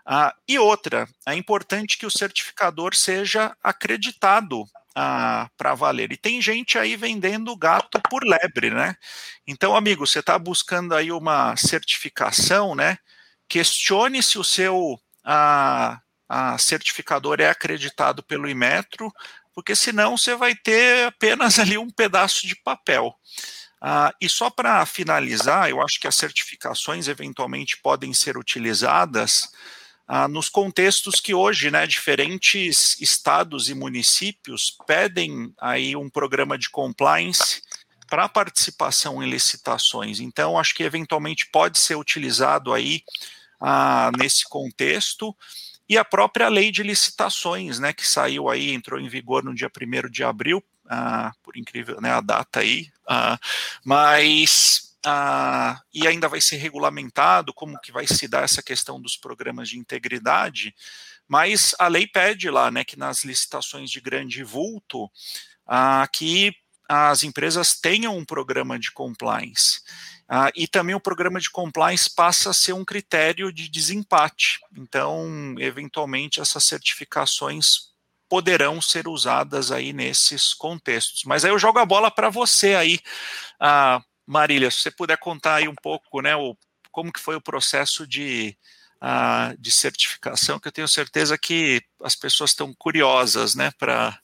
Ah, 0.05 0.33
e 0.47 0.57
outra, 0.57 1.07
é 1.27 1.35
importante 1.35 1.97
que 1.97 2.05
o 2.05 2.11
certificador 2.11 2.95
seja 2.95 3.55
acreditado 3.63 4.65
ah, 4.95 5.49
para 5.57 5.75
valer. 5.75 6.11
E 6.11 6.17
tem 6.17 6.41
gente 6.41 6.77
aí 6.77 6.95
vendendo 6.95 7.55
gato 7.55 8.01
por 8.09 8.23
lebre, 8.23 8.71
né? 8.71 8.95
Então, 9.47 9.75
amigo, 9.75 10.05
você 10.05 10.19
está 10.19 10.37
buscando 10.37 10.95
aí 10.95 11.11
uma 11.11 11.55
certificação, 11.55 12.75
né? 12.75 12.97
Questione 13.47 14.21
se 14.23 14.37
o 14.39 14.43
seu 14.43 14.99
a, 15.23 15.99
a 16.27 16.57
certificador 16.57 17.39
é 17.39 17.49
acreditado 17.49 18.23
pelo 18.23 18.49
Imetro, 18.49 19.11
porque 19.53 19.75
senão 19.75 20.17
você 20.17 20.35
vai 20.35 20.55
ter 20.55 21.07
apenas 21.07 21.59
ali 21.59 21.77
um 21.77 21.89
pedaço 21.89 22.47
de 22.47 22.55
papel. 22.55 23.13
Ah, 23.81 24.13
e 24.21 24.27
só 24.27 24.49
para 24.49 24.85
finalizar, 24.85 25.69
eu 25.69 25.81
acho 25.81 25.99
que 25.99 26.07
as 26.07 26.15
certificações 26.15 27.07
eventualmente 27.07 27.77
podem 27.81 28.13
ser 28.13 28.37
utilizadas 28.37 29.49
ah, 30.07 30.27
nos 30.27 30.49
contextos 30.49 31.21
que 31.21 31.33
hoje, 31.33 31.71
né, 31.71 31.87
diferentes 31.87 32.99
estados 32.99 33.69
e 33.69 33.75
municípios 33.75 34.75
pedem 34.85 35.53
aí 35.59 35.95
um 35.95 36.09
programa 36.09 36.57
de 36.57 36.69
compliance 36.69 37.61
para 38.09 38.27
participação 38.27 39.21
em 39.23 39.29
licitações. 39.29 40.19
Então, 40.19 40.57
acho 40.57 40.73
que 40.73 40.83
eventualmente 40.83 41.47
pode 41.51 41.79
ser 41.79 41.95
utilizado 41.95 42.73
aí 42.73 43.03
ah, 43.59 44.11
nesse 44.17 44.43
contexto, 44.45 45.35
e 45.87 45.97
a 45.97 46.05
própria 46.05 46.47
lei 46.47 46.71
de 46.71 46.83
licitações, 46.83 47.79
né, 47.79 47.91
que 47.91 48.07
saiu 48.07 48.47
aí, 48.47 48.71
entrou 48.71 48.99
em 48.99 49.09
vigor 49.09 49.43
no 49.43 49.55
dia 49.55 49.69
1 49.69 50.09
de 50.09 50.23
abril, 50.23 50.63
ah, 50.87 51.31
por 51.41 51.57
incrível, 51.57 51.99
né, 51.99 52.11
a 52.11 52.21
data 52.21 52.59
aí, 52.59 52.91
ah, 53.07 53.39
mas, 53.83 54.95
ah, 55.05 55.81
e 55.93 56.07
ainda 56.07 56.27
vai 56.27 56.41
ser 56.41 56.57
regulamentado 56.57 57.53
como 57.53 57.79
que 57.79 57.91
vai 57.91 58.05
se 58.05 58.27
dar 58.27 58.43
essa 58.43 58.61
questão 58.61 59.01
dos 59.01 59.17
programas 59.17 59.69
de 59.69 59.79
integridade, 59.79 60.75
mas 61.27 61.75
a 61.79 61.87
lei 61.87 62.07
pede 62.07 62.49
lá, 62.49 62.69
né, 62.69 62.83
que 62.83 62.97
nas 62.97 63.23
licitações 63.23 63.89
de 63.89 63.99
grande 63.99 64.43
vulto, 64.43 65.09
ah, 65.65 66.07
que 66.11 66.53
as 66.87 67.23
empresas 67.23 67.75
tenham 67.79 68.17
um 68.17 68.25
programa 68.25 68.79
de 68.79 68.91
compliance. 68.91 69.81
Ah, 70.31 70.51
e 70.55 70.67
também 70.67 70.93
o 70.93 70.99
programa 70.99 71.39
de 71.39 71.49
compliance 71.49 72.13
passa 72.13 72.51
a 72.51 72.53
ser 72.53 72.73
um 72.73 72.85
critério 72.85 73.51
de 73.51 73.67
desempate. 73.67 74.59
Então, 74.77 75.55
eventualmente, 75.57 76.39
essas 76.39 76.63
certificações 76.65 77.89
poderão 78.29 78.79
ser 78.79 79.07
usadas 79.07 79.71
aí 79.71 79.91
nesses 79.91 80.53
contextos. 80.53 81.23
Mas 81.23 81.43
aí 81.43 81.51
eu 81.51 81.57
jogo 81.57 81.79
a 81.79 81.85
bola 81.85 82.11
para 82.11 82.29
você 82.29 82.75
aí, 82.75 82.99
ah, 83.59 83.99
Marília, 84.23 84.69
se 84.69 84.81
você 84.81 84.91
puder 84.91 85.17
contar 85.17 85.55
aí 85.55 85.67
um 85.67 85.73
pouco, 85.73 86.21
né, 86.21 86.35
o, 86.35 86.55
como 86.91 87.11
que 87.11 87.19
foi 87.19 87.35
o 87.35 87.41
processo 87.41 88.05
de, 88.05 88.55
ah, 89.01 89.55
de 89.57 89.71
certificação, 89.71 90.59
que 90.59 90.67
eu 90.67 90.71
tenho 90.71 90.87
certeza 90.87 91.39
que 91.39 91.81
as 92.03 92.15
pessoas 92.15 92.51
estão 92.51 92.71
curiosas, 92.77 93.55
né, 93.55 93.71
para 93.79 94.21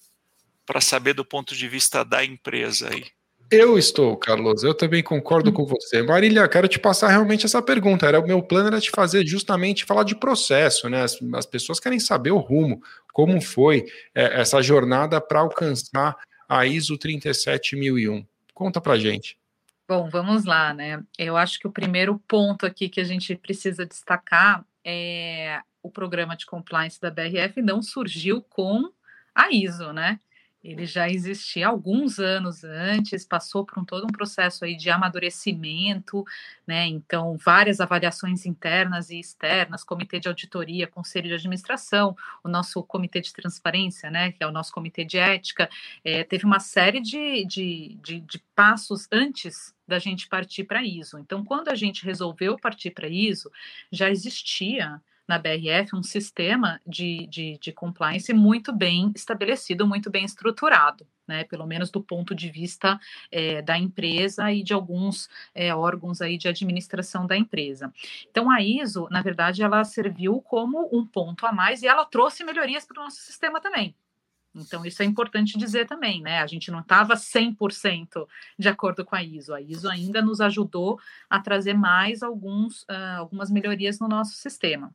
saber 0.82 1.14
do 1.14 1.26
ponto 1.26 1.56
de 1.56 1.68
vista 1.68 2.06
da 2.06 2.24
empresa 2.24 2.90
aí. 2.94 3.15
Eu 3.52 3.78
estou, 3.78 4.18
Carlos. 4.18 4.64
Eu 4.64 4.74
também 4.74 5.04
concordo 5.04 5.52
com 5.54 5.66
você. 5.66 6.02
Marília, 6.02 6.48
quero 6.48 6.68
te 6.68 6.80
passar 6.80 7.10
realmente 7.10 7.46
essa 7.46 7.62
pergunta. 7.62 8.06
Era 8.06 8.20
o 8.20 8.26
meu 8.26 8.42
plano 8.42 8.68
era 8.68 8.82
te 8.82 8.90
fazer 8.90 9.26
justamente 9.26 9.86
falar 9.86 10.04
de 10.04 10.16
processo, 10.16 10.90
né? 10.90 11.04
As, 11.04 11.18
as 11.34 11.46
pessoas 11.46 11.80
querem 11.80 12.00
saber 12.00 12.32
o 12.32 12.40
rumo, 12.40 12.82
como 13.14 13.40
foi 13.40 13.86
é, 14.14 14.42
essa 14.42 14.62
jornada 14.62 15.22
para 15.22 15.40
alcançar 15.40 16.16
a 16.50 16.66
ISO 16.66 16.98
37001. 16.98 18.26
Conta 18.54 18.82
para 18.82 18.98
gente. 18.98 19.38
Bom, 19.88 20.10
vamos 20.10 20.46
lá, 20.46 20.74
né? 20.74 21.04
Eu 21.18 21.38
acho 21.38 21.60
que 21.60 21.68
o 21.68 21.72
primeiro 21.72 22.20
ponto 22.28 22.66
aqui 22.66 22.90
que 22.90 23.00
a 23.00 23.04
gente 23.04 23.36
precisa 23.36 23.86
destacar 23.86 24.66
é 24.84 25.60
o 25.84 25.92
programa 25.92 26.36
de 26.36 26.48
compliance 26.48 27.00
da 27.00 27.12
BRF 27.12 27.62
não 27.62 27.84
surgiu 27.84 28.42
com 28.42 28.92
a 29.36 29.52
ISO, 29.52 29.94
né? 29.94 30.20
Ele 30.66 30.88
já 30.88 31.08
existia 31.08 31.68
alguns 31.68 32.18
anos 32.18 32.64
antes, 32.64 33.24
passou 33.24 33.64
por 33.64 33.78
um, 33.78 33.86
todo 33.86 34.06
um 34.06 34.12
processo 34.12 34.66
aí 34.66 34.76
de 34.76 34.90
amadurecimento, 34.90 36.26
né? 36.66 36.88
Então, 36.88 37.38
várias 37.38 37.80
avaliações 37.80 38.48
internas 38.48 39.12
e 39.12 39.20
externas, 39.20 39.84
comitê 39.84 40.20
de 40.20 40.28
auditoria, 40.28 40.88
conselho 40.88 41.28
de 41.28 41.36
administração, 41.36 42.18
o 42.44 42.50
nosso 42.50 42.82
comitê 42.82 43.22
de 43.22 43.32
transparência, 43.32 44.10
né? 44.10 44.32
Que 44.32 44.44
é 44.44 44.48
o 44.48 44.52
nosso 44.52 44.74
comitê 44.74 45.06
de 45.06 45.20
ética, 45.20 45.70
é, 46.04 46.24
teve 46.24 46.46
uma 46.46 46.60
série 46.60 47.00
de, 47.00 47.46
de, 47.46 47.98
de, 48.02 48.20
de 48.22 48.40
passos 48.56 49.08
antes 49.12 49.72
da 49.88 50.00
gente 50.00 50.28
partir 50.28 50.64
para 50.64 50.84
ISO. 50.84 51.20
Então, 51.20 51.46
quando 51.46 51.70
a 51.70 51.76
gente 51.76 52.04
resolveu 52.04 52.58
partir 52.58 52.90
para 52.90 53.08
ISO, 53.08 53.52
já 53.92 54.10
existia 54.10 55.00
na 55.28 55.38
BRF 55.38 55.96
um 55.96 56.04
sistema 56.04 56.80
de, 56.86 57.28
de, 57.28 57.58
de 57.60 57.72
compliance 57.72 58.32
muito 58.34 58.72
bem 58.72 59.12
estabelecido, 59.16 59.88
muito 59.88 60.10
bem 60.10 60.26
estruturado. 60.26 61.06
Né, 61.28 61.44
pelo 61.44 61.66
menos 61.66 61.90
do 61.90 62.00
ponto 62.04 62.36
de 62.36 62.52
vista 62.52 63.00
é, 63.32 63.60
da 63.60 63.76
empresa 63.76 64.52
e 64.52 64.62
de 64.62 64.76
alguns 64.76 65.28
é, 65.56 65.74
órgãos 65.74 66.22
aí 66.22 66.38
de 66.38 66.48
administração 66.48 67.26
da 67.26 67.36
empresa. 67.36 67.92
Então, 68.30 68.48
a 68.48 68.62
ISO, 68.62 69.08
na 69.10 69.24
verdade, 69.24 69.64
ela 69.64 69.84
serviu 69.84 70.40
como 70.40 70.88
um 70.94 71.04
ponto 71.04 71.48
a 71.48 71.52
mais 71.52 71.82
e 71.82 71.88
ela 71.88 72.06
trouxe 72.06 72.44
melhorias 72.44 72.86
para 72.86 73.02
o 73.02 73.04
nosso 73.04 73.22
sistema 73.22 73.60
também. 73.60 73.96
Então, 74.56 74.86
isso 74.86 75.02
é 75.02 75.06
importante 75.06 75.58
dizer 75.58 75.86
também, 75.86 76.22
né? 76.22 76.40
A 76.42 76.48
gente 76.48 76.72
não 76.72 76.80
estava 76.80 77.16
100% 77.16 78.28
de 78.58 78.70
acordo 78.70 79.04
com 79.04 79.16
a 79.16 79.24
ISO. 79.24 79.54
A 79.54 79.62
ISO 79.62 79.90
ainda 79.90 80.22
nos 80.22 80.40
ajudou 80.40 81.00
a 81.30 81.40
trazer 81.40 81.74
mais 81.74 82.24
alguns, 82.24 82.84
uh, 82.84 83.18
algumas 83.18 83.52
melhorias 83.52 84.00
no 84.00 84.08
nosso 84.08 84.36
sistema. 84.36 84.94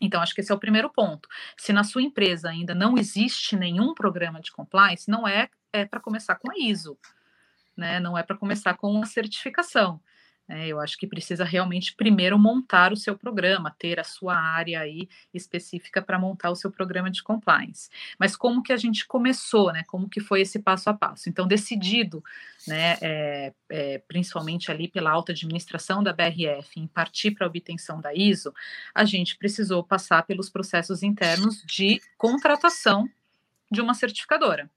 Então, 0.00 0.20
acho 0.20 0.34
que 0.34 0.40
esse 0.40 0.52
é 0.52 0.54
o 0.54 0.58
primeiro 0.58 0.90
ponto. 0.90 1.28
Se 1.56 1.72
na 1.72 1.84
sua 1.84 2.02
empresa 2.02 2.50
ainda 2.50 2.74
não 2.74 2.96
existe 2.98 3.56
nenhum 3.56 3.94
programa 3.94 4.40
de 4.40 4.52
compliance, 4.52 5.10
não 5.10 5.26
é, 5.26 5.48
é 5.72 5.84
para 5.84 6.00
começar 6.00 6.36
com 6.36 6.50
a 6.50 6.54
ISO, 6.58 6.98
né? 7.76 8.00
não 8.00 8.16
é 8.16 8.22
para 8.22 8.36
começar 8.36 8.74
com 8.74 9.00
a 9.02 9.06
certificação. 9.06 10.00
É, 10.46 10.68
eu 10.68 10.78
acho 10.78 10.98
que 10.98 11.06
precisa 11.06 11.42
realmente 11.42 11.94
primeiro 11.94 12.38
montar 12.38 12.92
o 12.92 12.96
seu 12.96 13.16
programa, 13.16 13.74
ter 13.78 13.98
a 13.98 14.04
sua 14.04 14.36
área 14.36 14.80
aí 14.80 15.08
específica 15.32 16.02
para 16.02 16.18
montar 16.18 16.50
o 16.50 16.56
seu 16.56 16.70
programa 16.70 17.10
de 17.10 17.22
compliance. 17.22 17.88
Mas 18.18 18.36
como 18.36 18.62
que 18.62 18.72
a 18.72 18.76
gente 18.76 19.06
começou, 19.06 19.72
né? 19.72 19.84
Como 19.86 20.08
que 20.08 20.20
foi 20.20 20.42
esse 20.42 20.58
passo 20.58 20.90
a 20.90 20.94
passo? 20.94 21.30
Então, 21.30 21.46
decidido, 21.46 22.22
né? 22.68 22.98
É, 23.00 23.52
é, 23.70 23.98
principalmente 24.06 24.70
ali 24.70 24.86
pela 24.86 25.10
alta 25.10 25.32
administração 25.32 26.02
da 26.02 26.12
BRF, 26.12 26.78
em 26.78 26.86
partir 26.86 27.30
para 27.30 27.46
a 27.46 27.48
obtenção 27.48 28.00
da 28.00 28.12
ISO, 28.12 28.52
a 28.94 29.04
gente 29.04 29.38
precisou 29.38 29.82
passar 29.82 30.24
pelos 30.24 30.50
processos 30.50 31.02
internos 31.02 31.62
de 31.66 32.02
contratação 32.18 33.08
de 33.70 33.80
uma 33.80 33.94
certificadora. 33.94 34.70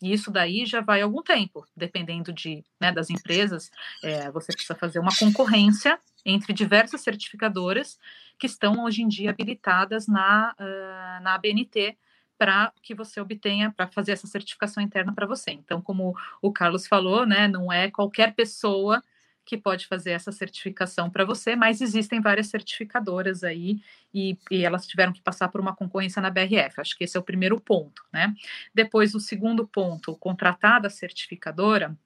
E 0.00 0.12
isso 0.12 0.30
daí 0.30 0.64
já 0.64 0.80
vai 0.80 1.02
algum 1.02 1.22
tempo, 1.22 1.66
dependendo 1.76 2.32
de, 2.32 2.64
né, 2.80 2.92
das 2.92 3.10
empresas, 3.10 3.70
é, 4.02 4.30
você 4.30 4.52
precisa 4.52 4.74
fazer 4.74 4.98
uma 5.00 5.16
concorrência 5.18 5.98
entre 6.24 6.52
diversas 6.52 7.00
certificadoras 7.00 7.98
que 8.38 8.46
estão 8.46 8.84
hoje 8.84 9.02
em 9.02 9.08
dia 9.08 9.30
habilitadas 9.30 10.06
na, 10.06 10.54
uh, 10.58 11.22
na 11.22 11.34
ABNT 11.34 11.96
para 12.38 12.72
que 12.82 12.94
você 12.94 13.20
obtenha, 13.20 13.72
para 13.72 13.88
fazer 13.88 14.12
essa 14.12 14.28
certificação 14.28 14.80
interna 14.80 15.12
para 15.12 15.26
você. 15.26 15.50
Então, 15.50 15.82
como 15.82 16.16
o 16.40 16.52
Carlos 16.52 16.86
falou, 16.86 17.26
né, 17.26 17.48
não 17.48 17.72
é 17.72 17.90
qualquer 17.90 18.32
pessoa 18.34 19.02
que 19.48 19.56
pode 19.56 19.86
fazer 19.86 20.10
essa 20.10 20.30
certificação 20.30 21.08
para 21.08 21.24
você, 21.24 21.56
mas 21.56 21.80
existem 21.80 22.20
várias 22.20 22.48
certificadoras 22.48 23.42
aí 23.42 23.80
e, 24.12 24.36
e, 24.50 24.62
elas 24.62 24.86
tiveram 24.86 25.10
que 25.10 25.22
passar 25.22 25.48
por 25.48 25.58
uma 25.58 25.74
concorrência 25.74 26.20
na 26.20 26.28
BRF. 26.28 26.78
Acho 26.78 26.94
que 26.94 27.04
esse 27.04 27.16
é 27.16 27.20
o 27.20 27.22
primeiro 27.22 27.58
ponto, 27.58 28.04
né? 28.12 28.34
Depois, 28.74 29.14
o 29.14 29.20
segundo 29.20 29.66
ponto, 29.66 30.14
contratada 30.16 30.88
a 30.88 30.90
certificadora. 30.90 31.96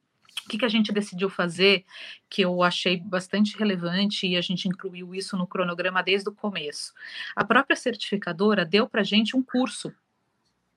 O 0.46 0.48
que, 0.48 0.58
que 0.58 0.64
a 0.64 0.68
gente 0.68 0.92
decidiu 0.92 1.28
fazer 1.28 1.84
que 2.30 2.42
eu 2.42 2.62
achei 2.62 3.00
bastante 3.00 3.58
relevante 3.58 4.24
e 4.24 4.36
a 4.36 4.40
gente 4.40 4.68
incluiu 4.68 5.12
isso 5.12 5.36
no 5.36 5.46
cronograma 5.46 6.00
desde 6.00 6.28
o 6.28 6.32
começo? 6.32 6.94
A 7.34 7.44
própria 7.44 7.74
certificadora 7.74 8.64
deu 8.64 8.88
para 8.88 9.00
a 9.00 9.04
gente 9.04 9.36
um 9.36 9.42
curso 9.42 9.92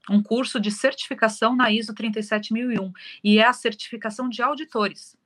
um 0.08 0.22
curso 0.22 0.60
de 0.60 0.70
certificação 0.70 1.56
na 1.56 1.72
ISO 1.72 1.92
37001 1.92 2.94
e 3.24 3.40
é 3.40 3.46
a 3.46 3.54
certificação 3.54 4.30
de 4.30 4.40
auditores. 4.40 5.18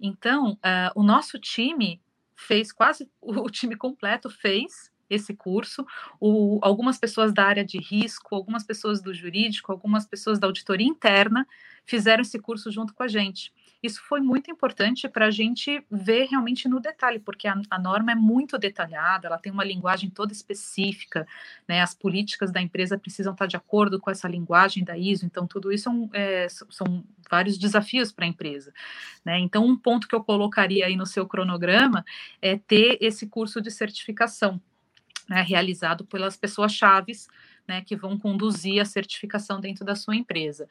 Então, 0.00 0.52
uh, 0.52 0.92
o 0.94 1.02
nosso 1.02 1.38
time 1.38 2.00
fez 2.34 2.70
quase 2.72 3.10
o 3.20 3.48
time 3.50 3.76
completo 3.76 4.28
fez 4.28 4.92
esse 5.08 5.34
curso. 5.34 5.86
O, 6.20 6.58
algumas 6.62 6.98
pessoas 6.98 7.32
da 7.32 7.44
área 7.44 7.64
de 7.64 7.78
risco, 7.78 8.34
algumas 8.34 8.64
pessoas 8.64 9.00
do 9.00 9.14
jurídico, 9.14 9.72
algumas 9.72 10.06
pessoas 10.06 10.38
da 10.38 10.46
auditoria 10.46 10.86
interna 10.86 11.46
fizeram 11.84 12.22
esse 12.22 12.38
curso 12.38 12.70
junto 12.70 12.92
com 12.94 13.02
a 13.02 13.08
gente. 13.08 13.52
Isso 13.82 14.02
foi 14.02 14.20
muito 14.20 14.50
importante 14.50 15.08
para 15.08 15.26
a 15.26 15.30
gente 15.30 15.84
ver 15.90 16.26
realmente 16.26 16.68
no 16.68 16.80
detalhe, 16.80 17.18
porque 17.18 17.46
a, 17.46 17.60
a, 17.70 17.78
norma 17.78 18.12
é 18.12 18.14
muito 18.14 18.58
detalhada, 18.58 19.26
ela 19.26 19.38
tem 19.38 19.52
uma 19.52 19.64
linguagem 19.64 20.08
toda 20.08 20.32
específica, 20.32 21.26
né? 21.68 21.82
As 21.82 21.94
políticas 21.94 22.50
da 22.50 22.60
empresa 22.60 22.98
precisam 22.98 23.32
estar 23.32 23.46
de 23.46 23.56
acordo 23.56 24.00
com 24.00 24.10
essa 24.10 24.26
linguagem 24.26 24.82
da 24.82 24.96
ISO, 24.96 25.26
então 25.26 25.46
tudo 25.46 25.72
isso 25.72 25.90
é, 26.12 26.44
é 26.44 26.48
são 26.48 27.04
vários 27.30 27.58
desafios 27.58 28.10
para 28.12 28.24
a 28.24 28.28
empresa. 28.28 28.72
Né? 29.24 29.38
Então, 29.38 29.66
um 29.66 29.76
ponto 29.76 30.08
que 30.08 30.14
eu 30.14 30.22
colocaria 30.22 30.86
aí 30.86 30.96
no 30.96 31.06
seu 31.06 31.26
cronograma 31.26 32.04
é 32.40 32.56
ter 32.56 32.98
esse 33.00 33.26
curso 33.26 33.60
de 33.60 33.70
certificação. 33.70 34.60
Né, 35.28 35.42
realizado 35.42 36.04
pelas 36.04 36.36
pessoas 36.36 36.72
chaves 36.72 37.26
né, 37.66 37.82
que 37.82 37.96
vão 37.96 38.18
conduzir 38.18 38.80
a 38.80 38.84
certificação 38.84 39.60
dentro 39.60 39.84
da 39.84 39.94
sua 39.94 40.16
empresa. 40.16 40.68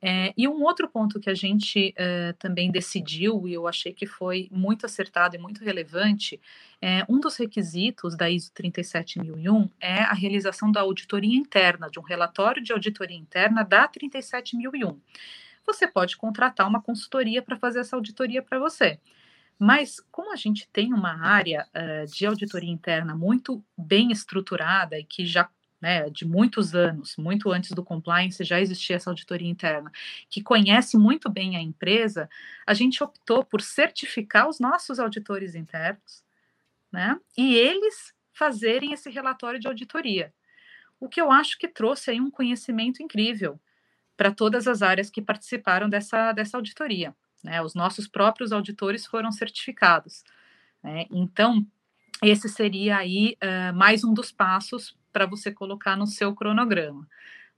É, 0.00 0.32
e 0.36 0.46
um 0.46 0.62
outro 0.62 0.88
ponto 0.88 1.18
que 1.18 1.28
a 1.28 1.34
gente 1.34 1.92
é, 1.96 2.32
também 2.34 2.70
decidiu, 2.70 3.48
e 3.48 3.52
eu 3.52 3.66
achei 3.66 3.92
que 3.92 4.06
foi 4.06 4.48
muito 4.50 4.86
acertado 4.86 5.34
e 5.34 5.38
muito 5.38 5.64
relevante, 5.64 6.40
é, 6.80 7.04
um 7.08 7.18
dos 7.18 7.36
requisitos 7.36 8.16
da 8.16 8.30
ISO 8.30 8.52
37001 8.54 9.68
é 9.80 10.02
a 10.02 10.12
realização 10.12 10.70
da 10.70 10.80
auditoria 10.82 11.36
interna, 11.36 11.90
de 11.90 11.98
um 11.98 12.02
relatório 12.02 12.62
de 12.62 12.72
auditoria 12.72 13.16
interna 13.16 13.64
da 13.64 13.88
37001. 13.88 15.00
Você 15.66 15.86
pode 15.86 16.16
contratar 16.16 16.66
uma 16.68 16.80
consultoria 16.80 17.42
para 17.42 17.56
fazer 17.56 17.80
essa 17.80 17.96
auditoria 17.96 18.40
para 18.40 18.58
você. 18.58 18.98
Mas, 19.58 19.98
como 20.12 20.32
a 20.32 20.36
gente 20.36 20.68
tem 20.72 20.94
uma 20.94 21.20
área 21.20 21.66
uh, 21.74 22.06
de 22.10 22.24
auditoria 22.24 22.70
interna 22.70 23.14
muito 23.16 23.62
bem 23.76 24.12
estruturada 24.12 24.96
e 24.98 25.04
que 25.04 25.26
já 25.26 25.50
né, 25.80 26.10
de 26.10 26.24
muitos 26.24 26.74
anos, 26.74 27.16
muito 27.16 27.50
antes 27.50 27.70
do 27.70 27.84
compliance, 27.84 28.42
já 28.42 28.60
existia 28.60 28.96
essa 28.96 29.10
auditoria 29.10 29.48
interna, 29.48 29.90
que 30.28 30.42
conhece 30.42 30.96
muito 30.96 31.30
bem 31.30 31.56
a 31.56 31.60
empresa, 31.60 32.28
a 32.66 32.74
gente 32.74 33.02
optou 33.02 33.44
por 33.44 33.60
certificar 33.60 34.48
os 34.48 34.58
nossos 34.58 34.98
auditores 34.98 35.54
internos, 35.54 36.24
né, 36.90 37.18
e 37.36 37.54
eles 37.54 38.12
fazerem 38.32 38.92
esse 38.92 39.10
relatório 39.10 39.60
de 39.60 39.68
auditoria. 39.68 40.32
O 41.00 41.08
que 41.08 41.20
eu 41.20 41.30
acho 41.30 41.58
que 41.58 41.68
trouxe 41.68 42.10
aí 42.10 42.20
um 42.20 42.30
conhecimento 42.30 43.02
incrível 43.02 43.60
para 44.16 44.32
todas 44.32 44.66
as 44.66 44.82
áreas 44.82 45.10
que 45.10 45.22
participaram 45.22 45.88
dessa, 45.88 46.32
dessa 46.32 46.56
auditoria. 46.56 47.14
Né, 47.42 47.62
os 47.62 47.74
nossos 47.74 48.08
próprios 48.08 48.50
auditores 48.50 49.06
foram 49.06 49.30
certificados. 49.30 50.24
Né, 50.82 51.06
então, 51.08 51.64
esse 52.20 52.48
seria 52.48 52.96
aí 52.96 53.36
uh, 53.40 53.72
mais 53.76 54.02
um 54.02 54.12
dos 54.12 54.32
passos 54.32 54.97
para 55.12 55.26
você 55.26 55.52
colocar 55.52 55.96
no 55.96 56.06
seu 56.06 56.34
cronograma, 56.34 57.06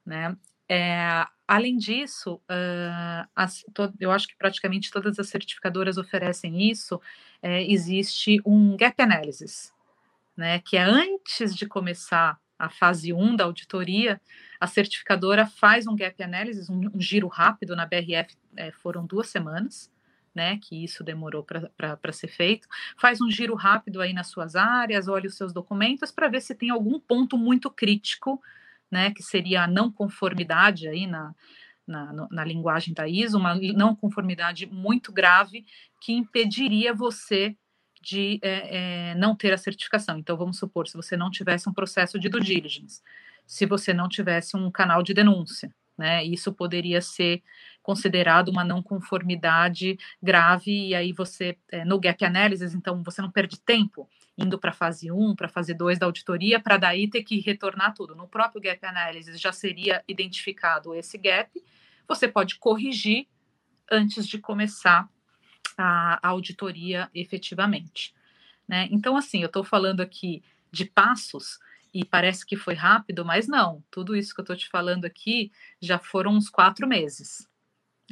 né? 0.05 0.36
É, 0.68 1.26
além 1.48 1.76
disso, 1.76 2.36
uh, 2.48 3.28
as, 3.34 3.64
to, 3.74 3.92
eu 3.98 4.12
acho 4.12 4.28
que 4.28 4.36
praticamente 4.36 4.90
todas 4.90 5.18
as 5.18 5.28
certificadoras 5.28 5.98
oferecem 5.98 6.70
isso. 6.70 7.01
É, 7.42 7.64
existe 7.64 8.40
um 8.46 8.76
gap 8.76 9.03
analysis, 9.03 9.72
né? 10.36 10.61
Que 10.61 10.76
é 10.76 10.82
antes 10.82 11.57
de 11.57 11.66
começar 11.66 12.38
a 12.57 12.68
fase 12.68 13.12
1 13.12 13.36
da 13.36 13.44
auditoria, 13.44 14.20
a 14.61 14.66
certificadora 14.66 15.46
faz 15.46 15.86
um 15.86 15.96
gap 15.96 16.22
analysis, 16.22 16.68
um, 16.68 16.90
um 16.94 17.01
giro 17.01 17.26
rápido 17.26 17.74
na 17.74 17.86
BRF, 17.86 18.36
é, 18.55 18.70
foram 18.70 19.05
duas 19.07 19.28
semanas, 19.28 19.90
né, 20.34 20.58
que 20.58 20.84
isso 20.84 21.02
demorou 21.02 21.44
para 21.44 22.12
ser 22.12 22.28
feito, 22.28 22.68
faz 22.96 23.20
um 23.20 23.30
giro 23.30 23.54
rápido 23.54 24.00
aí 24.00 24.12
nas 24.12 24.28
suas 24.28 24.54
áreas, 24.54 25.08
olha 25.08 25.26
os 25.26 25.36
seus 25.36 25.52
documentos 25.52 26.10
para 26.12 26.28
ver 26.28 26.40
se 26.40 26.54
tem 26.54 26.70
algum 26.70 27.00
ponto 27.00 27.36
muito 27.36 27.70
crítico, 27.70 28.40
né, 28.90 29.12
que 29.12 29.22
seria 29.22 29.64
a 29.64 29.66
não 29.66 29.90
conformidade 29.90 30.88
aí 30.88 31.06
na, 31.06 31.34
na, 31.86 32.28
na 32.30 32.44
linguagem 32.44 32.94
da 32.94 33.08
ISO, 33.08 33.38
uma 33.38 33.54
não 33.54 33.94
conformidade 33.94 34.66
muito 34.66 35.12
grave 35.12 35.64
que 36.00 36.12
impediria 36.12 36.94
você 36.94 37.56
de 38.02 38.38
é, 38.42 39.10
é, 39.10 39.14
não 39.14 39.36
ter 39.36 39.52
a 39.52 39.58
certificação. 39.58 40.18
Então, 40.18 40.36
vamos 40.36 40.58
supor, 40.58 40.88
se 40.88 40.96
você 40.96 41.16
não 41.16 41.30
tivesse 41.30 41.68
um 41.68 41.72
processo 41.72 42.18
de 42.18 42.28
due 42.28 42.40
diligence, 42.40 43.02
se 43.46 43.66
você 43.66 43.92
não 43.92 44.08
tivesse 44.08 44.56
um 44.56 44.70
canal 44.70 45.02
de 45.02 45.12
denúncia, 45.12 45.74
né? 45.98 46.24
Isso 46.24 46.50
poderia 46.52 47.02
ser 47.02 47.42
considerado 47.82 48.48
uma 48.48 48.64
não 48.64 48.82
conformidade 48.82 49.98
grave, 50.22 50.88
e 50.88 50.94
aí 50.94 51.12
você, 51.12 51.56
é, 51.70 51.84
no 51.84 51.98
gap 51.98 52.24
analysis, 52.24 52.74
então 52.74 53.02
você 53.02 53.22
não 53.22 53.30
perde 53.30 53.60
tempo 53.60 54.08
indo 54.36 54.58
para 54.58 54.72
fase 54.72 55.10
1, 55.10 55.34
para 55.34 55.48
fase 55.48 55.74
2 55.74 55.98
da 55.98 56.06
auditoria, 56.06 56.60
para 56.60 56.76
daí 56.76 57.08
ter 57.08 57.22
que 57.22 57.40
retornar 57.40 57.94
tudo. 57.94 58.14
No 58.14 58.28
próprio 58.28 58.60
gap 58.60 58.84
analysis 58.84 59.40
já 59.40 59.52
seria 59.52 60.02
identificado 60.08 60.94
esse 60.94 61.18
gap, 61.18 61.50
você 62.08 62.26
pode 62.26 62.56
corrigir 62.56 63.26
antes 63.90 64.26
de 64.26 64.38
começar 64.38 65.08
a, 65.76 66.18
a 66.22 66.28
auditoria 66.30 67.10
efetivamente. 67.14 68.14
Né? 68.66 68.88
Então, 68.90 69.16
assim, 69.16 69.40
eu 69.40 69.46
estou 69.46 69.64
falando 69.64 70.00
aqui 70.00 70.42
de 70.70 70.84
passos 70.84 71.58
e 71.92 72.04
parece 72.04 72.46
que 72.46 72.56
foi 72.56 72.74
rápido, 72.74 73.24
mas 73.24 73.48
não. 73.48 73.82
Tudo 73.90 74.14
isso 74.14 74.34
que 74.34 74.40
eu 74.40 74.44
estou 74.44 74.56
te 74.56 74.68
falando 74.68 75.04
aqui 75.04 75.50
já 75.80 75.98
foram 75.98 76.32
uns 76.32 76.48
quatro 76.48 76.86
meses, 76.86 77.48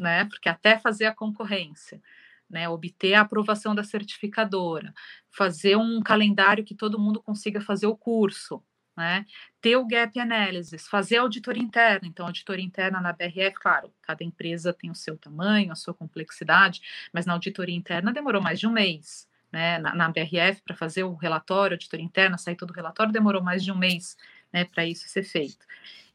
né? 0.03 0.25
Porque 0.27 0.49
até 0.49 0.79
fazer 0.79 1.07
a 1.07 1.15
concorrência, 1.15 2.01
né? 2.49 2.69
Obter 2.69 3.15
a 3.15 3.23
aprovação 3.23 3.75
da 3.75 3.85
certificadora, 3.85 4.95
fazer 5.31 5.77
um 5.77 6.03
calendário 6.03 6.65
que 6.65 6.75
todo 6.75 6.99
mundo 6.99 7.23
consiga 7.23 7.61
fazer 7.61 7.87
o 7.87 7.97
curso, 7.97 8.63
né? 8.97 9.25
Ter 9.61 9.77
o 9.77 9.87
gap 9.87 10.19
analysis, 10.19 10.89
fazer 10.89 11.19
auditoria 11.19 11.63
interna. 11.63 12.07
Então, 12.09 12.27
auditoria 12.27 12.65
interna 12.65 13.01
na 13.01 13.13
BRF, 13.13 13.55
claro, 13.61 13.93
cada 14.03 14.25
empresa 14.25 14.73
tem 14.73 14.91
o 14.91 14.95
seu 14.95 15.17
tamanho, 15.17 15.73
a 15.73 15.77
sua 15.77 15.95
complexidade, 15.95 16.81
mas 17.13 17.27
na 17.27 17.33
auditoria 17.35 17.77
interna 17.77 18.13
demorou 18.13 18.43
mais 18.43 18.59
de 18.59 18.67
um 18.67 18.73
mês 18.73 19.29
né, 19.53 19.79
na, 19.79 19.95
na 19.95 20.09
BRF 20.09 20.63
para 20.63 20.77
fazer 20.77 21.05
o 21.05 21.15
relatório, 21.15 21.75
auditoria 21.75 22.05
interna, 22.05 22.37
sair 22.37 22.57
todo 22.57 22.71
o 22.71 22.75
relatório, 22.75 23.13
demorou 23.13 23.43
mais 23.43 23.65
de 23.65 23.73
um 23.73 23.79
mês 23.79 24.17
né, 24.53 24.65
para 24.65 24.85
isso 24.87 25.09
ser 25.09 25.23
feito. 25.23 25.67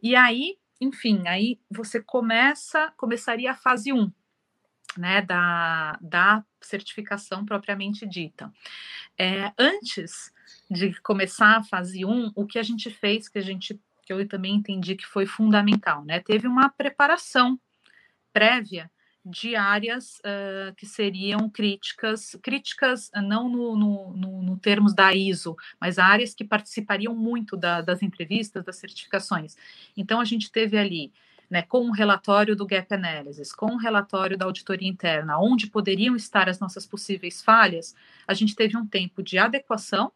E 0.01 0.15
aí, 0.15 0.57
enfim, 0.84 1.27
aí 1.27 1.59
você 1.69 2.01
começa, 2.01 2.91
começaria 2.97 3.51
a 3.51 3.55
fase 3.55 3.91
1, 3.91 4.11
né, 4.97 5.21
da, 5.21 5.97
da 6.01 6.45
certificação 6.61 7.45
propriamente 7.45 8.05
dita. 8.05 8.51
É, 9.17 9.51
antes 9.57 10.31
de 10.69 10.93
começar 11.01 11.57
a 11.57 11.63
fase 11.63 12.05
1, 12.05 12.31
o 12.36 12.45
que 12.45 12.59
a 12.59 12.63
gente 12.63 12.89
fez, 12.89 13.27
que 13.27 13.39
a 13.39 13.43
gente 13.43 13.79
que 14.05 14.11
eu 14.11 14.27
também 14.27 14.55
entendi 14.55 14.95
que 14.95 15.05
foi 15.05 15.25
fundamental, 15.25 16.03
né? 16.03 16.19
Teve 16.19 16.45
uma 16.45 16.69
preparação 16.69 17.57
prévia 18.34 18.91
de 19.26 19.55
áreas 19.55 20.19
uh, 20.19 20.76
que 20.76 20.86
seriam 20.86 21.49
críticas, 21.49 22.36
críticas 22.41 23.09
não 23.15 23.47
no, 23.47 23.76
no, 23.76 24.13
no, 24.13 24.43
no, 24.43 24.57
termos 24.57 24.93
da 24.93 25.13
ISO, 25.13 25.55
mas 25.80 25.97
áreas 25.97 26.34
que 26.34 26.43
participariam 26.43 27.15
muito 27.15 27.55
da, 27.55 27.82
das 27.82 28.01
entrevistas, 28.01 28.65
das 28.65 28.76
certificações. 28.76 29.55
Então, 29.95 30.19
a 30.19 30.26
gente 30.26 30.51
teve 30.51 30.78
ali, 30.78 31.13
né, 31.49 31.61
com 31.61 31.88
o 31.88 31.93
relatório 31.93 32.55
do 32.55 32.65
Gap 32.65 32.93
Analysis, 32.93 33.53
com 33.53 33.67
o 33.67 33.78
relatório 33.78 34.38
da 34.38 34.45
auditoria 34.45 34.89
interna, 34.89 35.39
onde 35.39 35.67
poderiam 35.67 36.15
estar 36.15 36.49
as 36.49 36.59
nossas 36.59 36.86
possíveis 36.86 37.41
falhas, 37.41 37.95
a 38.28 38.34
gente 38.34 38.55
teve 38.55 38.76
um 38.76 38.86
tempo 38.86 39.24
de 39.24 39.38
adequação 39.38 40.11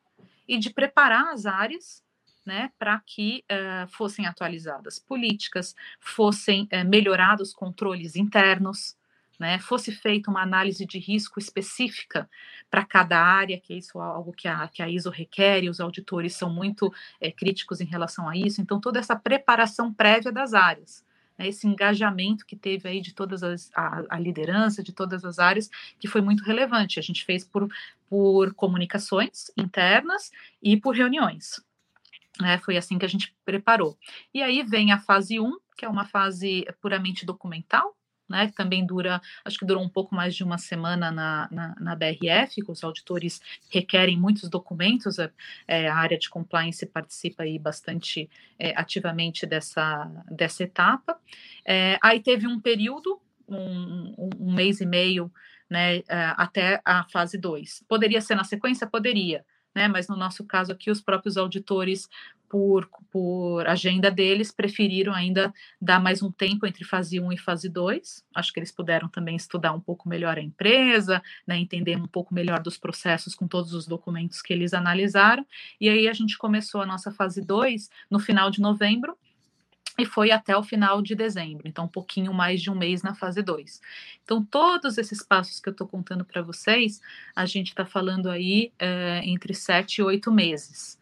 e 0.46 0.58
de 0.58 0.70
preparar 0.70 1.34
as 1.34 1.46
áreas 1.46 2.04
né, 2.46 2.72
para 2.80 3.00
que 3.06 3.44
uh, 3.52 3.88
fossem 3.90 4.26
atualizadas 4.26 4.98
políticas, 4.98 5.76
fossem 6.00 6.64
uh, 6.64 6.88
melhorados 6.88 7.54
controles 7.54 8.16
internos, 8.16 8.97
né, 9.40 9.60
fosse 9.60 9.92
feita 9.92 10.32
uma 10.32 10.42
análise 10.42 10.86
de 10.86 10.98
risco 10.98 11.40
específica 11.40 12.30
para 12.70 12.84
cada 12.84 13.22
área, 13.22 13.60
que 13.60 13.74
é 13.74 13.78
isso 13.78 14.00
algo 14.00 14.34
que 14.34 14.48
a, 14.48 14.68
que 14.68 14.82
a 14.82 14.90
ISO 14.90 15.10
requer, 15.10 15.64
e 15.64 15.70
os 15.70 15.80
auditores 15.80 16.36
são 16.36 16.50
muito 16.50 16.92
é, 17.22 17.32
críticos 17.32 17.80
em 17.80 17.86
relação 17.86 18.28
a 18.28 18.36
isso. 18.36 18.62
Então, 18.62 18.80
toda 18.80 19.00
essa 19.00 19.16
preparação 19.16 19.94
prévia 19.94 20.32
das 20.32 20.54
áreas, 20.54 21.06
né, 21.38 21.48
esse 21.48 21.68
engajamento 21.68 22.46
que 22.46 22.56
teve 22.56 22.90
aí 22.90 23.00
de 23.00 23.14
todas 23.14 23.44
as 23.44 23.70
a, 23.76 24.04
a, 24.10 24.20
liderança 24.20 24.82
de 24.82 24.92
todas 24.92 25.24
as 25.24 25.38
áreas, 25.38 25.70
que 26.00 26.08
foi 26.08 26.22
muito 26.22 26.44
relevante. 26.44 27.00
A 27.00 27.04
gente 27.04 27.24
fez 27.24 27.44
por, 27.44 27.70
por 28.10 28.54
comunicações 28.56 29.52
internas 29.56 30.32
e 30.62 30.76
por 30.76 30.96
reuniões. 30.96 31.62
Né, 32.40 32.58
foi 32.60 32.78
assim 32.78 32.98
que 32.98 33.06
a 33.06 33.10
gente 33.10 33.36
preparou. 33.46 33.98
E 34.34 34.42
aí 34.42 34.64
vem 34.64 34.92
a 34.92 35.00
fase 35.00 35.40
1, 35.40 35.58
que 35.76 35.86
é 35.86 35.90
uma 35.90 36.06
fase 36.06 36.66
puramente 36.82 37.26
documental, 37.26 37.96
né, 38.30 38.48
que 38.48 38.54
também 38.54 38.86
dura, 38.86 39.22
acho 39.46 39.58
que 39.58 39.66
durou 39.66 39.84
um 39.84 39.90
pouco 39.90 40.14
mais 40.14 40.36
de 40.36 40.44
uma 40.44 40.58
semana 40.58 41.12
na, 41.12 41.48
na, 41.52 41.76
na 41.80 41.96
BRF, 41.96 42.62
que 42.64 42.72
os 42.72 42.84
auditores 42.84 43.42
requerem 43.70 44.18
muitos 44.18 44.50
documentos, 44.50 45.18
é, 45.20 45.32
é, 45.68 45.88
a 45.88 45.96
área 45.96 46.18
de 46.18 46.30
compliance 46.30 46.86
participa 46.86 47.44
aí 47.44 47.58
bastante 47.58 48.30
é, 48.60 48.74
ativamente 48.76 49.46
dessa, 49.46 50.06
dessa 50.30 50.64
etapa. 50.64 51.20
É, 51.66 51.98
aí 52.02 52.20
teve 52.20 52.48
um 52.48 52.60
período, 52.60 53.20
um, 53.48 54.30
um, 54.40 54.54
mês 54.54 54.82
e 54.82 54.86
meio, 54.86 55.32
né, 55.70 55.98
é, 55.98 56.04
até 56.38 56.82
a 56.84 57.04
fase 57.06 57.38
2. 57.38 57.84
Poderia 57.88 58.22
ser 58.22 58.36
na 58.36 58.44
sequência? 58.44 58.88
Poderia, 58.88 59.46
né, 59.78 59.88
mas 59.88 60.08
no 60.08 60.18
nosso 60.18 60.44
caso 60.44 60.72
aqui, 60.72 60.90
os 60.90 61.00
próprios 61.00 61.38
auditores, 61.38 62.10
por, 62.50 62.90
por 63.12 63.68
agenda 63.68 64.10
deles, 64.10 64.52
preferiram 64.52 65.14
ainda 65.14 65.54
dar 65.80 66.02
mais 66.02 66.24
um 66.24 66.32
tempo 66.32 66.66
entre 66.66 66.84
fase 66.84 67.20
1 67.20 67.34
e 67.34 67.38
fase 67.38 67.70
2. 67.70 68.26
Acho 68.34 68.52
que 68.52 68.60
eles 68.60 68.72
puderam 68.72 69.08
também 69.08 69.36
estudar 69.36 69.74
um 69.74 69.80
pouco 69.80 70.10
melhor 70.10 70.36
a 70.36 70.42
empresa, 70.42 71.22
né, 71.46 71.60
entender 71.60 71.96
um 71.96 72.08
pouco 72.08 72.34
melhor 72.34 72.60
dos 72.60 72.76
processos 72.76 73.36
com 73.36 73.48
todos 73.48 73.72
os 73.72 73.86
documentos 73.86 74.42
que 74.42 74.52
eles 74.52 74.74
analisaram. 74.74 75.46
E 75.80 75.88
aí 75.90 76.08
a 76.08 76.14
gente 76.14 76.36
começou 76.36 76.82
a 76.82 76.86
nossa 76.86 77.12
fase 77.12 77.40
2 77.40 77.88
no 78.10 78.18
final 78.18 78.50
de 78.50 78.60
novembro, 78.60 79.16
e 79.98 80.06
foi 80.06 80.32
até 80.32 80.56
o 80.56 80.62
final 80.62 81.02
de 81.02 81.16
dezembro, 81.16 81.68
então 81.68 81.86
um 81.86 81.90
pouquinho 81.90 82.32
mais 82.34 82.62
de 82.62 82.70
um 82.70 82.76
mês 82.76 83.02
na 83.02 83.16
fase 83.16 83.42
2. 83.42 83.82
Então, 84.24 84.46
todos 84.46 84.98
esses 84.98 85.24
passos 85.24 85.60
que 85.60 85.70
eu 85.70 85.72
estou 85.72 85.88
contando 85.88 86.24
para 86.24 86.42
vocês, 86.42 87.02
a 87.36 87.46
gente 87.46 87.70
está 87.70 87.86
falando 87.86 88.30
aí 88.30 88.72
é, 88.78 89.22
entre 89.24 89.54
sete 89.56 89.98
e 89.98 90.04
oito 90.04 90.32
meses, 90.32 91.00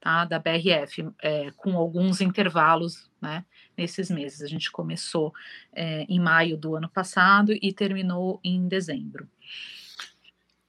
tá? 0.00 0.24
Da 0.24 0.38
BRF, 0.38 1.08
é, 1.20 1.50
com 1.56 1.76
alguns 1.76 2.20
intervalos, 2.20 3.10
né? 3.20 3.44
Nesses 3.76 4.10
meses. 4.10 4.42
A 4.42 4.46
gente 4.46 4.70
começou 4.70 5.32
é, 5.72 6.04
em 6.08 6.20
maio 6.20 6.56
do 6.56 6.76
ano 6.76 6.88
passado 6.88 7.52
e 7.52 7.72
terminou 7.72 8.40
em 8.44 8.68
dezembro. 8.68 9.28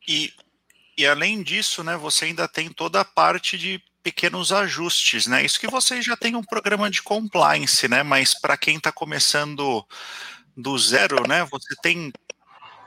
E, 0.08 0.34
e 0.98 1.06
além 1.06 1.44
disso, 1.44 1.84
né, 1.84 1.96
você 1.96 2.26
ainda 2.26 2.48
tem 2.48 2.70
toda 2.70 3.02
a 3.02 3.06
parte 3.06 3.58
de 3.58 3.82
pequenos 4.10 4.52
ajustes, 4.52 5.28
né? 5.28 5.46
Isso 5.46 5.60
que 5.60 5.68
vocês 5.68 6.04
já 6.04 6.18
têm 6.18 6.36
um 6.36 6.44
programa 6.44 6.90
de 6.90 7.04
compliance, 7.04 7.88
né? 7.88 8.02
Mas 8.02 8.34
para 8.34 8.58
quem 8.58 8.78
está 8.78 8.92
começando 8.92 9.86
do 10.58 10.76
zero, 10.80 11.28
né? 11.28 11.46
Você 11.46 11.76
tem 11.84 12.12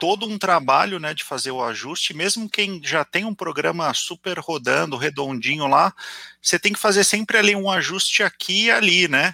todo 0.00 0.26
um 0.26 0.36
trabalho, 0.36 0.98
né, 0.98 1.14
de 1.14 1.22
fazer 1.22 1.52
o 1.52 1.62
ajuste. 1.62 2.12
Mesmo 2.12 2.50
quem 2.50 2.82
já 2.82 3.04
tem 3.04 3.24
um 3.24 3.34
programa 3.36 3.94
super 3.94 4.36
rodando, 4.40 4.96
redondinho 4.96 5.68
lá, 5.68 5.94
você 6.40 6.58
tem 6.58 6.72
que 6.72 6.80
fazer 6.80 7.04
sempre 7.04 7.38
ali 7.38 7.54
um 7.54 7.70
ajuste 7.70 8.24
aqui 8.24 8.64
e 8.64 8.70
ali, 8.72 9.06
né? 9.06 9.32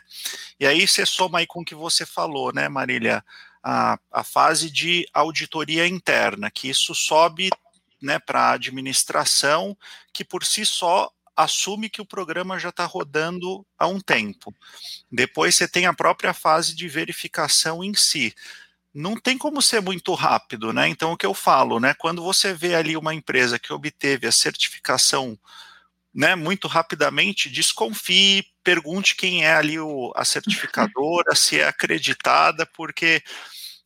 E 0.61 0.67
aí 0.67 0.87
você 0.87 1.07
soma 1.07 1.39
aí 1.39 1.47
com 1.47 1.63
o 1.63 1.65
que 1.65 1.75
você 1.75 2.05
falou, 2.05 2.53
né, 2.53 2.69
Marília? 2.69 3.25
A, 3.63 3.99
a 4.13 4.23
fase 4.23 4.71
de 4.71 5.09
auditoria 5.15 5.87
interna, 5.87 6.51
que 6.51 6.69
isso 6.69 6.95
sobe 6.95 7.49
né, 8.01 8.19
para 8.19 8.51
a 8.51 8.53
administração, 8.53 9.75
que 10.13 10.23
por 10.23 10.45
si 10.45 10.67
só 10.67 11.11
assume 11.39 11.89
que 11.89 12.01
o 12.01 12.07
programa 12.07 12.59
já 12.59 12.71
está 12.71 12.85
rodando 12.85 13.65
há 13.79 13.87
um 13.87 14.01
tempo. 14.01 14.53
Depois 15.11 15.55
você 15.55 15.69
tem 15.69 15.87
a 15.87 15.95
própria 15.95 16.35
fase 16.35 16.75
de 16.75 16.89
verificação 16.89 17.85
em 17.85 17.95
si. 17.95 18.35
Não 18.93 19.15
tem 19.15 19.39
como 19.39 19.63
ser 19.63 19.81
muito 19.81 20.13
rápido, 20.15 20.73
né? 20.73 20.89
Então, 20.89 21.13
o 21.13 21.17
que 21.17 21.25
eu 21.25 21.33
falo, 21.33 21.79
né? 21.79 21.95
Quando 21.95 22.25
você 22.25 22.53
vê 22.53 22.75
ali 22.75 22.97
uma 22.97 23.15
empresa 23.15 23.57
que 23.57 23.73
obteve 23.73 24.27
a 24.27 24.33
certificação 24.33 25.39
né, 26.13 26.35
muito 26.35 26.67
rapidamente, 26.67 27.49
desconfie, 27.49 28.45
pergunte 28.65 29.15
quem 29.15 29.45
é 29.45 29.55
ali 29.55 29.79
o, 29.79 30.13
a 30.17 30.25
certificadora, 30.25 31.37
se 31.37 31.61
é 31.61 31.69
acreditada, 31.69 32.67
porque 32.67 33.23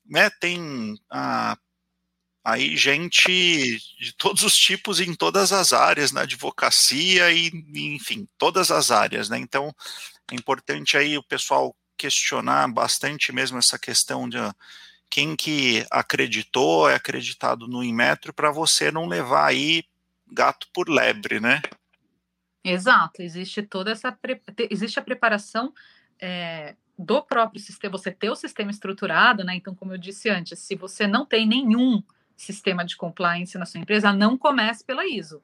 né, 0.07 0.31
tem 0.41 0.99
a 1.11 1.59
aí 2.45 2.77
gente 2.77 3.79
de 4.01 4.13
todos 4.17 4.43
os 4.43 4.57
tipos 4.57 5.01
em 5.01 5.15
todas 5.15 5.53
as 5.53 5.73
áreas, 5.73 6.13
na 6.13 6.23
advocacia 6.23 7.31
e, 7.31 7.51
enfim, 7.75 8.27
todas 8.37 8.71
as 8.71 8.91
áreas, 8.91 9.29
né? 9.29 9.39
Então, 9.39 9.75
é 10.31 10.35
importante 10.35 10.97
aí 10.97 11.17
o 11.17 11.23
pessoal 11.23 11.75
questionar 11.97 12.67
bastante 12.73 13.33
mesmo 13.33 13.59
essa 13.59 13.79
questão 13.79 14.29
de 14.29 14.39
quem 15.09 15.37
que 15.37 15.87
acreditou, 15.91 16.89
é 16.89 16.95
acreditado 16.95 17.69
no 17.69 17.85
Inmetro, 17.85 18.33
para 18.33 18.51
você 18.51 18.91
não 18.91 19.07
levar 19.07 19.47
aí 19.47 19.85
gato 20.27 20.67
por 20.73 20.89
lebre, 20.89 21.39
né? 21.39 21.61
Exato, 22.65 23.23
existe 23.23 23.63
toda 23.63 23.91
essa, 23.91 24.17
existe 24.71 24.99
a 24.99 25.03
preparação 25.03 25.73
é, 26.19 26.75
do 26.99 27.23
próprio 27.23 27.61
sistema, 27.61 27.99
você 27.99 28.11
ter 28.11 28.31
o 28.31 28.37
sistema 28.37 28.71
estruturado, 28.71 29.45
né? 29.45 29.55
Então, 29.55 29.75
como 29.75 29.93
eu 29.93 29.99
disse 29.99 30.31
antes, 30.31 30.59
se 30.59 30.75
você 30.75 31.07
não 31.07 31.27
tem 31.27 31.47
nenhum 31.47 32.03
sistema 32.43 32.85
de 32.85 32.97
compliance 32.97 33.57
na 33.57 33.67
sua 33.67 33.81
empresa, 33.81 34.13
não 34.13 34.37
comece 34.37 34.85
pela 34.85 35.07
ISO. 35.07 35.41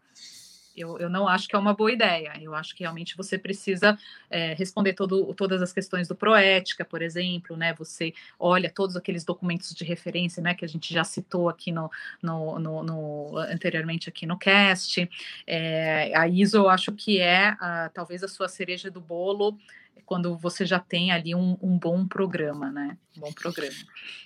Eu, 0.77 0.97
eu, 0.99 1.11
não 1.11 1.27
acho 1.27 1.49
que 1.49 1.57
é 1.57 1.59
uma 1.59 1.75
boa 1.75 1.91
ideia. 1.91 2.33
Eu 2.41 2.55
acho 2.55 2.75
que 2.75 2.85
realmente 2.85 3.17
você 3.17 3.37
precisa 3.37 3.99
é, 4.31 4.55
responder 4.55 4.93
todo, 4.93 5.35
todas 5.35 5.61
as 5.61 5.73
questões 5.73 6.07
do 6.07 6.15
Proética, 6.15 6.85
por 6.85 7.03
exemplo, 7.03 7.57
né? 7.57 7.75
Você 7.75 8.15
olha 8.39 8.71
todos 8.71 8.95
aqueles 8.95 9.25
documentos 9.25 9.75
de 9.75 9.85
referência, 9.85 10.41
né? 10.41 10.55
Que 10.55 10.65
a 10.65 10.69
gente 10.69 10.95
já 10.95 11.03
citou 11.03 11.49
aqui 11.49 11.73
no, 11.73 11.91
no, 12.23 12.59
no, 12.61 12.83
no 12.85 13.39
anteriormente 13.39 14.09
aqui 14.09 14.25
no 14.25 14.39
cast. 14.39 15.11
É, 15.47 16.13
a 16.17 16.29
ISO, 16.29 16.59
eu 16.59 16.69
acho 16.69 16.93
que 16.93 17.19
é 17.19 17.57
a, 17.59 17.91
talvez 17.93 18.23
a 18.23 18.29
sua 18.29 18.49
cereja 18.49 18.89
do 18.89 19.01
bolo 19.01 19.59
quando 20.05 20.37
você 20.37 20.65
já 20.65 20.79
tem 20.79 21.11
ali 21.11 21.35
um, 21.35 21.57
um, 21.61 21.79
bom 21.79 22.07
programa, 22.07 22.71
né? 22.71 22.97
Um 23.17 23.21
bom 23.21 23.33
programa. 23.33 23.75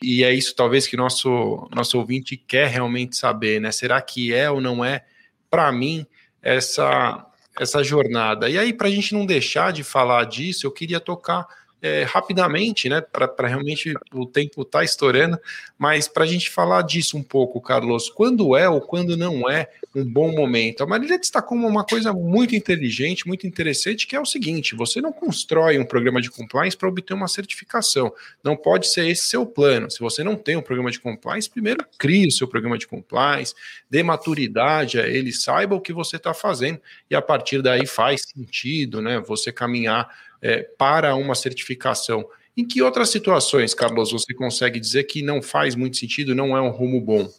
E 0.02 0.24
é 0.24 0.32
isso, 0.32 0.54
talvez, 0.54 0.86
que 0.86 0.96
nosso, 0.96 1.68
nosso 1.74 1.98
ouvinte 1.98 2.36
quer 2.36 2.68
realmente 2.68 3.16
saber, 3.16 3.60
né? 3.60 3.72
Será 3.72 4.00
que 4.00 4.32
é 4.32 4.50
ou 4.50 4.60
não 4.60 4.84
é, 4.84 5.04
para 5.50 5.70
mim, 5.72 6.06
essa, 6.42 7.26
essa 7.58 7.82
jornada? 7.82 8.48
E 8.48 8.58
aí, 8.58 8.72
para 8.72 8.88
a 8.88 8.90
gente 8.90 9.14
não 9.14 9.26
deixar 9.26 9.72
de 9.72 9.82
falar 9.82 10.24
disso, 10.24 10.66
eu 10.66 10.70
queria 10.70 11.00
tocar 11.00 11.46
é, 11.82 12.04
rapidamente, 12.04 12.88
né, 12.88 13.00
para 13.00 13.48
realmente 13.48 13.92
o 14.14 14.24
tempo 14.24 14.64
tá 14.64 14.84
estourando, 14.84 15.36
mas 15.76 16.06
para 16.06 16.22
a 16.22 16.26
gente 16.26 16.48
falar 16.48 16.82
disso 16.82 17.18
um 17.18 17.22
pouco, 17.22 17.60
Carlos, 17.60 18.08
quando 18.08 18.56
é 18.56 18.68
ou 18.68 18.80
quando 18.80 19.16
não 19.16 19.50
é 19.50 19.68
um 19.94 20.04
bom 20.04 20.32
momento? 20.32 20.82
A 20.82 20.86
Marília 20.86 21.18
destacou 21.18 21.58
uma 21.58 21.84
coisa 21.84 22.12
muito 22.12 22.54
inteligente, 22.54 23.26
muito 23.26 23.46
interessante, 23.46 24.06
que 24.06 24.14
é 24.14 24.20
o 24.20 24.24
seguinte: 24.24 24.76
você 24.76 25.00
não 25.00 25.12
constrói 25.12 25.78
um 25.78 25.84
programa 25.84 26.22
de 26.22 26.30
compliance 26.30 26.76
para 26.76 26.88
obter 26.88 27.12
uma 27.14 27.28
certificação. 27.28 28.12
Não 28.42 28.56
pode 28.56 28.86
ser 28.86 29.08
esse 29.08 29.24
seu 29.24 29.44
plano. 29.44 29.90
Se 29.90 29.98
você 29.98 30.22
não 30.22 30.36
tem 30.36 30.56
um 30.56 30.62
programa 30.62 30.90
de 30.90 31.00
compliance, 31.00 31.50
primeiro 31.50 31.84
crie 31.98 32.26
o 32.26 32.32
seu 32.32 32.46
programa 32.46 32.78
de 32.78 32.86
compliance, 32.86 33.54
dê 33.90 34.02
maturidade 34.02 35.00
a 35.00 35.06
ele, 35.06 35.32
saiba 35.32 35.74
o 35.74 35.80
que 35.80 35.92
você 35.92 36.16
está 36.16 36.32
fazendo, 36.32 36.80
e 37.10 37.14
a 37.14 37.20
partir 37.20 37.60
daí 37.60 37.86
faz 37.86 38.22
sentido, 38.22 39.02
né? 39.02 39.20
Você 39.20 39.50
caminhar 39.52 40.08
é, 40.43 40.62
para 40.76 41.14
uma 41.14 41.36
certificação. 41.36 42.28
Em 42.57 42.66
que 42.66 42.82
outras 42.82 43.09
situações, 43.09 43.72
Carlos, 43.72 44.11
você 44.11 44.34
consegue 44.34 44.78
dizer 44.78 45.05
que 45.05 45.22
não 45.22 45.40
faz 45.40 45.74
muito 45.74 45.97
sentido, 45.97 46.34
não 46.34 46.57
é 46.57 46.61
um 46.61 46.70
rumo 46.70 47.01
bom? 47.01 47.32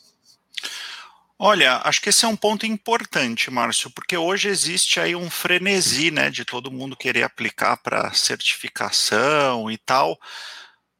Olha, 1.37 1.81
acho 1.83 2.01
que 2.01 2.09
esse 2.09 2.23
é 2.23 2.27
um 2.27 2.37
ponto 2.37 2.65
importante, 2.65 3.51
Márcio, 3.51 3.91
porque 3.91 4.15
hoje 4.15 4.47
existe 4.47 4.99
aí 4.99 5.15
um 5.15 5.29
frenesi, 5.29 6.09
né, 6.09 6.29
de 6.29 6.45
todo 6.45 6.71
mundo 6.71 6.95
querer 6.95 7.23
aplicar 7.23 7.77
para 7.77 8.13
certificação 8.13 9.69
e 9.69 9.77
tal. 9.77 10.17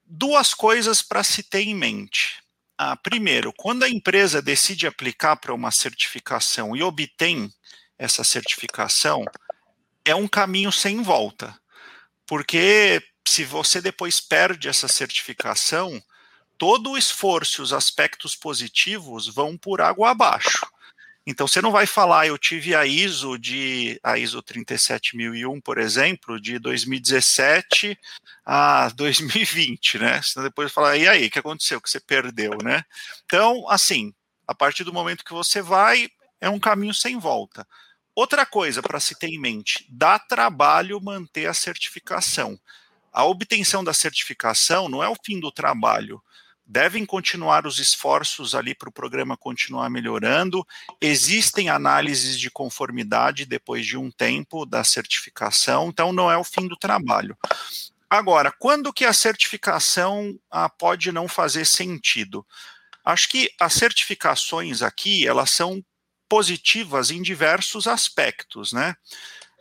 Duas 0.05 0.53
coisas 0.53 1.01
para 1.01 1.23
se 1.23 1.41
ter 1.41 1.61
em 1.61 1.73
mente. 1.73 2.43
Ah, 2.77 2.95
primeiro, 2.95 3.53
quando 3.53 3.83
a 3.83 3.89
empresa 3.89 4.41
decide 4.41 4.85
aplicar 4.85 5.37
para 5.37 5.53
uma 5.53 5.71
certificação 5.71 6.75
e 6.75 6.83
obtém 6.83 7.49
essa 7.97 8.23
certificação, 8.23 9.23
é 10.03 10.13
um 10.13 10.27
caminho 10.27 10.71
sem 10.71 11.01
volta 11.01 11.55
porque 12.33 12.99
se 13.27 13.43
você 13.43 13.79
depois 13.79 14.19
perde 14.19 14.67
essa 14.67 14.87
certificação, 14.87 16.01
todo 16.57 16.89
o 16.89 16.97
esforço 16.97 17.61
os 17.61 17.71
aspectos 17.71 18.35
positivos 18.35 19.27
vão 19.27 19.55
por 19.55 19.79
água 19.79 20.09
abaixo. 20.09 20.65
Então 21.27 21.47
você 21.47 21.61
não 21.61 21.71
vai 21.71 21.85
falar, 21.85 22.25
eu 22.25 22.35
tive 22.35 22.73
a 22.73 22.87
ISO 22.87 23.37
de 23.37 23.99
a 24.01 24.17
ISO 24.17 24.41
37001, 24.41 25.61
por 25.61 25.77
exemplo, 25.77 26.41
de 26.41 26.57
2017 26.57 27.95
a 28.43 28.89
2020, 28.97 29.99
né? 29.99 30.19
Senão 30.23 30.43
depois 30.43 30.71
falar, 30.71 30.97
e 30.97 31.07
aí, 31.07 31.27
o 31.27 31.29
que 31.29 31.37
aconteceu 31.37 31.79
que 31.79 31.87
você 31.87 31.99
perdeu, 31.99 32.57
né? 32.63 32.83
Então, 33.25 33.69
assim, 33.69 34.11
a 34.47 34.55
partir 34.55 34.83
do 34.83 34.91
momento 34.91 35.23
que 35.23 35.33
você 35.33 35.61
vai, 35.61 36.09
é 36.41 36.49
um 36.49 36.59
caminho 36.59 36.95
sem 36.95 37.19
volta. 37.19 37.63
Outra 38.15 38.45
coisa 38.45 38.81
para 38.81 38.99
se 38.99 39.17
ter 39.17 39.27
em 39.27 39.39
mente: 39.39 39.85
dá 39.89 40.19
trabalho 40.19 41.01
manter 41.01 41.47
a 41.47 41.53
certificação. 41.53 42.59
A 43.11 43.25
obtenção 43.25 43.83
da 43.83 43.93
certificação 43.93 44.89
não 44.89 45.03
é 45.03 45.09
o 45.09 45.15
fim 45.23 45.39
do 45.39 45.51
trabalho. 45.51 46.21
Devem 46.65 47.05
continuar 47.05 47.67
os 47.67 47.77
esforços 47.77 48.55
ali 48.55 48.73
para 48.73 48.87
o 48.87 48.91
programa 48.91 49.35
continuar 49.35 49.89
melhorando. 49.89 50.65
Existem 51.01 51.69
análises 51.69 52.39
de 52.39 52.49
conformidade 52.49 53.45
depois 53.45 53.85
de 53.85 53.97
um 53.97 54.09
tempo 54.09 54.65
da 54.65 54.83
certificação, 54.83 55.89
então 55.89 56.13
não 56.13 56.31
é 56.31 56.37
o 56.37 56.43
fim 56.43 56.67
do 56.67 56.77
trabalho. 56.77 57.37
Agora, 58.09 58.51
quando 58.51 58.93
que 58.93 59.05
a 59.05 59.13
certificação 59.13 60.39
ah, 60.49 60.69
pode 60.69 61.11
não 61.11 61.27
fazer 61.27 61.65
sentido? 61.65 62.45
Acho 63.03 63.27
que 63.27 63.51
as 63.59 63.73
certificações 63.73 64.81
aqui, 64.81 65.27
elas 65.27 65.49
são 65.49 65.83
positivas 66.33 67.11
em 67.11 67.21
diversos 67.21 67.85
aspectos, 67.85 68.73
né? 68.73 68.95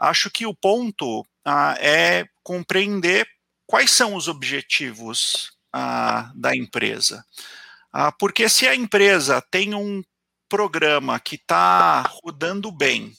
Acho 0.01 0.31
que 0.31 0.47
o 0.47 0.55
ponto 0.55 1.23
ah, 1.45 1.77
é 1.79 2.25
compreender 2.43 3.29
quais 3.67 3.91
são 3.91 4.15
os 4.15 4.27
objetivos 4.27 5.53
ah, 5.71 6.33
da 6.35 6.57
empresa. 6.57 7.23
Ah, 7.93 8.11
porque 8.11 8.49
se 8.49 8.67
a 8.67 8.75
empresa 8.75 9.45
tem 9.51 9.75
um 9.75 10.03
programa 10.49 11.21
que 11.21 11.35
está 11.35 12.01
rodando 12.09 12.73
bem, 12.73 13.13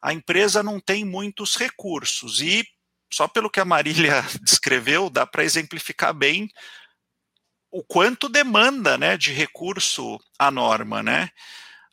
a 0.00 0.14
empresa 0.14 0.62
não 0.62 0.80
tem 0.80 1.04
muitos 1.04 1.56
recursos 1.56 2.40
e 2.40 2.66
só 3.12 3.28
pelo 3.28 3.50
que 3.50 3.60
a 3.60 3.66
Marília 3.66 4.24
descreveu, 4.40 5.10
dá 5.10 5.26
para 5.26 5.44
exemplificar 5.44 6.14
bem 6.14 6.48
o 7.70 7.84
quanto 7.84 8.30
demanda 8.30 8.96
né, 8.96 9.18
de 9.18 9.30
recurso 9.30 10.18
a 10.38 10.50
norma, 10.50 11.02
né? 11.02 11.28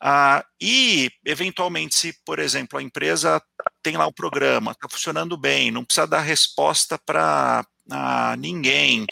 Ah, 0.00 0.42
e, 0.58 1.10
eventualmente, 1.26 1.98
se, 1.98 2.14
por 2.24 2.38
exemplo, 2.38 2.78
a 2.78 2.82
empresa 2.82 3.42
tem 3.82 3.96
lá 3.98 4.06
o 4.06 4.12
programa, 4.12 4.72
está 4.72 4.88
funcionando 4.88 5.36
bem, 5.36 5.70
não 5.70 5.84
precisa 5.84 6.06
dar 6.06 6.22
resposta 6.22 6.98
para 6.98 7.66
ah, 7.90 8.34
ninguém, 8.38 9.04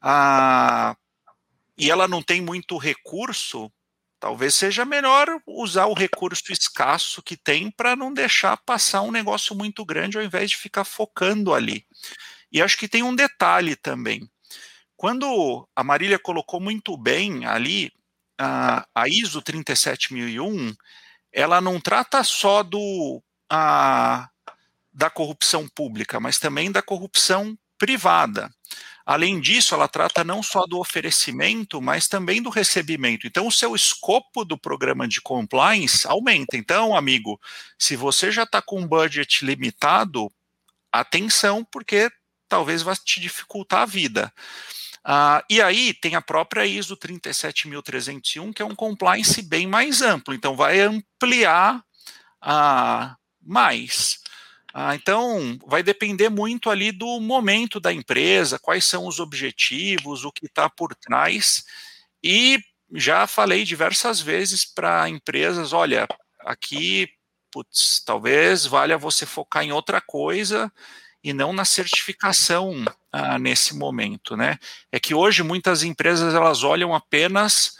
ah, 0.00 0.96
e 1.76 1.90
ela 1.90 2.08
não 2.08 2.22
tem 2.22 2.40
muito 2.40 2.78
recurso, 2.78 3.70
talvez 4.18 4.54
seja 4.54 4.84
melhor 4.84 5.28
usar 5.46 5.86
o 5.86 5.94
recurso 5.94 6.52
escasso 6.52 7.22
que 7.22 7.36
tem 7.36 7.70
para 7.70 7.94
não 7.94 8.12
deixar 8.12 8.56
passar 8.56 9.02
um 9.02 9.10
negócio 9.10 9.54
muito 9.54 9.84
grande 9.84 10.16
ao 10.16 10.24
invés 10.24 10.50
de 10.50 10.56
ficar 10.56 10.84
focando 10.84 11.52
ali. 11.52 11.86
E 12.52 12.62
acho 12.62 12.78
que 12.78 12.88
tem 12.88 13.02
um 13.02 13.14
detalhe 13.14 13.76
também. 13.76 14.28
Quando 14.96 15.68
a 15.74 15.84
Marília 15.84 16.18
colocou 16.18 16.60
muito 16.60 16.96
bem 16.96 17.46
ali, 17.46 17.90
a, 18.40 18.86
a 18.94 19.06
ISO 19.06 19.42
37001, 19.42 20.74
ela 21.30 21.60
não 21.60 21.78
trata 21.78 22.24
só 22.24 22.62
do 22.62 23.22
a, 23.50 24.30
da 24.92 25.10
corrupção 25.10 25.68
pública, 25.68 26.18
mas 26.18 26.38
também 26.38 26.72
da 26.72 26.80
corrupção 26.80 27.56
privada. 27.78 28.50
Além 29.04 29.40
disso, 29.40 29.74
ela 29.74 29.88
trata 29.88 30.24
não 30.24 30.42
só 30.42 30.66
do 30.66 30.78
oferecimento, 30.78 31.82
mas 31.82 32.08
também 32.08 32.40
do 32.40 32.48
recebimento. 32.48 33.26
Então, 33.26 33.46
o 33.46 33.52
seu 33.52 33.74
escopo 33.74 34.44
do 34.44 34.56
programa 34.56 35.06
de 35.06 35.20
compliance 35.20 36.06
aumenta. 36.06 36.56
Então, 36.56 36.96
amigo, 36.96 37.38
se 37.78 37.96
você 37.96 38.30
já 38.30 38.44
está 38.44 38.62
com 38.62 38.80
um 38.80 38.86
budget 38.86 39.44
limitado, 39.44 40.30
atenção, 40.92 41.64
porque 41.64 42.10
talvez 42.48 42.82
vá 42.82 42.94
te 42.94 43.20
dificultar 43.20 43.82
a 43.82 43.86
vida. 43.86 44.32
Ah, 45.04 45.42
e 45.48 45.62
aí 45.62 45.94
tem 45.94 46.14
a 46.14 46.20
própria 46.20 46.66
ISO 46.66 46.96
37301, 46.96 48.52
que 48.52 48.62
é 48.62 48.64
um 48.64 48.74
compliance 48.74 49.40
bem 49.40 49.66
mais 49.66 50.02
amplo, 50.02 50.34
então 50.34 50.54
vai 50.54 50.80
ampliar 50.80 51.82
ah, 52.40 53.16
mais. 53.42 54.18
Ah, 54.72 54.94
então, 54.94 55.58
vai 55.66 55.82
depender 55.82 56.28
muito 56.28 56.70
ali 56.70 56.92
do 56.92 57.18
momento 57.20 57.80
da 57.80 57.92
empresa, 57.92 58.58
quais 58.58 58.84
são 58.84 59.06
os 59.06 59.18
objetivos, 59.18 60.24
o 60.24 60.30
que 60.30 60.46
está 60.46 60.68
por 60.70 60.94
trás. 60.94 61.64
E 62.22 62.60
já 62.92 63.26
falei 63.26 63.64
diversas 63.64 64.20
vezes 64.20 64.64
para 64.64 65.08
empresas: 65.08 65.72
olha, 65.72 66.06
aqui, 66.40 67.08
putz, 67.50 68.02
talvez 68.04 68.66
valha 68.66 68.98
você 68.98 69.26
focar 69.26 69.64
em 69.64 69.72
outra 69.72 70.00
coisa 70.00 70.72
e 71.22 71.32
não 71.32 71.52
na 71.52 71.64
certificação 71.64 72.84
ah, 73.12 73.38
nesse 73.38 73.74
momento, 73.76 74.36
né? 74.36 74.58
É 74.90 74.98
que 74.98 75.14
hoje 75.14 75.42
muitas 75.42 75.82
empresas 75.82 76.34
elas 76.34 76.62
olham 76.62 76.94
apenas 76.94 77.76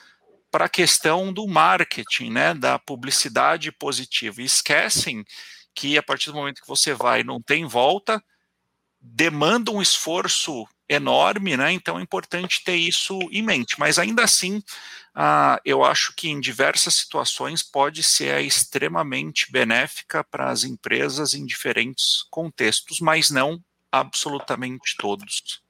para 0.51 0.64
a 0.64 0.68
questão 0.68 1.32
do 1.32 1.47
marketing, 1.47 2.30
né, 2.30 2.55
da 2.55 2.78
publicidade 2.78 3.70
positiva 3.70 4.43
e 4.43 4.45
esquecem 4.45 5.24
que 5.74 5.97
a 5.97 6.03
partir 6.03 6.30
do 6.30 6.36
momento 6.36 6.61
que 6.61 6.68
você 6.68 6.93
vai 6.93 7.22
não 7.22 7.41
tem 7.41 7.64
volta, 7.64 8.22
demanda 9.01 9.70
um 9.70 9.80
esforço 9.80 10.66
enorme, 10.88 11.57
né? 11.57 11.72
Então 11.72 11.98
é 11.98 12.03
importante 12.03 12.64
ter 12.64 12.76
isso 12.76 13.18
em 13.30 13.42
mente. 13.42 13.78
Mas 13.78 13.98
ainda 13.98 14.24
assim, 14.24 14.62
ah, 15.14 15.61
eu 15.64 15.84
acho 15.84 16.12
que 16.14 16.28
em 16.28 16.40
diversas 16.40 16.94
situações 16.94 17.62
pode 17.62 18.03
ser 18.03 18.40
extremamente 18.44 19.51
benéfica 19.51 20.24
para 20.24 20.51
as 20.51 20.64
empresas 20.64 21.32
em 21.32 21.46
diferentes 21.46 22.24
contextos, 22.30 23.01
mas 23.01 23.30
não 23.30 23.62
absolutamente 23.92 24.96
todos. 24.98 25.62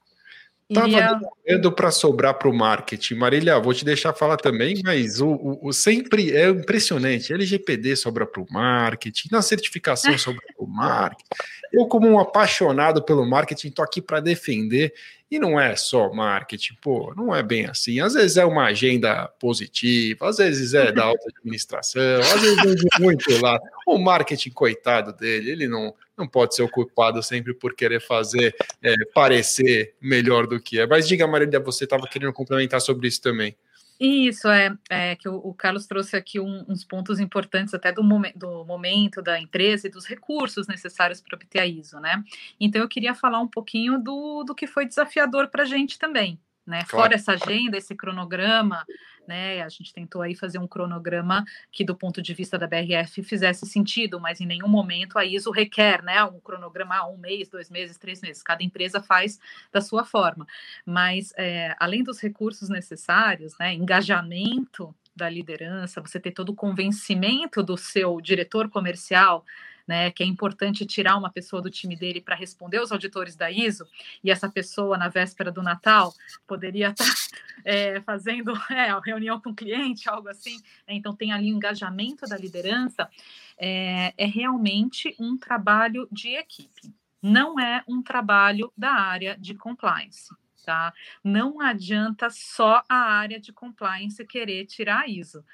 Tava 0.72 0.86
demorando 0.86 1.72
para 1.72 1.90
sobrar 1.90 2.34
para 2.34 2.48
o 2.48 2.54
marketing. 2.54 3.14
Marília, 3.14 3.58
vou 3.58 3.74
te 3.74 3.84
deixar 3.84 4.12
falar 4.12 4.36
também, 4.36 4.80
mas 4.84 5.20
o, 5.20 5.28
o, 5.28 5.68
o 5.68 5.72
sempre 5.72 6.30
é 6.36 6.48
impressionante. 6.48 7.32
LGPD 7.32 7.96
sobra 7.96 8.24
para 8.24 8.40
o 8.40 8.46
marketing, 8.50 9.28
na 9.32 9.42
certificação 9.42 10.16
sobra 10.18 10.42
para 10.56 10.64
o 10.64 10.68
marketing. 10.68 11.24
Eu, 11.72 11.86
como 11.86 12.08
um 12.08 12.18
apaixonado 12.18 13.02
pelo 13.02 13.28
marketing, 13.28 13.68
estou 13.68 13.84
aqui 13.84 14.00
para 14.00 14.20
defender. 14.20 14.92
E 15.30 15.38
não 15.38 15.60
é 15.60 15.76
só 15.76 16.12
marketing, 16.12 16.74
pô, 16.82 17.14
não 17.16 17.32
é 17.32 17.40
bem 17.40 17.66
assim. 17.66 18.00
Às 18.00 18.14
vezes 18.14 18.36
é 18.36 18.44
uma 18.44 18.64
agenda 18.64 19.28
positiva, 19.38 20.28
às 20.28 20.38
vezes 20.38 20.74
é 20.74 20.90
da 20.90 21.04
alta 21.04 21.28
administração, 21.28 22.20
às 22.20 22.40
vezes 22.40 22.84
é 22.98 23.00
muito 23.00 23.40
lá. 23.40 23.56
O 23.86 23.96
marketing, 23.96 24.50
coitado 24.50 25.12
dele, 25.12 25.52
ele 25.52 25.68
não, 25.68 25.94
não 26.18 26.26
pode 26.26 26.56
ser 26.56 26.62
ocupado 26.62 27.22
sempre 27.22 27.54
por 27.54 27.76
querer 27.76 28.00
fazer 28.00 28.56
é, 28.82 28.94
parecer 29.14 29.94
melhor 30.00 30.48
do 30.48 30.58
que 30.58 30.80
é. 30.80 30.86
Mas 30.86 31.06
diga, 31.06 31.28
Marília, 31.28 31.60
você 31.60 31.84
estava 31.84 32.08
querendo 32.08 32.32
complementar 32.32 32.80
sobre 32.80 33.06
isso 33.06 33.22
também. 33.22 33.54
Isso, 34.00 34.48
é, 34.48 34.74
é 34.88 35.14
que 35.14 35.28
o, 35.28 35.36
o, 35.36 35.52
Carlos 35.52 35.86
trouxe 35.86 36.16
aqui 36.16 36.40
um, 36.40 36.64
uns 36.66 36.82
pontos 36.82 37.20
importantes 37.20 37.74
até 37.74 37.92
do, 37.92 38.02
momen 38.02 38.32
do 38.34 38.64
momento 38.64 39.20
da 39.20 39.38
empresa 39.38 39.86
e 39.86 39.90
dos 39.90 40.06
recursos 40.06 40.66
necessários 40.66 41.20
para 41.20 41.36
obter 41.36 41.58
a 41.58 41.66
ISO, 41.66 42.00
né? 42.00 42.24
Então 42.58 42.80
eu 42.80 42.88
queria 42.88 43.14
falar 43.14 43.40
um 43.40 43.46
pouquinho 43.46 43.98
do, 43.98 44.42
do 44.42 44.54
que 44.54 44.66
foi 44.66 44.86
desafiador 44.86 45.48
para 45.48 45.64
a 45.64 45.66
gente 45.66 45.98
também, 45.98 46.40
né? 46.66 46.78
Claro. 46.88 46.88
Fora 46.88 47.14
essa 47.14 47.32
agenda, 47.32 47.76
esse 47.76 47.94
cronograma, 47.94 48.86
né? 49.30 49.62
A 49.62 49.68
gente 49.68 49.94
tentou 49.94 50.20
aí 50.20 50.34
fazer 50.34 50.58
um 50.58 50.66
cronograma 50.66 51.44
que, 51.70 51.84
do 51.84 51.94
ponto 51.94 52.20
de 52.20 52.34
vista 52.34 52.58
da 52.58 52.66
BRF, 52.66 53.22
fizesse 53.22 53.64
sentido, 53.64 54.18
mas 54.18 54.40
em 54.40 54.46
nenhum 54.46 54.66
momento 54.66 55.16
a 55.16 55.24
ISO 55.24 55.52
requer, 55.52 56.02
né? 56.02 56.22
Um 56.24 56.40
cronograma 56.40 57.06
um 57.08 57.16
mês, 57.16 57.48
dois 57.48 57.70
meses, 57.70 57.96
três 57.96 58.20
meses. 58.20 58.42
Cada 58.42 58.64
empresa 58.64 59.00
faz 59.00 59.38
da 59.72 59.80
sua 59.80 60.04
forma. 60.04 60.44
Mas 60.84 61.32
é, 61.36 61.76
além 61.78 62.02
dos 62.02 62.20
recursos 62.20 62.68
necessários, 62.68 63.56
né? 63.58 63.72
Engajamento 63.72 64.92
da 65.14 65.28
liderança, 65.28 66.00
você 66.00 66.18
ter 66.18 66.32
todo 66.32 66.50
o 66.50 66.54
convencimento 66.54 67.62
do 67.62 67.76
seu 67.76 68.20
diretor 68.20 68.68
comercial 68.68 69.44
né, 69.90 70.08
que 70.08 70.22
é 70.22 70.26
importante 70.26 70.86
tirar 70.86 71.16
uma 71.16 71.32
pessoa 71.32 71.60
do 71.60 71.68
time 71.68 71.96
dele 71.96 72.20
para 72.20 72.36
responder 72.36 72.76
aos 72.76 72.92
auditores 72.92 73.34
da 73.34 73.50
ISO, 73.50 73.84
e 74.22 74.30
essa 74.30 74.48
pessoa, 74.48 74.96
na 74.96 75.08
véspera 75.08 75.50
do 75.50 75.64
Natal, 75.64 76.14
poderia 76.46 76.90
estar 76.90 77.04
tá, 77.04 77.10
é, 77.64 78.00
fazendo 78.02 78.52
é, 78.70 78.96
reunião 79.04 79.40
com 79.40 79.50
o 79.50 79.54
cliente, 79.54 80.08
algo 80.08 80.28
assim. 80.28 80.58
Né, 80.86 80.94
então, 80.94 81.16
tem 81.16 81.32
ali 81.32 81.52
o 81.52 81.56
engajamento 81.56 82.24
da 82.24 82.36
liderança. 82.36 83.10
É, 83.58 84.14
é 84.16 84.26
realmente 84.26 85.12
um 85.18 85.36
trabalho 85.36 86.06
de 86.12 86.36
equipe, 86.36 86.94
não 87.20 87.58
é 87.58 87.82
um 87.88 88.00
trabalho 88.00 88.72
da 88.78 88.92
área 88.92 89.36
de 89.36 89.56
compliance. 89.56 90.32
Tá? 90.64 90.94
Não 91.24 91.60
adianta 91.60 92.30
só 92.30 92.84
a 92.88 92.94
área 92.94 93.40
de 93.40 93.52
compliance 93.52 94.24
querer 94.24 94.66
tirar 94.66 95.00
a 95.00 95.08
ISO. 95.08 95.44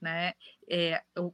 Né? 0.00 0.34
É, 0.68 1.00
o, 1.16 1.32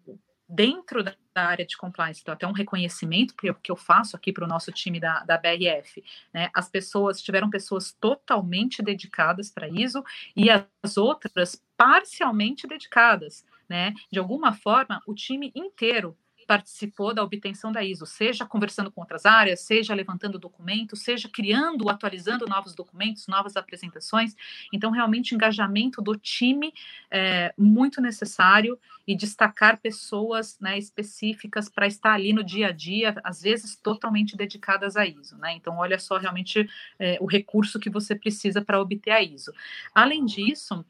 dentro 0.50 1.02
da 1.04 1.14
área 1.36 1.64
de 1.64 1.76
compliance, 1.76 2.20
então 2.20 2.34
até 2.34 2.46
um 2.46 2.52
reconhecimento 2.52 3.34
que 3.36 3.70
eu, 3.70 3.76
faço 3.76 4.16
aqui 4.16 4.32
para 4.32 4.44
o 4.44 4.48
nosso 4.48 4.72
time 4.72 4.98
da, 4.98 5.22
da 5.24 5.38
BRF, 5.38 6.02
né? 6.34 6.50
As 6.52 6.68
pessoas 6.68 7.22
tiveram 7.22 7.48
pessoas 7.48 7.92
totalmente 7.92 8.82
dedicadas 8.82 9.50
para 9.50 9.68
ISO 9.68 10.02
e 10.36 10.48
as 10.50 10.96
outras 10.96 11.62
parcialmente 11.76 12.66
dedicadas, 12.66 13.44
né? 13.68 13.94
De 14.10 14.18
alguma 14.18 14.52
forma, 14.52 15.00
o 15.06 15.14
time 15.14 15.52
inteiro 15.54 16.18
participou 16.50 17.14
da 17.14 17.22
obtenção 17.22 17.70
da 17.70 17.84
ISO, 17.84 18.04
seja 18.04 18.44
conversando 18.44 18.90
com 18.90 19.02
outras 19.02 19.24
áreas, 19.24 19.60
seja 19.60 19.94
levantando 19.94 20.36
documentos, 20.36 21.04
seja 21.04 21.28
criando, 21.28 21.88
atualizando 21.88 22.44
novos 22.44 22.74
documentos, 22.74 23.28
novas 23.28 23.56
apresentações. 23.56 24.34
Então, 24.72 24.90
realmente, 24.90 25.32
engajamento 25.32 26.02
do 26.02 26.16
time 26.16 26.74
é 27.08 27.54
muito 27.56 28.00
necessário 28.00 28.76
e 29.06 29.14
destacar 29.14 29.78
pessoas 29.78 30.58
né, 30.58 30.76
específicas 30.76 31.68
para 31.68 31.86
estar 31.86 32.14
ali 32.14 32.32
no 32.32 32.42
dia 32.42 32.70
a 32.70 32.72
dia, 32.72 33.14
às 33.22 33.42
vezes 33.42 33.76
totalmente 33.76 34.36
dedicadas 34.36 34.96
a 34.96 35.06
ISO. 35.06 35.38
Né? 35.38 35.52
Então, 35.52 35.78
olha 35.78 36.00
só 36.00 36.18
realmente 36.18 36.68
é, 36.98 37.16
o 37.20 37.26
recurso 37.26 37.78
que 37.78 37.88
você 37.88 38.12
precisa 38.12 38.60
para 38.60 38.80
obter 38.80 39.12
a 39.12 39.22
ISO. 39.22 39.52
Além 39.94 40.26
disso, 40.26 40.84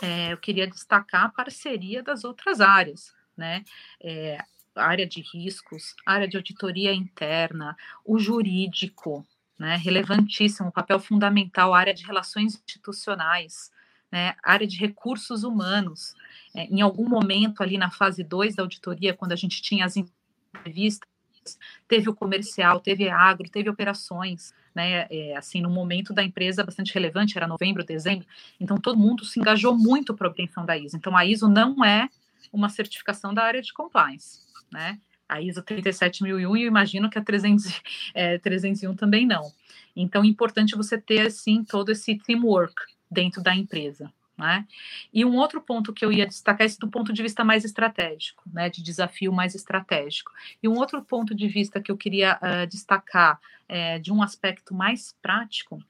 é, 0.00 0.32
eu 0.32 0.38
queria 0.38 0.66
destacar 0.66 1.24
a 1.24 1.28
parceria 1.28 2.02
das 2.02 2.24
outras 2.24 2.62
áreas. 2.62 3.12
Né? 3.36 3.64
É, 4.00 4.38
área 4.74 5.06
de 5.06 5.20
riscos, 5.20 5.94
área 6.04 6.28
de 6.28 6.36
auditoria 6.36 6.92
interna, 6.92 7.76
o 8.04 8.18
jurídico, 8.18 9.26
né, 9.58 9.76
relevantíssimo, 9.76 10.72
papel 10.72 10.98
fundamental, 10.98 11.74
área 11.74 11.94
de 11.94 12.04
relações 12.04 12.54
institucionais, 12.54 13.70
né, 14.10 14.34
área 14.42 14.66
de 14.66 14.76
recursos 14.76 15.44
humanos. 15.44 16.14
É, 16.54 16.64
em 16.64 16.80
algum 16.80 17.08
momento 17.08 17.62
ali 17.62 17.78
na 17.78 17.90
fase 17.90 18.22
2 18.22 18.54
da 18.54 18.62
auditoria, 18.62 19.14
quando 19.14 19.32
a 19.32 19.36
gente 19.36 19.60
tinha 19.62 19.84
as 19.84 19.96
entrevistas, 19.96 21.08
teve 21.86 22.08
o 22.08 22.14
comercial, 22.14 22.80
teve 22.80 23.08
agro, 23.08 23.48
teve 23.50 23.68
operações, 23.68 24.54
né, 24.74 25.06
é, 25.10 25.36
assim, 25.36 25.60
no 25.60 25.70
momento 25.70 26.12
da 26.12 26.22
empresa 26.22 26.64
bastante 26.64 26.92
relevante, 26.94 27.36
era 27.36 27.46
novembro, 27.46 27.84
dezembro, 27.84 28.26
então 28.58 28.78
todo 28.78 28.98
mundo 28.98 29.24
se 29.24 29.38
engajou 29.38 29.76
muito 29.76 30.14
para 30.14 30.26
a 30.26 30.30
obtenção 30.30 30.64
da 30.64 30.76
ISO. 30.76 30.96
Então 30.96 31.16
a 31.16 31.24
ISO 31.24 31.48
não 31.48 31.84
é 31.84 32.08
uma 32.52 32.68
certificação 32.68 33.32
da 33.34 33.42
área 33.42 33.62
de 33.62 33.72
compliance, 33.72 34.40
né? 34.72 34.98
A 35.28 35.40
ISO 35.40 35.62
37001 35.62 36.56
e 36.56 36.62
eu 36.62 36.68
imagino 36.68 37.08
que 37.08 37.18
a 37.18 37.24
300, 37.24 37.80
é, 38.14 38.38
301 38.38 38.94
também 38.94 39.26
não. 39.26 39.52
Então 39.96 40.22
é 40.22 40.26
importante 40.26 40.76
você 40.76 40.98
ter, 40.98 41.26
assim, 41.26 41.64
todo 41.64 41.90
esse 41.90 42.16
teamwork 42.18 42.74
dentro 43.10 43.42
da 43.42 43.54
empresa. 43.54 44.12
Né? 44.36 44.66
E 45.12 45.24
um 45.24 45.36
outro 45.36 45.60
ponto 45.60 45.92
que 45.92 46.04
eu 46.04 46.10
ia 46.10 46.26
destacar, 46.26 46.66
esse 46.66 46.78
do 46.78 46.88
ponto 46.88 47.12
de 47.12 47.22
vista 47.22 47.44
mais 47.44 47.64
estratégico, 47.64 48.42
né, 48.52 48.68
de 48.68 48.82
desafio 48.82 49.32
mais 49.32 49.54
estratégico. 49.54 50.32
E 50.60 50.68
um 50.68 50.76
outro 50.76 51.04
ponto 51.04 51.32
de 51.34 51.46
vista 51.46 51.80
que 51.80 51.90
eu 51.90 51.96
queria 51.96 52.36
uh, 52.42 52.66
destacar 52.66 53.38
é, 53.68 54.00
de 54.00 54.12
um 54.12 54.20
aspecto 54.20 54.74
mais 54.74 55.14
prático 55.22 55.80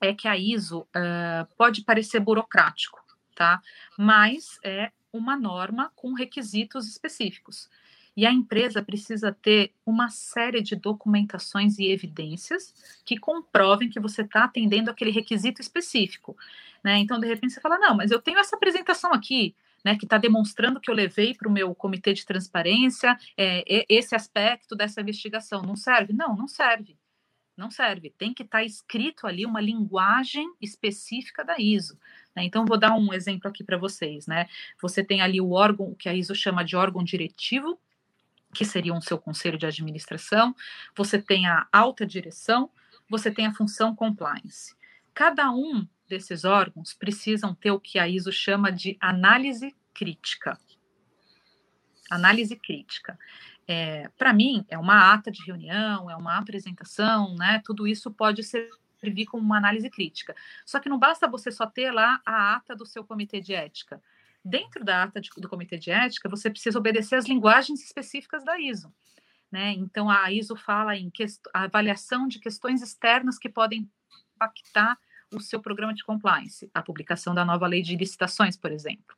é 0.00 0.14
que 0.14 0.28
a 0.28 0.36
ISO 0.36 0.80
uh, 0.80 1.54
pode 1.56 1.82
parecer 1.82 2.20
burocrático, 2.20 3.00
tá? 3.34 3.60
Mas 3.98 4.58
é 4.64 4.92
uma 5.12 5.36
norma 5.36 5.90
com 5.96 6.12
requisitos 6.14 6.88
específicos. 6.88 7.68
E 8.16 8.26
a 8.26 8.32
empresa 8.32 8.82
precisa 8.82 9.32
ter 9.32 9.72
uma 9.84 10.08
série 10.08 10.60
de 10.62 10.74
documentações 10.76 11.78
e 11.78 11.86
evidências 11.86 12.74
que 13.04 13.16
comprovem 13.18 13.88
que 13.88 14.00
você 14.00 14.22
está 14.22 14.44
atendendo 14.44 14.90
aquele 14.90 15.10
requisito 15.10 15.60
específico. 15.60 16.36
Né? 16.82 16.98
Então, 16.98 17.18
de 17.18 17.26
repente, 17.26 17.52
você 17.52 17.60
fala: 17.60 17.78
não, 17.78 17.96
mas 17.96 18.10
eu 18.10 18.20
tenho 18.20 18.38
essa 18.38 18.56
apresentação 18.56 19.12
aqui. 19.12 19.54
Né, 19.82 19.96
que 19.96 20.04
está 20.04 20.18
demonstrando 20.18 20.78
que 20.78 20.90
eu 20.90 20.94
levei 20.94 21.32
para 21.32 21.48
o 21.48 21.50
meu 21.50 21.74
comitê 21.74 22.12
de 22.12 22.26
transparência 22.26 23.18
é, 23.34 23.86
esse 23.88 24.14
aspecto 24.14 24.76
dessa 24.76 25.00
investigação. 25.00 25.62
Não 25.62 25.74
serve? 25.74 26.12
Não, 26.12 26.36
não 26.36 26.46
serve. 26.46 26.98
Não 27.60 27.70
serve. 27.70 28.10
Tem 28.10 28.32
que 28.32 28.42
estar 28.42 28.58
tá 28.58 28.64
escrito 28.64 29.26
ali 29.26 29.44
uma 29.44 29.60
linguagem 29.60 30.50
específica 30.60 31.44
da 31.44 31.58
ISO. 31.58 31.98
Né? 32.34 32.44
Então, 32.44 32.64
vou 32.64 32.78
dar 32.78 32.94
um 32.94 33.12
exemplo 33.12 33.48
aqui 33.48 33.62
para 33.62 33.76
vocês. 33.76 34.26
Né? 34.26 34.48
Você 34.80 35.04
tem 35.04 35.20
ali 35.20 35.40
o 35.40 35.52
órgão, 35.52 35.94
que 35.94 36.08
a 36.08 36.14
ISO 36.14 36.34
chama 36.34 36.64
de 36.64 36.76
órgão 36.76 37.04
diretivo, 37.04 37.78
que 38.54 38.64
seria 38.64 38.94
o 38.94 39.00
seu 39.00 39.18
conselho 39.18 39.58
de 39.58 39.66
administração, 39.66 40.54
você 40.96 41.20
tem 41.20 41.46
a 41.46 41.66
alta 41.72 42.06
direção, 42.06 42.70
você 43.08 43.30
tem 43.30 43.46
a 43.46 43.54
função 43.54 43.94
compliance. 43.94 44.74
Cada 45.14 45.50
um 45.50 45.86
desses 46.08 46.44
órgãos 46.44 46.92
precisam 46.92 47.54
ter 47.54 47.70
o 47.70 47.80
que 47.80 47.98
a 47.98 48.08
ISO 48.08 48.32
chama 48.32 48.72
de 48.72 48.96
análise 49.00 49.74
crítica. 49.94 50.58
Análise 52.10 52.56
crítica. 52.56 53.18
É, 53.66 54.08
Para 54.18 54.32
mim, 54.32 54.64
é 54.68 54.76
uma 54.76 55.12
ata 55.12 55.30
de 55.30 55.44
reunião, 55.44 56.10
é 56.10 56.16
uma 56.16 56.38
apresentação, 56.38 57.36
né? 57.36 57.62
Tudo 57.64 57.86
isso 57.86 58.10
pode 58.10 58.42
servir 58.42 59.26
como 59.26 59.44
uma 59.44 59.58
análise 59.58 59.88
crítica. 59.88 60.34
Só 60.66 60.80
que 60.80 60.88
não 60.88 60.98
basta 60.98 61.28
você 61.28 61.52
só 61.52 61.66
ter 61.66 61.92
lá 61.92 62.20
a 62.26 62.56
ata 62.56 62.74
do 62.74 62.84
seu 62.84 63.04
comitê 63.04 63.40
de 63.40 63.54
ética 63.54 64.02
dentro 64.44 64.84
da 64.84 65.02
ata 65.02 65.20
de, 65.20 65.30
do 65.36 65.48
comitê 65.48 65.78
de 65.78 65.90
ética, 65.90 66.28
você 66.28 66.50
precisa 66.50 66.78
obedecer 66.78 67.16
às 67.16 67.26
linguagens 67.26 67.82
específicas 67.82 68.44
da 68.44 68.58
ISO. 68.58 68.92
Né? 69.50 69.72
Então, 69.72 70.08
a 70.08 70.30
ISO 70.30 70.54
fala 70.56 70.96
em 70.96 71.10
avaliação 71.52 72.28
de 72.28 72.38
questões 72.38 72.82
externas 72.82 73.38
que 73.38 73.48
podem 73.48 73.90
impactar 74.34 74.98
o 75.32 75.40
seu 75.40 75.60
programa 75.60 75.94
de 75.94 76.04
compliance, 76.04 76.70
a 76.74 76.82
publicação 76.82 77.34
da 77.34 77.44
nova 77.44 77.66
lei 77.66 77.82
de 77.82 77.96
licitações, 77.96 78.56
por 78.56 78.72
exemplo. 78.72 79.16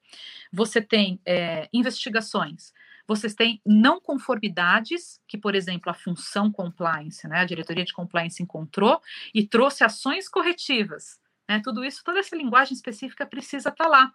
Você 0.52 0.80
tem 0.80 1.20
é, 1.24 1.68
investigações, 1.72 2.72
vocês 3.06 3.34
têm 3.34 3.60
não 3.64 4.00
conformidades, 4.00 5.20
que, 5.26 5.38
por 5.38 5.54
exemplo, 5.54 5.90
a 5.90 5.94
função 5.94 6.50
compliance, 6.52 7.26
né, 7.26 7.40
a 7.40 7.44
diretoria 7.44 7.84
de 7.84 7.92
compliance 7.92 8.42
encontrou 8.42 9.00
e 9.34 9.46
trouxe 9.46 9.84
ações 9.84 10.28
corretivas. 10.28 11.20
Né, 11.48 11.60
tudo 11.62 11.84
isso, 11.84 12.02
toda 12.04 12.20
essa 12.20 12.36
linguagem 12.36 12.74
específica 12.74 13.26
precisa 13.26 13.70
estar 13.70 13.84
tá 13.84 13.90
lá. 13.90 14.12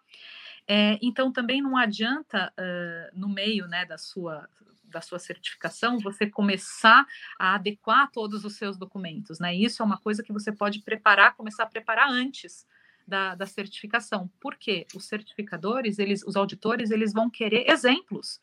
É, 0.68 1.00
então, 1.02 1.32
também 1.32 1.62
não 1.62 1.78
adianta, 1.78 2.54
uh, 2.60 3.18
no 3.20 3.30
meio 3.30 3.68
né, 3.68 3.86
da, 3.86 3.98
sua, 3.98 4.50
da 4.84 5.00
sua 5.00 5.18
certificação, 5.18 5.98
você 6.00 6.30
começar 6.30 7.06
a 7.40 7.56
adequar 7.56 8.12
todos 8.12 8.44
os 8.44 8.58
seus 8.58 8.78
documentos. 8.78 9.40
Né? 9.40 9.56
Isso 9.56 9.82
é 9.82 9.86
uma 9.86 9.98
coisa 9.98 10.22
que 10.22 10.34
você 10.34 10.52
pode 10.52 10.82
preparar, 10.82 11.36
começar 11.36 11.64
a 11.64 11.68
preparar 11.68 12.10
antes 12.10 12.66
da, 13.08 13.34
da 13.36 13.46
certificação. 13.46 14.30
Por 14.42 14.56
quê? 14.56 14.86
Os 14.94 15.06
certificadores, 15.06 15.98
eles, 16.00 16.22
os 16.24 16.36
auditores, 16.36 16.92
eles 16.92 17.14
vão 17.14 17.30
querer 17.30 17.70
exemplos. 17.70 18.42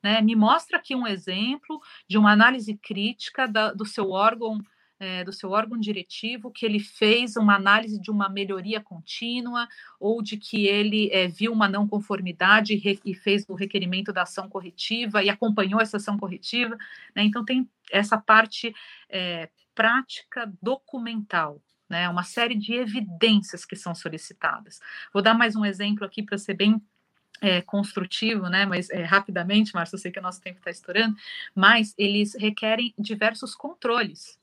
Né? 0.00 0.20
Me 0.20 0.36
mostra 0.36 0.76
aqui 0.76 0.94
um 0.94 1.06
exemplo 1.06 1.80
de 2.06 2.16
uma 2.16 2.30
análise 2.30 2.76
crítica 2.76 3.48
da, 3.48 3.72
do 3.72 3.84
seu 3.84 4.10
órgão 4.10 4.60
é, 5.04 5.22
do 5.22 5.32
seu 5.32 5.50
órgão 5.50 5.78
diretivo 5.78 6.50
que 6.50 6.64
ele 6.64 6.80
fez 6.80 7.36
uma 7.36 7.54
análise 7.54 8.00
de 8.00 8.10
uma 8.10 8.28
melhoria 8.28 8.80
contínua 8.80 9.68
ou 10.00 10.22
de 10.22 10.38
que 10.38 10.66
ele 10.66 11.10
é, 11.12 11.28
viu 11.28 11.52
uma 11.52 11.68
não 11.68 11.86
conformidade 11.86 12.74
e, 12.74 13.00
e, 13.04 13.14
fez 13.14 13.44
o 13.46 13.54
requerimento 13.54 14.12
da 14.12 14.22
ação 14.22 14.48
corretiva 14.48 15.22
e 15.22 15.28
acompanhou 15.28 15.80
essa 15.80 15.98
ação 15.98 16.18
corretiva. 16.18 16.76
Né? 17.14 17.24
Então, 17.24 17.44
tem 17.44 17.68
essa 17.92 18.16
parte 18.16 18.74
é, 19.10 19.50
prática 19.74 20.50
documental. 20.62 21.60
Né, 21.86 22.08
uma 22.08 22.22
série 22.22 22.54
de 22.54 22.72
evidências 22.72 23.66
que 23.66 23.76
são 23.76 23.94
solicitadas. 23.94 24.80
Vou 25.12 25.22
dar 25.22 25.34
mais 25.34 25.54
um 25.54 25.66
exemplo 25.66 26.02
aqui 26.02 26.22
para 26.22 26.38
ser 26.38 26.54
bem 26.54 26.80
é, 27.42 27.60
construtivo, 27.60 28.48
né? 28.48 28.64
Mas 28.64 28.88
é, 28.88 29.02
rapidamente, 29.04 29.74
Márcio, 29.74 29.96
eu 29.96 30.00
sei 30.00 30.10
que 30.10 30.18
o 30.18 30.22
nosso 30.22 30.40
tempo 30.40 30.58
está 30.58 30.70
estourando, 30.70 31.14
mas 31.54 31.94
eles 31.98 32.34
requerem 32.34 32.94
diversos 32.98 33.54
controles. 33.54 34.38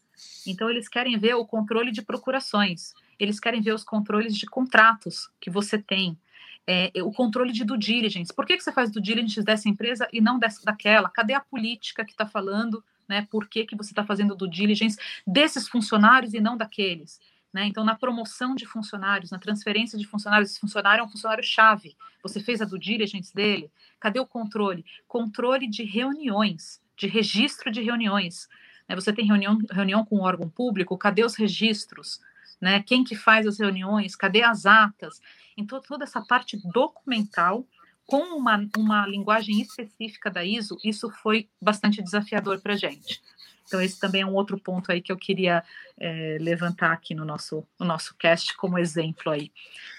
Então, 0.46 0.70
eles 0.70 0.88
querem 0.88 1.18
ver 1.18 1.36
o 1.36 1.46
controle 1.46 1.92
de 1.92 2.02
procurações, 2.02 2.94
eles 3.20 3.40
querem 3.40 3.62
ver 3.62 3.74
os 3.74 3.84
controles 3.84 4.36
de 4.36 4.46
contratos 4.46 5.30
que 5.40 5.50
você 5.50 5.78
tem, 5.78 6.18
é, 6.66 6.92
o 7.04 7.12
controle 7.12 7.52
de 7.52 7.64
due 7.64 7.78
diligence. 7.78 8.34
Por 8.34 8.46
que, 8.46 8.58
que 8.58 8.64
você 8.64 8.72
faz 8.72 8.92
due 8.92 9.02
diligence 9.02 9.44
dessa 9.44 9.68
empresa 9.68 10.08
e 10.12 10.22
não 10.22 10.40
dessa, 10.40 10.64
daquela? 10.64 11.10
Cadê 11.10 11.34
a 11.34 11.40
política 11.40 12.06
que 12.06 12.12
está 12.12 12.26
falando? 12.26 12.84
Né, 13.08 13.28
por 13.30 13.48
que, 13.50 13.66
que 13.66 13.76
você 13.76 13.92
está 13.92 14.06
fazendo 14.06 14.36
due 14.36 14.50
diligence 14.50 14.98
desses 15.28 15.68
funcionários 15.68 16.34
e 16.34 16.40
não 16.40 16.56
daqueles? 16.56 17.20
Né? 17.54 17.66
Então, 17.66 17.84
na 17.84 17.96
promoção 17.96 18.56
de 18.56 18.66
funcionários, 18.66 19.32
na 19.32 19.40
transferência 19.40 19.98
de 19.98 20.08
funcionários, 20.08 20.52
esse 20.52 20.60
funcionário 20.60 21.02
é 21.02 21.06
um 21.06 21.10
funcionário-chave. 21.10 21.96
Você 22.24 22.40
fez 22.40 22.62
a 22.62 22.66
due 22.66 22.80
diligence 22.80 23.34
dele? 23.34 23.70
Cadê 24.00 24.20
o 24.20 24.26
controle? 24.26 24.86
Controle 25.08 25.68
de 25.68 25.84
reuniões, 25.84 26.82
de 26.96 27.08
registro 27.08 27.70
de 27.70 27.82
reuniões. 27.82 28.48
Né? 28.92 28.96
Você 28.96 29.14
tem 29.14 29.26
reunião, 29.26 29.58
reunião 29.72 30.06
com 30.06 30.18
o 30.18 30.24
órgão 30.24 30.50
público, 30.50 30.98
cadê 30.98 31.24
os 31.24 31.36
registros? 31.36 32.20
Né? 32.60 32.84
Quem 32.84 33.04
que 33.04 33.16
faz 33.16 33.48
as 33.48 33.60
reuniões? 33.60 34.16
Cadê 34.16 34.44
as 34.44 34.66
atas? 34.66 35.22
Então, 35.56 35.82
toda 35.82 36.04
essa 36.04 36.22
parte 36.22 36.58
documental 36.72 37.66
com 38.06 38.36
uma, 38.36 38.68
uma 38.78 39.08
linguagem 39.08 39.62
específica 39.62 40.30
da 40.30 40.44
ISO, 40.44 40.78
isso 40.84 41.10
foi 41.10 41.48
bastante 41.62 42.04
desafiador 42.04 42.60
para 42.60 42.74
a 42.74 42.78
gente. 42.78 43.22
Então, 43.66 43.82
esse 43.82 43.98
também 43.98 44.22
é 44.22 44.26
um 44.26 44.34
outro 44.34 44.60
ponto 44.60 44.92
aí 44.92 45.02
que 45.02 45.12
eu 45.12 45.18
queria 45.18 45.64
é, 45.98 46.38
levantar 46.42 46.92
aqui 46.92 47.16
no 47.16 47.24
nosso, 47.24 47.66
no 47.80 47.86
nosso 47.86 48.14
cast 48.18 48.54
como 48.58 48.78
exemplo 48.78 49.32
aí 49.32 49.50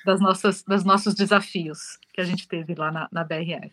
das 0.05 0.21
nossas, 0.21 0.63
dos 0.63 0.85
nossos 0.85 1.15
desafios 1.15 1.99
que 2.13 2.21
a 2.21 2.25
gente 2.25 2.47
teve 2.47 2.75
lá 2.75 2.93
na, 2.93 3.09
na 3.11 3.25
BRF. 3.25 3.73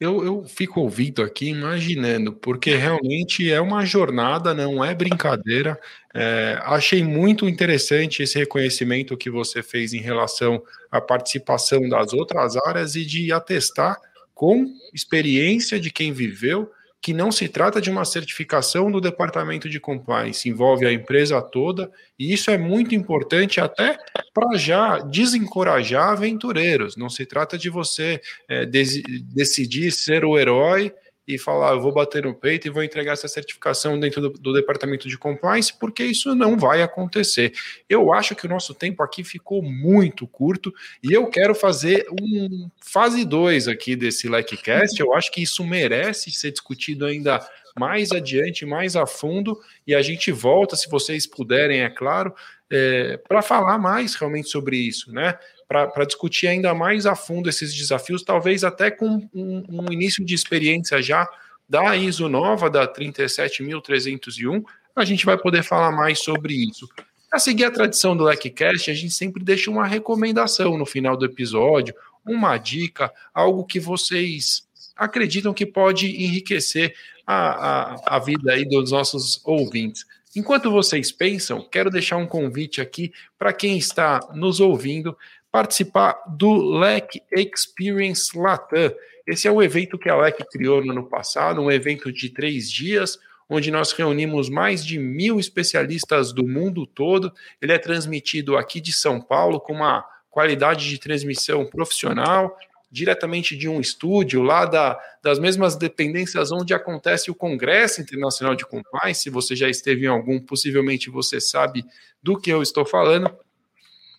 Eu, 0.00 0.24
eu 0.24 0.44
fico 0.46 0.80
ouvindo 0.80 1.22
aqui, 1.22 1.50
imaginando, 1.50 2.32
porque 2.32 2.74
realmente 2.74 3.50
é 3.52 3.60
uma 3.60 3.84
jornada, 3.84 4.54
não 4.54 4.82
é 4.82 4.94
brincadeira. 4.94 5.78
É, 6.14 6.58
achei 6.62 7.04
muito 7.04 7.46
interessante 7.46 8.22
esse 8.22 8.38
reconhecimento 8.38 9.14
que 9.14 9.28
você 9.28 9.62
fez 9.62 9.92
em 9.92 10.00
relação 10.00 10.62
à 10.90 11.02
participação 11.02 11.86
das 11.86 12.14
outras 12.14 12.56
áreas 12.56 12.96
e 12.96 13.04
de 13.04 13.30
atestar 13.30 13.98
com 14.34 14.74
experiência 14.94 15.78
de 15.78 15.90
quem 15.90 16.14
viveu 16.14 16.70
que 17.02 17.14
não 17.14 17.32
se 17.32 17.48
trata 17.48 17.80
de 17.80 17.90
uma 17.90 18.04
certificação 18.04 18.90
do 18.90 19.00
departamento 19.00 19.68
de 19.68 19.80
compliance, 19.80 20.48
envolve 20.48 20.86
a 20.86 20.92
empresa 20.92 21.40
toda, 21.40 21.90
e 22.18 22.32
isso 22.32 22.50
é 22.50 22.58
muito 22.58 22.94
importante 22.94 23.60
até 23.60 23.98
para 24.34 24.58
já 24.58 24.98
desencorajar 24.98 26.10
aventureiros. 26.10 26.96
Não 26.96 27.08
se 27.08 27.24
trata 27.24 27.56
de 27.56 27.70
você 27.70 28.20
é, 28.48 28.66
decidir 28.66 29.90
ser 29.92 30.24
o 30.24 30.38
herói 30.38 30.92
e 31.34 31.38
falar, 31.38 31.72
eu 31.72 31.80
vou 31.80 31.92
bater 31.92 32.24
no 32.24 32.34
peito 32.34 32.66
e 32.66 32.70
vou 32.70 32.82
entregar 32.82 33.12
essa 33.12 33.28
certificação 33.28 33.98
dentro 33.98 34.20
do, 34.20 34.30
do, 34.30 34.52
departamento 34.52 35.08
de 35.08 35.16
compliance, 35.16 35.72
porque 35.72 36.04
isso 36.04 36.34
não 36.34 36.56
vai 36.56 36.82
acontecer. 36.82 37.52
Eu 37.88 38.12
acho 38.12 38.34
que 38.34 38.46
o 38.46 38.48
nosso 38.48 38.74
tempo 38.74 39.02
aqui 39.02 39.22
ficou 39.22 39.62
muito 39.62 40.26
curto 40.26 40.72
e 41.02 41.12
eu 41.12 41.26
quero 41.28 41.54
fazer 41.54 42.06
um 42.20 42.68
fase 42.80 43.24
2 43.24 43.68
aqui 43.68 43.96
desse 43.96 44.28
LECCast. 44.28 45.00
Eu 45.00 45.14
acho 45.14 45.30
que 45.30 45.42
isso 45.42 45.64
merece 45.64 46.30
ser 46.30 46.50
discutido 46.50 47.06
ainda 47.06 47.40
mais 47.78 48.10
adiante, 48.10 48.66
mais 48.66 48.96
a 48.96 49.06
fundo, 49.06 49.58
e 49.86 49.94
a 49.94 50.02
gente 50.02 50.32
volta, 50.32 50.76
se 50.76 50.88
vocês 50.88 51.26
puderem, 51.26 51.82
é 51.82 51.88
claro, 51.88 52.34
é, 52.70 53.16
para 53.28 53.42
falar 53.42 53.78
mais 53.78 54.14
realmente 54.14 54.48
sobre 54.48 54.76
isso, 54.76 55.12
né? 55.12 55.38
para 55.70 56.04
discutir 56.04 56.48
ainda 56.48 56.74
mais 56.74 57.06
a 57.06 57.14
fundo 57.14 57.48
esses 57.48 57.72
desafios, 57.72 58.24
talvez 58.24 58.64
até 58.64 58.90
com 58.90 59.28
um, 59.32 59.64
um 59.68 59.92
início 59.92 60.24
de 60.24 60.34
experiência 60.34 61.00
já 61.00 61.28
da 61.68 61.96
ISO 61.96 62.28
nova, 62.28 62.68
da 62.68 62.88
37301, 62.88 64.64
a 64.96 65.04
gente 65.04 65.24
vai 65.24 65.38
poder 65.38 65.62
falar 65.62 65.92
mais 65.92 66.18
sobre 66.18 66.54
isso. 66.54 66.88
Para 67.28 67.38
seguir 67.38 67.64
a 67.64 67.70
tradição 67.70 68.16
do 68.16 68.24
LecCast, 68.24 68.90
a 68.90 68.94
gente 68.94 69.14
sempre 69.14 69.44
deixa 69.44 69.70
uma 69.70 69.86
recomendação 69.86 70.76
no 70.76 70.84
final 70.84 71.16
do 71.16 71.24
episódio, 71.24 71.94
uma 72.26 72.58
dica, 72.58 73.12
algo 73.32 73.64
que 73.64 73.78
vocês 73.78 74.68
acreditam 74.96 75.54
que 75.54 75.64
pode 75.64 76.08
enriquecer 76.08 76.92
a, 77.24 77.92
a, 77.94 78.16
a 78.16 78.18
vida 78.18 78.52
aí 78.52 78.68
dos 78.68 78.90
nossos 78.90 79.40
ouvintes. 79.44 80.04
Enquanto 80.34 80.70
vocês 80.70 81.10
pensam, 81.10 81.66
quero 81.68 81.90
deixar 81.90 82.16
um 82.16 82.26
convite 82.26 82.80
aqui 82.80 83.12
para 83.36 83.52
quem 83.52 83.76
está 83.76 84.20
nos 84.32 84.60
ouvindo 84.60 85.16
participar 85.50 86.22
do 86.28 86.78
LEC 86.78 87.20
Experience 87.32 88.38
Latam. 88.38 88.94
Esse 89.26 89.48
é 89.48 89.50
o 89.50 89.60
evento 89.60 89.98
que 89.98 90.08
a 90.08 90.16
LEC 90.16 90.44
criou 90.48 90.84
no 90.84 90.92
ano 90.92 91.04
passado, 91.04 91.60
um 91.60 91.70
evento 91.70 92.12
de 92.12 92.30
três 92.30 92.70
dias, 92.70 93.18
onde 93.48 93.72
nós 93.72 93.90
reunimos 93.90 94.48
mais 94.48 94.84
de 94.84 95.00
mil 95.00 95.40
especialistas 95.40 96.32
do 96.32 96.46
mundo 96.46 96.86
todo. 96.86 97.32
Ele 97.60 97.72
é 97.72 97.78
transmitido 97.78 98.56
aqui 98.56 98.80
de 98.80 98.92
São 98.92 99.20
Paulo 99.20 99.58
com 99.60 99.72
uma 99.72 100.06
qualidade 100.30 100.88
de 100.88 100.98
transmissão 100.98 101.66
profissional 101.66 102.56
diretamente 102.90 103.56
de 103.56 103.68
um 103.68 103.80
estúdio 103.80 104.42
lá 104.42 104.64
da, 104.64 104.98
das 105.22 105.38
mesmas 105.38 105.76
dependências 105.76 106.50
onde 106.50 106.74
acontece 106.74 107.30
o 107.30 107.34
Congresso 107.34 108.00
Internacional 108.00 108.56
de 108.56 108.66
Compliance. 108.66 109.22
Se 109.22 109.30
você 109.30 109.54
já 109.54 109.68
esteve 109.68 110.06
em 110.06 110.08
algum, 110.08 110.40
possivelmente 110.40 111.08
você 111.08 111.40
sabe 111.40 111.84
do 112.22 112.38
que 112.38 112.50
eu 112.50 112.62
estou 112.62 112.84
falando. 112.84 113.32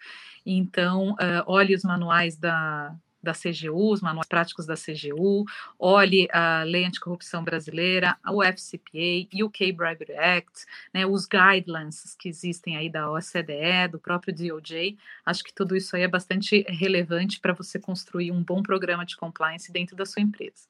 então 0.47 1.15
uh, 1.15 1.43
olhe 1.47 1.75
os 1.75 1.83
manuais 1.83 2.37
da, 2.37 2.95
da 3.23 3.33
CGU, 3.33 3.93
os 3.93 4.01
manuais 4.01 4.29
práticos 4.29 4.67
da 4.67 4.75
CGU, 4.75 5.45
olhe 5.79 6.29
a 6.33 6.63
Lei 6.65 6.85
Anticorrupção 6.85 7.45
Brasileira, 7.45 8.17
o 8.29 8.43
FCPA, 8.43 9.29
UK 9.45 9.73
Bribery 9.73 10.17
Act, 10.17 10.67
né, 10.93 11.07
os 11.07 11.27
guidelines 11.27 12.17
que 12.19 12.29
existem 12.29 12.77
aí 12.77 12.89
da 12.89 13.11
OCDE, 13.11 13.89
do 13.91 13.99
próprio 13.99 14.35
DOJ. 14.35 14.97
Acho 15.25 15.45
que 15.45 15.53
tudo 15.53 15.77
isso 15.77 15.95
aí 15.95 16.03
é 16.03 16.09
bastante 16.09 16.65
relevante 16.69 17.39
para 17.41 17.53
você 17.53 17.79
construir 17.79 18.33
um 18.33 18.43
bom 18.43 18.63
programa 18.63 19.07
de 19.07 19.17
compliance 19.17 19.71
dentro 19.71 19.95
da 19.95 20.05
sua 20.05 20.23
empresa. 20.23 20.67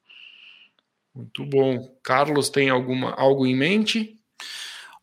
Muito 1.14 1.44
bom. 1.44 1.94
Carlos, 2.02 2.48
tem 2.48 2.70
alguma, 2.70 3.12
algo 3.12 3.46
em 3.46 3.54
mente? 3.54 4.18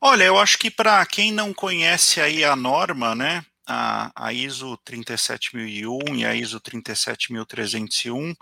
Olha, 0.01 0.23
eu 0.23 0.39
acho 0.39 0.57
que 0.57 0.71
para 0.71 1.05
quem 1.05 1.31
não 1.31 1.53
conhece 1.53 2.21
aí 2.21 2.43
a 2.43 2.55
norma, 2.55 3.13
né, 3.13 3.45
a, 3.69 4.11
a 4.15 4.33
ISO 4.33 4.77
37001 4.83 6.15
e 6.15 6.25
a 6.25 6.35
ISO 6.35 6.59
37301, 6.59 8.35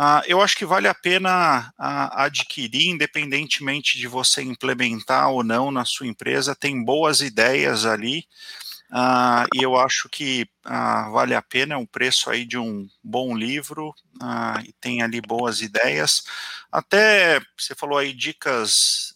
Uh, 0.00 0.24
eu 0.26 0.40
acho 0.40 0.56
que 0.56 0.64
vale 0.64 0.88
a 0.88 0.94
pena 0.94 1.74
uh, 1.78 2.08
adquirir, 2.22 2.88
independentemente 2.88 3.98
de 3.98 4.08
você 4.08 4.40
implementar 4.40 5.28
ou 5.28 5.44
não 5.44 5.70
na 5.70 5.84
sua 5.84 6.06
empresa, 6.06 6.56
tem 6.56 6.82
boas 6.82 7.20
ideias 7.20 7.84
ali, 7.84 8.24
uh, 8.90 9.44
e 9.54 9.62
eu 9.62 9.76
acho 9.76 10.08
que 10.08 10.48
vale 11.12 11.34
a 11.34 11.42
pena, 11.42 11.74
é 11.74 11.76
um 11.76 11.84
preço 11.84 12.30
aí 12.30 12.46
de 12.46 12.56
um 12.56 12.88
bom 13.04 13.36
livro, 13.36 13.94
e 14.64 14.72
tem 14.80 15.02
ali 15.02 15.20
boas 15.20 15.60
ideias. 15.60 16.24
Até, 16.72 17.38
você 17.58 17.74
falou 17.74 17.98
aí 17.98 18.14
dicas 18.14 19.14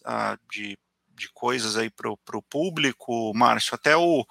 de, 0.51 0.77
de 1.15 1.29
coisas 1.33 1.77
aí 1.77 1.89
para 1.89 2.37
o 2.37 2.43
público, 2.43 3.33
Márcio, 3.33 3.73
até 3.73 3.97
o 3.97 4.23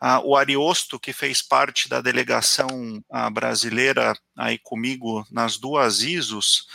ah, 0.00 0.20
o 0.20 0.36
Ariosto, 0.36 0.98
que 1.00 1.12
fez 1.12 1.40
parte 1.42 1.88
da 1.88 2.00
delegação 2.00 3.02
ah, 3.10 3.30
brasileira 3.30 4.14
aí 4.36 4.58
comigo 4.58 5.26
nas 5.30 5.56
duas 5.56 6.02
ISOs, 6.02 6.66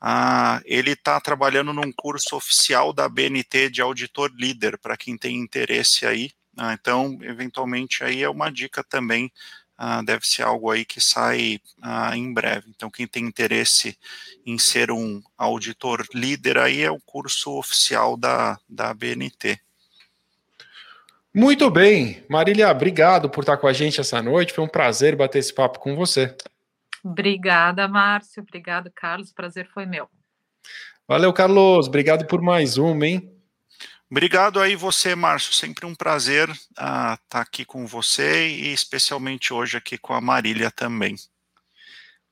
ah, 0.00 0.62
ele 0.64 0.92
está 0.92 1.20
trabalhando 1.20 1.72
num 1.74 1.92
curso 1.92 2.34
oficial 2.36 2.92
da 2.92 3.08
BNT 3.08 3.68
de 3.70 3.82
auditor 3.82 4.32
líder, 4.34 4.78
para 4.78 4.96
quem 4.96 5.16
tem 5.16 5.36
interesse 5.36 6.06
aí. 6.06 6.30
Ah, 6.56 6.72
então, 6.72 7.18
eventualmente, 7.22 8.02
aí 8.02 8.22
é 8.22 8.28
uma 8.28 8.50
dica 8.50 8.82
também, 8.82 9.30
ah, 9.76 10.02
deve 10.02 10.26
ser 10.26 10.42
algo 10.42 10.70
aí 10.70 10.84
que 10.84 11.00
sai 11.00 11.60
ah, 11.82 12.16
em 12.16 12.32
breve. 12.32 12.70
Então, 12.70 12.90
quem 12.90 13.06
tem 13.06 13.24
interesse 13.24 13.98
em 14.46 14.58
ser 14.58 14.90
um 14.90 15.22
auditor 15.36 16.06
líder 16.14 16.58
aí 16.58 16.82
é 16.82 16.90
o 16.90 17.00
curso 17.00 17.52
oficial 17.58 18.16
da, 18.16 18.58
da 18.68 18.94
BNT. 18.94 19.60
Muito 21.34 21.70
bem, 21.70 22.24
Marília, 22.28 22.68
obrigado 22.68 23.30
por 23.30 23.42
estar 23.42 23.56
com 23.56 23.68
a 23.68 23.72
gente 23.72 24.00
essa 24.00 24.20
noite. 24.20 24.52
Foi 24.52 24.64
um 24.64 24.68
prazer 24.68 25.14
bater 25.14 25.38
esse 25.38 25.54
papo 25.54 25.78
com 25.78 25.94
você. 25.94 26.34
Obrigada, 27.04 27.86
Márcio. 27.86 28.42
Obrigado, 28.42 28.90
Carlos. 28.94 29.30
O 29.30 29.34
prazer 29.34 29.68
foi 29.72 29.86
meu. 29.86 30.08
Valeu, 31.06 31.32
Carlos. 31.32 31.86
Obrigado 31.86 32.26
por 32.26 32.42
mais 32.42 32.76
uma, 32.76 33.06
hein? 33.06 33.32
Obrigado 34.10 34.58
aí 34.58 34.74
você, 34.74 35.14
Márcio. 35.14 35.52
Sempre 35.52 35.86
um 35.86 35.94
prazer 35.94 36.50
uh, 36.50 37.14
estar 37.14 37.40
aqui 37.40 37.64
com 37.64 37.86
você 37.86 38.48
e 38.48 38.72
especialmente 38.72 39.52
hoje 39.52 39.76
aqui 39.76 39.96
com 39.96 40.12
a 40.12 40.20
Marília 40.20 40.70
também. 40.70 41.14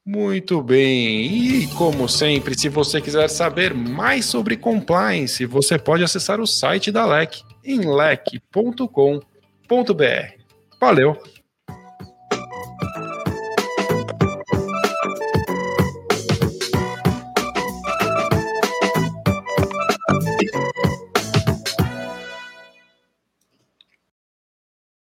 Muito 0.05 0.62
bem, 0.62 1.26
e 1.26 1.66
como 1.74 2.09
sempre, 2.09 2.59
se 2.59 2.70
você 2.70 2.99
quiser 2.99 3.28
saber 3.28 3.74
mais 3.74 4.24
sobre 4.24 4.57
compliance, 4.57 5.44
você 5.44 5.78
pode 5.78 6.03
acessar 6.03 6.40
o 6.40 6.46
site 6.46 6.90
da 6.90 7.05
LEC 7.05 7.42
em. 9.95 10.39
Valeu! 10.81 11.16